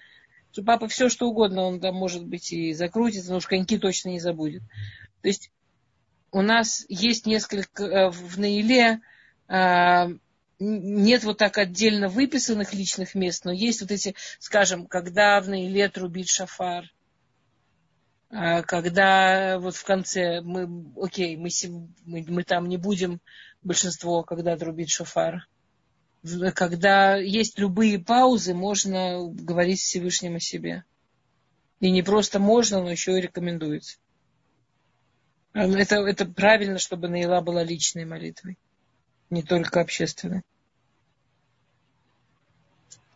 Что 0.52 0.62
папа 0.62 0.86
все, 0.86 1.08
что 1.08 1.28
угодно, 1.28 1.62
он 1.62 1.80
там, 1.80 1.96
может 1.96 2.24
быть, 2.24 2.52
и 2.52 2.72
закрутится, 2.72 3.32
но 3.32 3.38
уж 3.38 3.46
коньки 3.46 3.76
точно 3.76 4.10
не 4.10 4.20
забудет. 4.20 4.62
То 5.22 5.28
есть 5.28 5.50
у 6.30 6.42
нас 6.42 6.84
есть 6.88 7.26
несколько 7.26 7.84
э, 7.84 8.10
в 8.10 8.38
Наиле, 8.38 9.00
а, 9.48 10.08
нет 10.58 11.24
вот 11.24 11.38
так 11.38 11.56
отдельно 11.58 12.08
выписанных 12.08 12.74
личных 12.74 13.14
мест, 13.14 13.44
но 13.44 13.52
есть 13.52 13.80
вот 13.80 13.90
эти, 13.90 14.14
скажем, 14.38 14.86
когда 14.86 15.40
в 15.40 15.48
Наиле 15.48 15.88
трубит 15.88 16.28
шафар, 16.28 16.90
а, 18.30 18.62
когда 18.62 19.58
вот 19.58 19.74
в 19.74 19.84
конце 19.84 20.40
мы, 20.42 20.92
окей, 21.00 21.36
мы, 21.36 21.48
мы, 22.04 22.24
мы 22.28 22.44
там 22.44 22.68
не 22.68 22.76
будем 22.76 23.20
большинство, 23.62 24.22
когда 24.22 24.56
трубит 24.56 24.90
шафар. 24.90 25.46
Когда 26.54 27.16
есть 27.16 27.58
любые 27.58 27.98
паузы, 28.00 28.52
можно 28.52 29.28
говорить 29.28 29.80
Всевышнему 29.80 30.36
о 30.36 30.40
себе. 30.40 30.84
И 31.80 31.90
не 31.90 32.02
просто 32.02 32.40
можно, 32.40 32.82
но 32.82 32.90
еще 32.90 33.16
и 33.16 33.20
рекомендуется. 33.20 33.98
А, 35.52 35.66
ну, 35.66 35.76
это, 35.76 35.96
это 35.96 36.26
правильно, 36.26 36.78
чтобы 36.78 37.08
Наила 37.08 37.40
была 37.40 37.62
личной 37.62 38.04
молитвой, 38.04 38.58
не 39.30 39.42
только 39.42 39.80
общественной. 39.80 40.42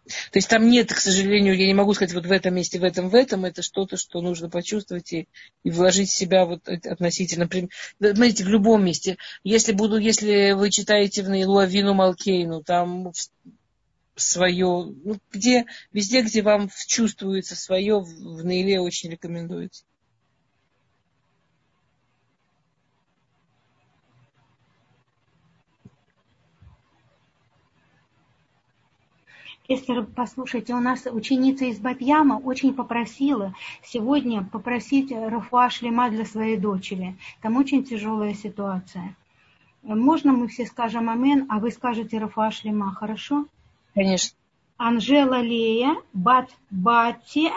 То 0.05 0.39
есть 0.39 0.49
там 0.49 0.69
нет, 0.69 0.93
к 0.93 0.99
сожалению, 0.99 1.57
я 1.57 1.67
не 1.67 1.75
могу 1.75 1.95
сказать 1.95 2.15
вот 2.15 2.27
в 2.27 2.33
этом 2.33 2.55
месте, 2.55 2.79
в 2.79 2.85
этом, 2.85 3.09
в 3.09 3.15
этом. 3.15 3.45
Это 3.45 3.63
что-то, 3.63 3.97
что 3.97 4.21
нужно 4.21 4.51
почувствовать 4.51 5.13
и, 5.13 5.29
и 5.63 5.71
вложить 5.71 6.11
в 6.11 6.15
себя 6.15 6.45
вот 6.45 6.69
относительно. 6.69 7.49
Смотрите, 7.99 8.45
в 8.45 8.49
любом 8.49 8.85
месте. 8.85 9.17
Если, 9.45 9.73
буду, 9.73 9.99
если 9.99 10.53
вы 10.53 10.71
читаете 10.71 11.23
в 11.23 11.29
Наилу 11.29 11.59
Авину 11.59 11.95
Малкейну, 11.95 12.63
там 12.63 13.13
свое, 14.17 14.93
ну, 15.05 15.19
где, 15.31 15.67
везде, 15.93 16.23
где 16.23 16.43
вам 16.43 16.71
чувствуется 16.87 17.57
свое, 17.57 18.01
в 18.01 18.45
Наиле 18.45 18.81
очень 18.81 19.11
рекомендуется. 19.11 19.85
Эстер, 29.69 30.05
послушайте, 30.05 30.75
у 30.75 30.81
нас 30.81 31.07
ученица 31.07 31.67
из 31.67 31.79
Батьяма 31.79 32.35
очень 32.35 32.75
попросила 32.75 33.55
сегодня 33.85 34.43
попросить 34.45 35.13
Рафуа 35.13 35.71
Шлема 35.71 36.11
для 36.11 36.25
своей 36.25 36.57
дочери. 36.57 37.17
Там 37.41 37.57
очень 37.57 37.85
тяжелая 37.85 38.35
ситуация. 38.35 39.15
Можно 39.83 40.33
мы 40.33 40.49
все 40.49 40.67
скажем 40.67 41.09
амен, 41.09 41.47
а 41.49 41.61
вы 41.61 41.71
скажете 41.71 42.19
Рафуа 42.19 42.51
Шлема, 42.51 42.93
хорошо? 42.93 43.47
Конечно. 43.95 44.37
Анжела 44.79 45.41
Лея, 45.41 45.95
Бат 46.13 46.51
Батия, 46.71 47.53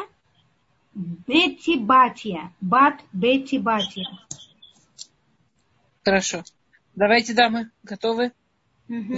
Бетти 0.94 1.78
Батия, 1.80 2.52
Бат 2.62 3.02
Бетти 3.14 3.58
Батия. 3.58 4.08
Хорошо. 6.04 6.44
Давайте, 6.96 7.34
дамы, 7.34 7.72
готовы? 7.84 8.32
Угу. 8.90 9.16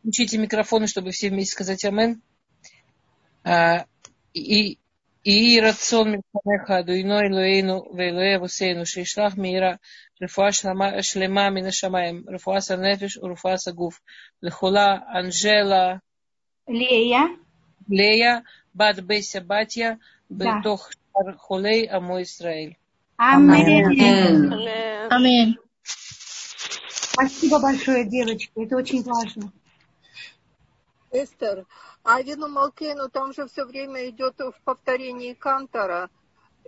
Включите 0.00 0.38
микрофоны, 0.38 0.86
чтобы 0.86 1.10
все 1.10 1.28
вместе 1.28 1.52
сказать 1.52 1.84
«Амен». 1.84 2.22
А, 3.44 3.84
и, 4.32 4.78
и 5.24 5.60
рацион 5.60 6.12
Мельханеха, 6.12 6.82
Дуино 6.82 7.26
Элуэйну, 7.26 7.94
Вейлуэ 7.94 8.38
Вусейну, 8.38 8.86
Шейшлах 8.86 9.36
Мира, 9.36 9.78
Рифуа 10.18 10.52
Шлема 10.52 11.50
Минашамаем, 11.50 12.28
Рифуа 12.28 12.60
Санефиш, 12.60 13.18
Руфуа 13.20 13.56
Сагуф, 13.58 14.02
Лехула, 14.40 15.04
Анжела, 15.08 16.00
Лея, 16.66 17.28
Лея, 17.88 18.44
Бад 18.72 19.00
Беся 19.00 19.40
Батья, 19.40 19.98
Бетох 20.28 20.90
Шар 20.92 21.36
Холей, 21.36 21.86
Амо 21.86 22.22
Исраэль. 22.22 22.76
Аминь. 23.16 23.84
Аминь. 25.10 25.56
Спасибо 25.82 27.60
большое, 27.60 28.04
девочки. 28.04 28.50
Это 28.56 28.76
очень 28.76 29.02
важно. 29.02 29.52
Эстер, 31.10 31.66
а 32.04 32.22
Вину 32.22 32.48
Малкейну 32.48 33.08
там 33.08 33.32
же 33.32 33.48
все 33.48 33.64
время 33.64 34.08
идет 34.08 34.38
в 34.38 34.54
повторении 34.64 35.34
Кантора. 35.34 36.08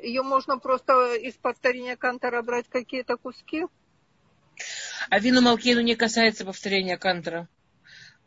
Ее 0.00 0.22
можно 0.22 0.58
просто 0.58 1.14
из 1.14 1.34
повторения 1.34 1.96
Кантора 1.96 2.42
брать 2.42 2.68
какие-то 2.68 3.16
куски? 3.16 3.66
А 5.10 5.18
Вину 5.18 5.40
Малкейну 5.40 5.80
не 5.80 5.94
касается 5.94 6.44
повторения 6.44 6.96
Кантора. 6.98 7.48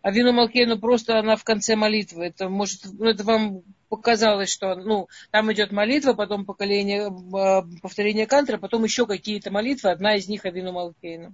А 0.02 0.12
Вину 0.12 0.32
Малкейну 0.34 0.80
просто 0.80 1.18
она 1.18 1.36
в 1.36 1.44
конце 1.44 1.76
молитвы. 1.76 2.28
Это 2.28 2.48
может, 2.48 2.82
ну, 2.86 3.06
это 3.06 3.24
вам 3.24 3.64
показалось, 3.90 4.52
что 4.52 4.76
ну, 4.76 5.08
там 5.32 5.52
идет 5.52 5.72
молитва, 5.72 6.14
потом 6.14 6.46
поколение, 6.46 7.08
а, 7.34 7.64
повторение 7.82 8.28
Кантора, 8.28 8.58
потом 8.58 8.84
еще 8.84 9.08
какие-то 9.08 9.52
молитвы, 9.52 9.90
одна 9.90 10.16
из 10.16 10.28
них 10.28 10.46
Авину 10.46 10.72
Малкейну. 10.72 11.34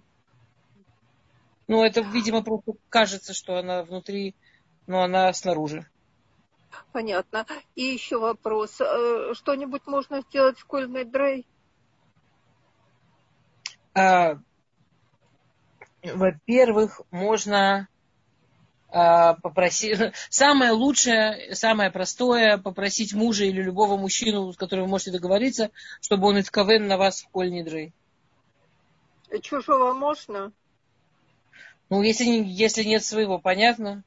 Ну, 1.68 1.84
это, 1.84 2.02
видимо, 2.02 2.44
просто 2.44 2.74
кажется, 2.90 3.34
что 3.34 3.58
она 3.58 3.84
внутри 3.84 4.36
но 4.88 5.04
она 5.04 5.32
снаружи. 5.34 5.88
Понятно. 6.92 7.46
И 7.76 7.84
еще 7.84 8.18
вопрос. 8.18 8.80
Э, 8.80 9.34
что-нибудь 9.34 9.86
можно 9.88 10.22
сделать 10.22 10.58
в 10.60 10.66
Кольный 10.66 11.06
Дрей? 11.06 11.46
А, 13.94 14.38
во-первых, 16.04 17.02
можно 17.12 17.88
а, 18.90 19.36
попросить... 19.36 19.98
Самое 20.30 20.72
лучшее, 20.72 21.56
самое 21.56 21.92
простое, 21.92 22.58
попросить 22.58 23.14
мужа 23.14 23.46
или 23.46 23.62
любого 23.62 23.98
мужчину, 23.98 24.52
с 24.52 24.58
которым 24.58 24.86
вы 24.86 24.92
можете 24.92 25.12
договориться, 25.12 25.72
чтобы 26.02 26.28
он 26.28 26.40
итковен 26.40 26.88
на 26.88 26.98
вас 26.98 27.22
в 27.22 27.30
Кольный 27.30 27.64
Дрей. 27.64 27.94
Чужого 29.42 29.94
можно? 29.94 30.52
Ну, 31.90 32.02
если, 32.04 32.26
если 32.26 32.84
нет 32.84 33.04
своего, 33.04 33.40
понятно. 33.40 34.04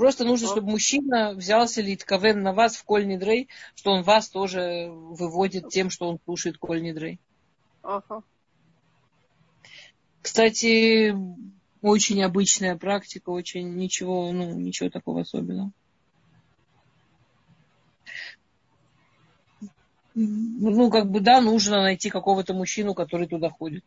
Просто 0.00 0.24
нужно, 0.24 0.48
чтобы 0.48 0.70
мужчина 0.70 1.34
взялся 1.34 1.82
литковен 1.82 2.42
на 2.42 2.54
вас 2.54 2.74
в 2.74 2.84
кольный 2.84 3.18
дрей, 3.18 3.50
что 3.74 3.90
он 3.90 4.02
вас 4.02 4.30
тоже 4.30 4.88
выводит 4.90 5.68
тем, 5.68 5.90
что 5.90 6.08
он 6.08 6.18
слушает 6.24 6.56
кольный 6.56 6.94
дрей. 6.94 7.20
Ага. 7.82 8.22
Кстати, 10.22 11.14
очень 11.82 12.22
обычная 12.22 12.78
практика, 12.78 13.28
очень 13.28 13.74
ничего, 13.74 14.32
ну, 14.32 14.54
ничего 14.54 14.88
такого 14.88 15.20
особенного. 15.20 15.70
Ну, 20.14 20.90
как 20.90 21.10
бы, 21.10 21.20
да, 21.20 21.42
нужно 21.42 21.82
найти 21.82 22.08
какого-то 22.08 22.54
мужчину, 22.54 22.94
который 22.94 23.28
туда 23.28 23.50
ходит. 23.50 23.84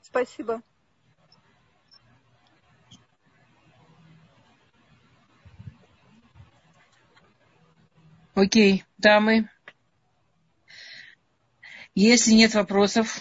Спасибо. 0.00 0.62
Окей, 8.40 8.84
дамы. 8.96 9.50
Если 11.94 12.32
нет 12.32 12.54
вопросов, 12.54 13.20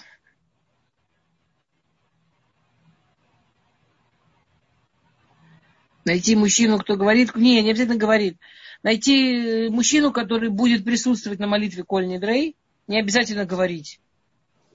найти 6.06 6.38
мужчину, 6.38 6.78
кто 6.78 6.96
говорит, 6.96 7.36
не, 7.36 7.62
не 7.62 7.72
обязательно 7.72 7.98
говорит, 7.98 8.38
найти 8.82 9.68
мужчину, 9.70 10.14
который 10.14 10.48
будет 10.48 10.86
присутствовать 10.86 11.40
на 11.40 11.48
молитве 11.48 11.84
Коль 11.84 12.18
Дрей, 12.18 12.56
не 12.88 12.98
обязательно 12.98 13.44
говорить. 13.44 14.00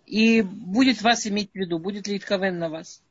и 0.04 0.42
будет 0.42 1.00
вас 1.00 1.26
иметь 1.26 1.52
в 1.52 1.54
виду, 1.54 1.78
будет 1.78 2.06
ли 2.06 2.18
Итковен 2.18 2.58
на 2.58 2.68
вас. 2.68 3.02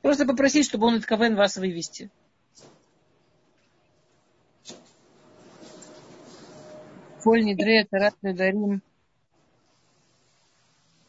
Просто 0.00 0.24
попросить, 0.24 0.64
чтобы 0.64 0.86
он 0.86 0.96
Итковен 0.96 1.36
вас 1.36 1.58
вывести. 1.58 2.10
Коль, 7.26 7.42
Нидре, 7.42 7.84
Тарат, 7.84 8.14
Дарим 8.22 8.82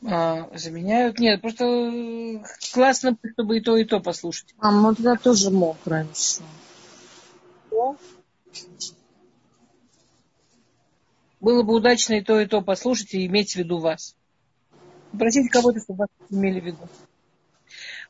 а, 0.03 0.49
заменяют. 0.57 1.19
Нет, 1.19 1.41
просто 1.41 1.65
э, 1.65 2.43
классно, 2.73 3.15
чтобы 3.33 3.59
и 3.59 3.61
то, 3.61 3.77
и 3.77 3.85
то 3.85 3.99
послушать. 3.99 4.55
А, 4.57 4.71
ну 4.71 4.95
тогда 4.95 5.15
тоже 5.15 5.51
мог 5.51 5.77
раньше. 5.85 6.41
Было 11.39 11.61
бы 11.61 11.75
удачно 11.75 12.15
и 12.15 12.21
то, 12.21 12.39
и 12.39 12.47
то 12.47 12.63
послушать 12.63 13.13
и 13.13 13.27
иметь 13.27 13.53
в 13.53 13.57
виду 13.57 13.77
вас. 13.77 14.15
Попросите 15.11 15.49
кого-то, 15.49 15.79
чтобы 15.81 15.99
вас 15.99 16.09
имели 16.31 16.59
в 16.59 16.65
виду. 16.65 16.89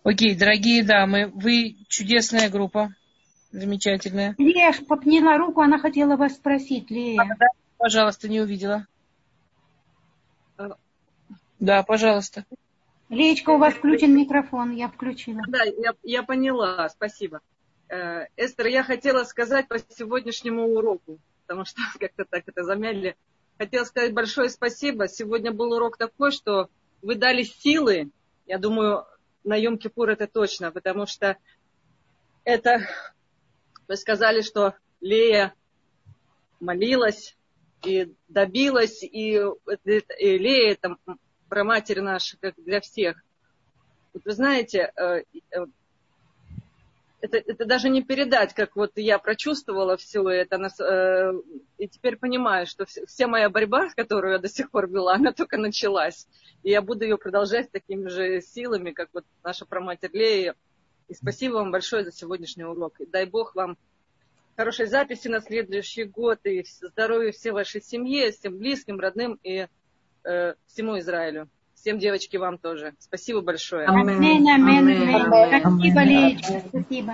Окей, 0.04 0.34
дорогие 0.34 0.82
дамы, 0.86 1.30
вы 1.36 1.76
чудесная 1.90 2.50
группа. 2.50 2.96
Замечательная. 3.52 4.34
Леш, 4.38 4.78
подняла 4.86 5.38
руку, 5.38 5.60
она 5.60 5.78
хотела 5.78 6.16
вас 6.16 6.36
спросить, 6.36 6.90
Лея. 6.90 7.22
А, 7.22 7.36
да, 7.38 7.48
пожалуйста, 7.78 8.28
не 8.28 8.42
увидела. 8.42 8.88
Да, 11.60 11.84
пожалуйста. 11.84 12.46
Леечка, 13.10 13.52
у 13.52 13.58
вас 13.58 13.74
включен 13.74 14.16
микрофон, 14.16 14.72
я 14.74 14.90
включила. 14.90 15.42
Да, 15.48 15.64
я, 15.64 15.94
я 16.04 16.24
поняла, 16.24 16.90
спасибо. 16.90 17.42
Э, 17.90 18.26
Эстер, 18.36 18.68
я 18.68 18.84
хотела 18.84 19.24
сказать 19.24 19.68
по 19.68 19.78
сегодняшнему 19.80 20.66
уроку, 20.66 21.20
потому 21.46 21.66
что 21.66 21.82
как-то 22.00 22.26
так 22.26 22.44
это 22.46 22.64
замяли. 22.64 23.16
Хотела 23.58 23.86
сказать 23.86 24.14
большое 24.14 24.50
спасибо. 24.50 25.08
Сегодня 25.08 25.52
был 25.52 25.72
урок 25.72 25.98
такой, 25.98 26.32
что 26.32 26.70
вы 27.02 27.16
дали 27.16 27.44
силы, 27.44 28.12
я 28.46 28.58
думаю, 28.58 29.06
на 29.44 29.60
Йом-Кипур 29.60 30.08
это 30.10 30.28
точно, 30.28 30.72
потому 30.72 31.06
что 31.06 31.38
это, 32.44 32.88
вы 33.88 33.96
сказали, 33.96 34.42
что 34.42 34.76
Лея 35.00 35.54
молилась 36.60 37.37
и 37.88 38.14
добилась, 38.28 39.02
и, 39.04 39.40
и 39.40 40.38
Лея 40.38 40.74
это 40.74 40.98
про 41.48 41.64
матерь 41.64 42.02
нашу, 42.02 42.38
как 42.40 42.56
для 42.58 42.82
всех. 42.82 43.24
Вот 44.14 44.26
вы 44.26 44.32
знаете, 44.32 44.92
э, 44.96 45.24
э, 45.52 45.66
это, 47.22 47.38
это 47.38 47.66
даже 47.66 47.90
не 47.90 48.04
передать, 48.04 48.54
как 48.54 48.76
вот 48.76 48.92
я 48.96 49.18
прочувствовала 49.20 49.96
все 49.96 50.28
это, 50.30 50.58
э, 50.58 51.34
и 51.78 51.88
теперь 51.88 52.18
понимаю, 52.18 52.68
что 52.68 52.86
вся 52.86 53.28
моя 53.28 53.50
борьба, 53.50 53.90
которую 53.96 54.34
я 54.34 54.40
до 54.40 54.50
сих 54.50 54.70
пор 54.70 54.90
вела, 54.90 55.16
она 55.16 55.32
только 55.32 55.58
началась. 55.58 56.28
И 56.64 56.70
я 56.70 56.82
буду 56.82 57.06
ее 57.06 57.18
продолжать 57.18 57.72
такими 57.72 58.10
же 58.10 58.42
силами, 58.42 58.92
как 58.92 59.10
вот 59.14 59.24
наша 59.44 59.66
проматерь 59.66 60.12
Лея. 60.14 60.56
И 61.08 61.14
спасибо 61.14 61.54
вам 61.54 61.72
большое 61.72 62.04
за 62.04 62.12
сегодняшний 62.12 62.66
урок. 62.66 63.00
И 63.00 63.06
дай 63.06 63.26
Бог 63.26 63.56
вам 63.56 63.78
хорошей 64.58 64.88
записи 64.88 65.28
на 65.28 65.40
следующий 65.40 66.04
год, 66.04 66.40
и 66.46 66.66
здоровья 66.82 67.32
всей 67.32 67.52
вашей 67.52 67.82
семье, 67.82 68.32
всем 68.32 68.58
близким, 68.58 69.00
родным 69.00 69.40
и 69.44 69.68
э, 70.26 70.54
всему 70.66 70.98
Израилю. 71.00 71.48
Всем 71.76 72.00
девочки 72.00 72.38
вам 72.38 72.58
тоже. 72.58 72.96
Спасибо 72.98 73.42
большое. 73.42 73.86
Аминь, 73.86 74.50
аминь, 74.50 74.50
аминь. 74.50 75.62
Спасибо, 75.62 76.04
Леечка, 76.04 76.64
спасибо. 76.68 77.14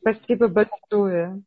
Спасибо 0.00 0.48
большое. 0.48 1.42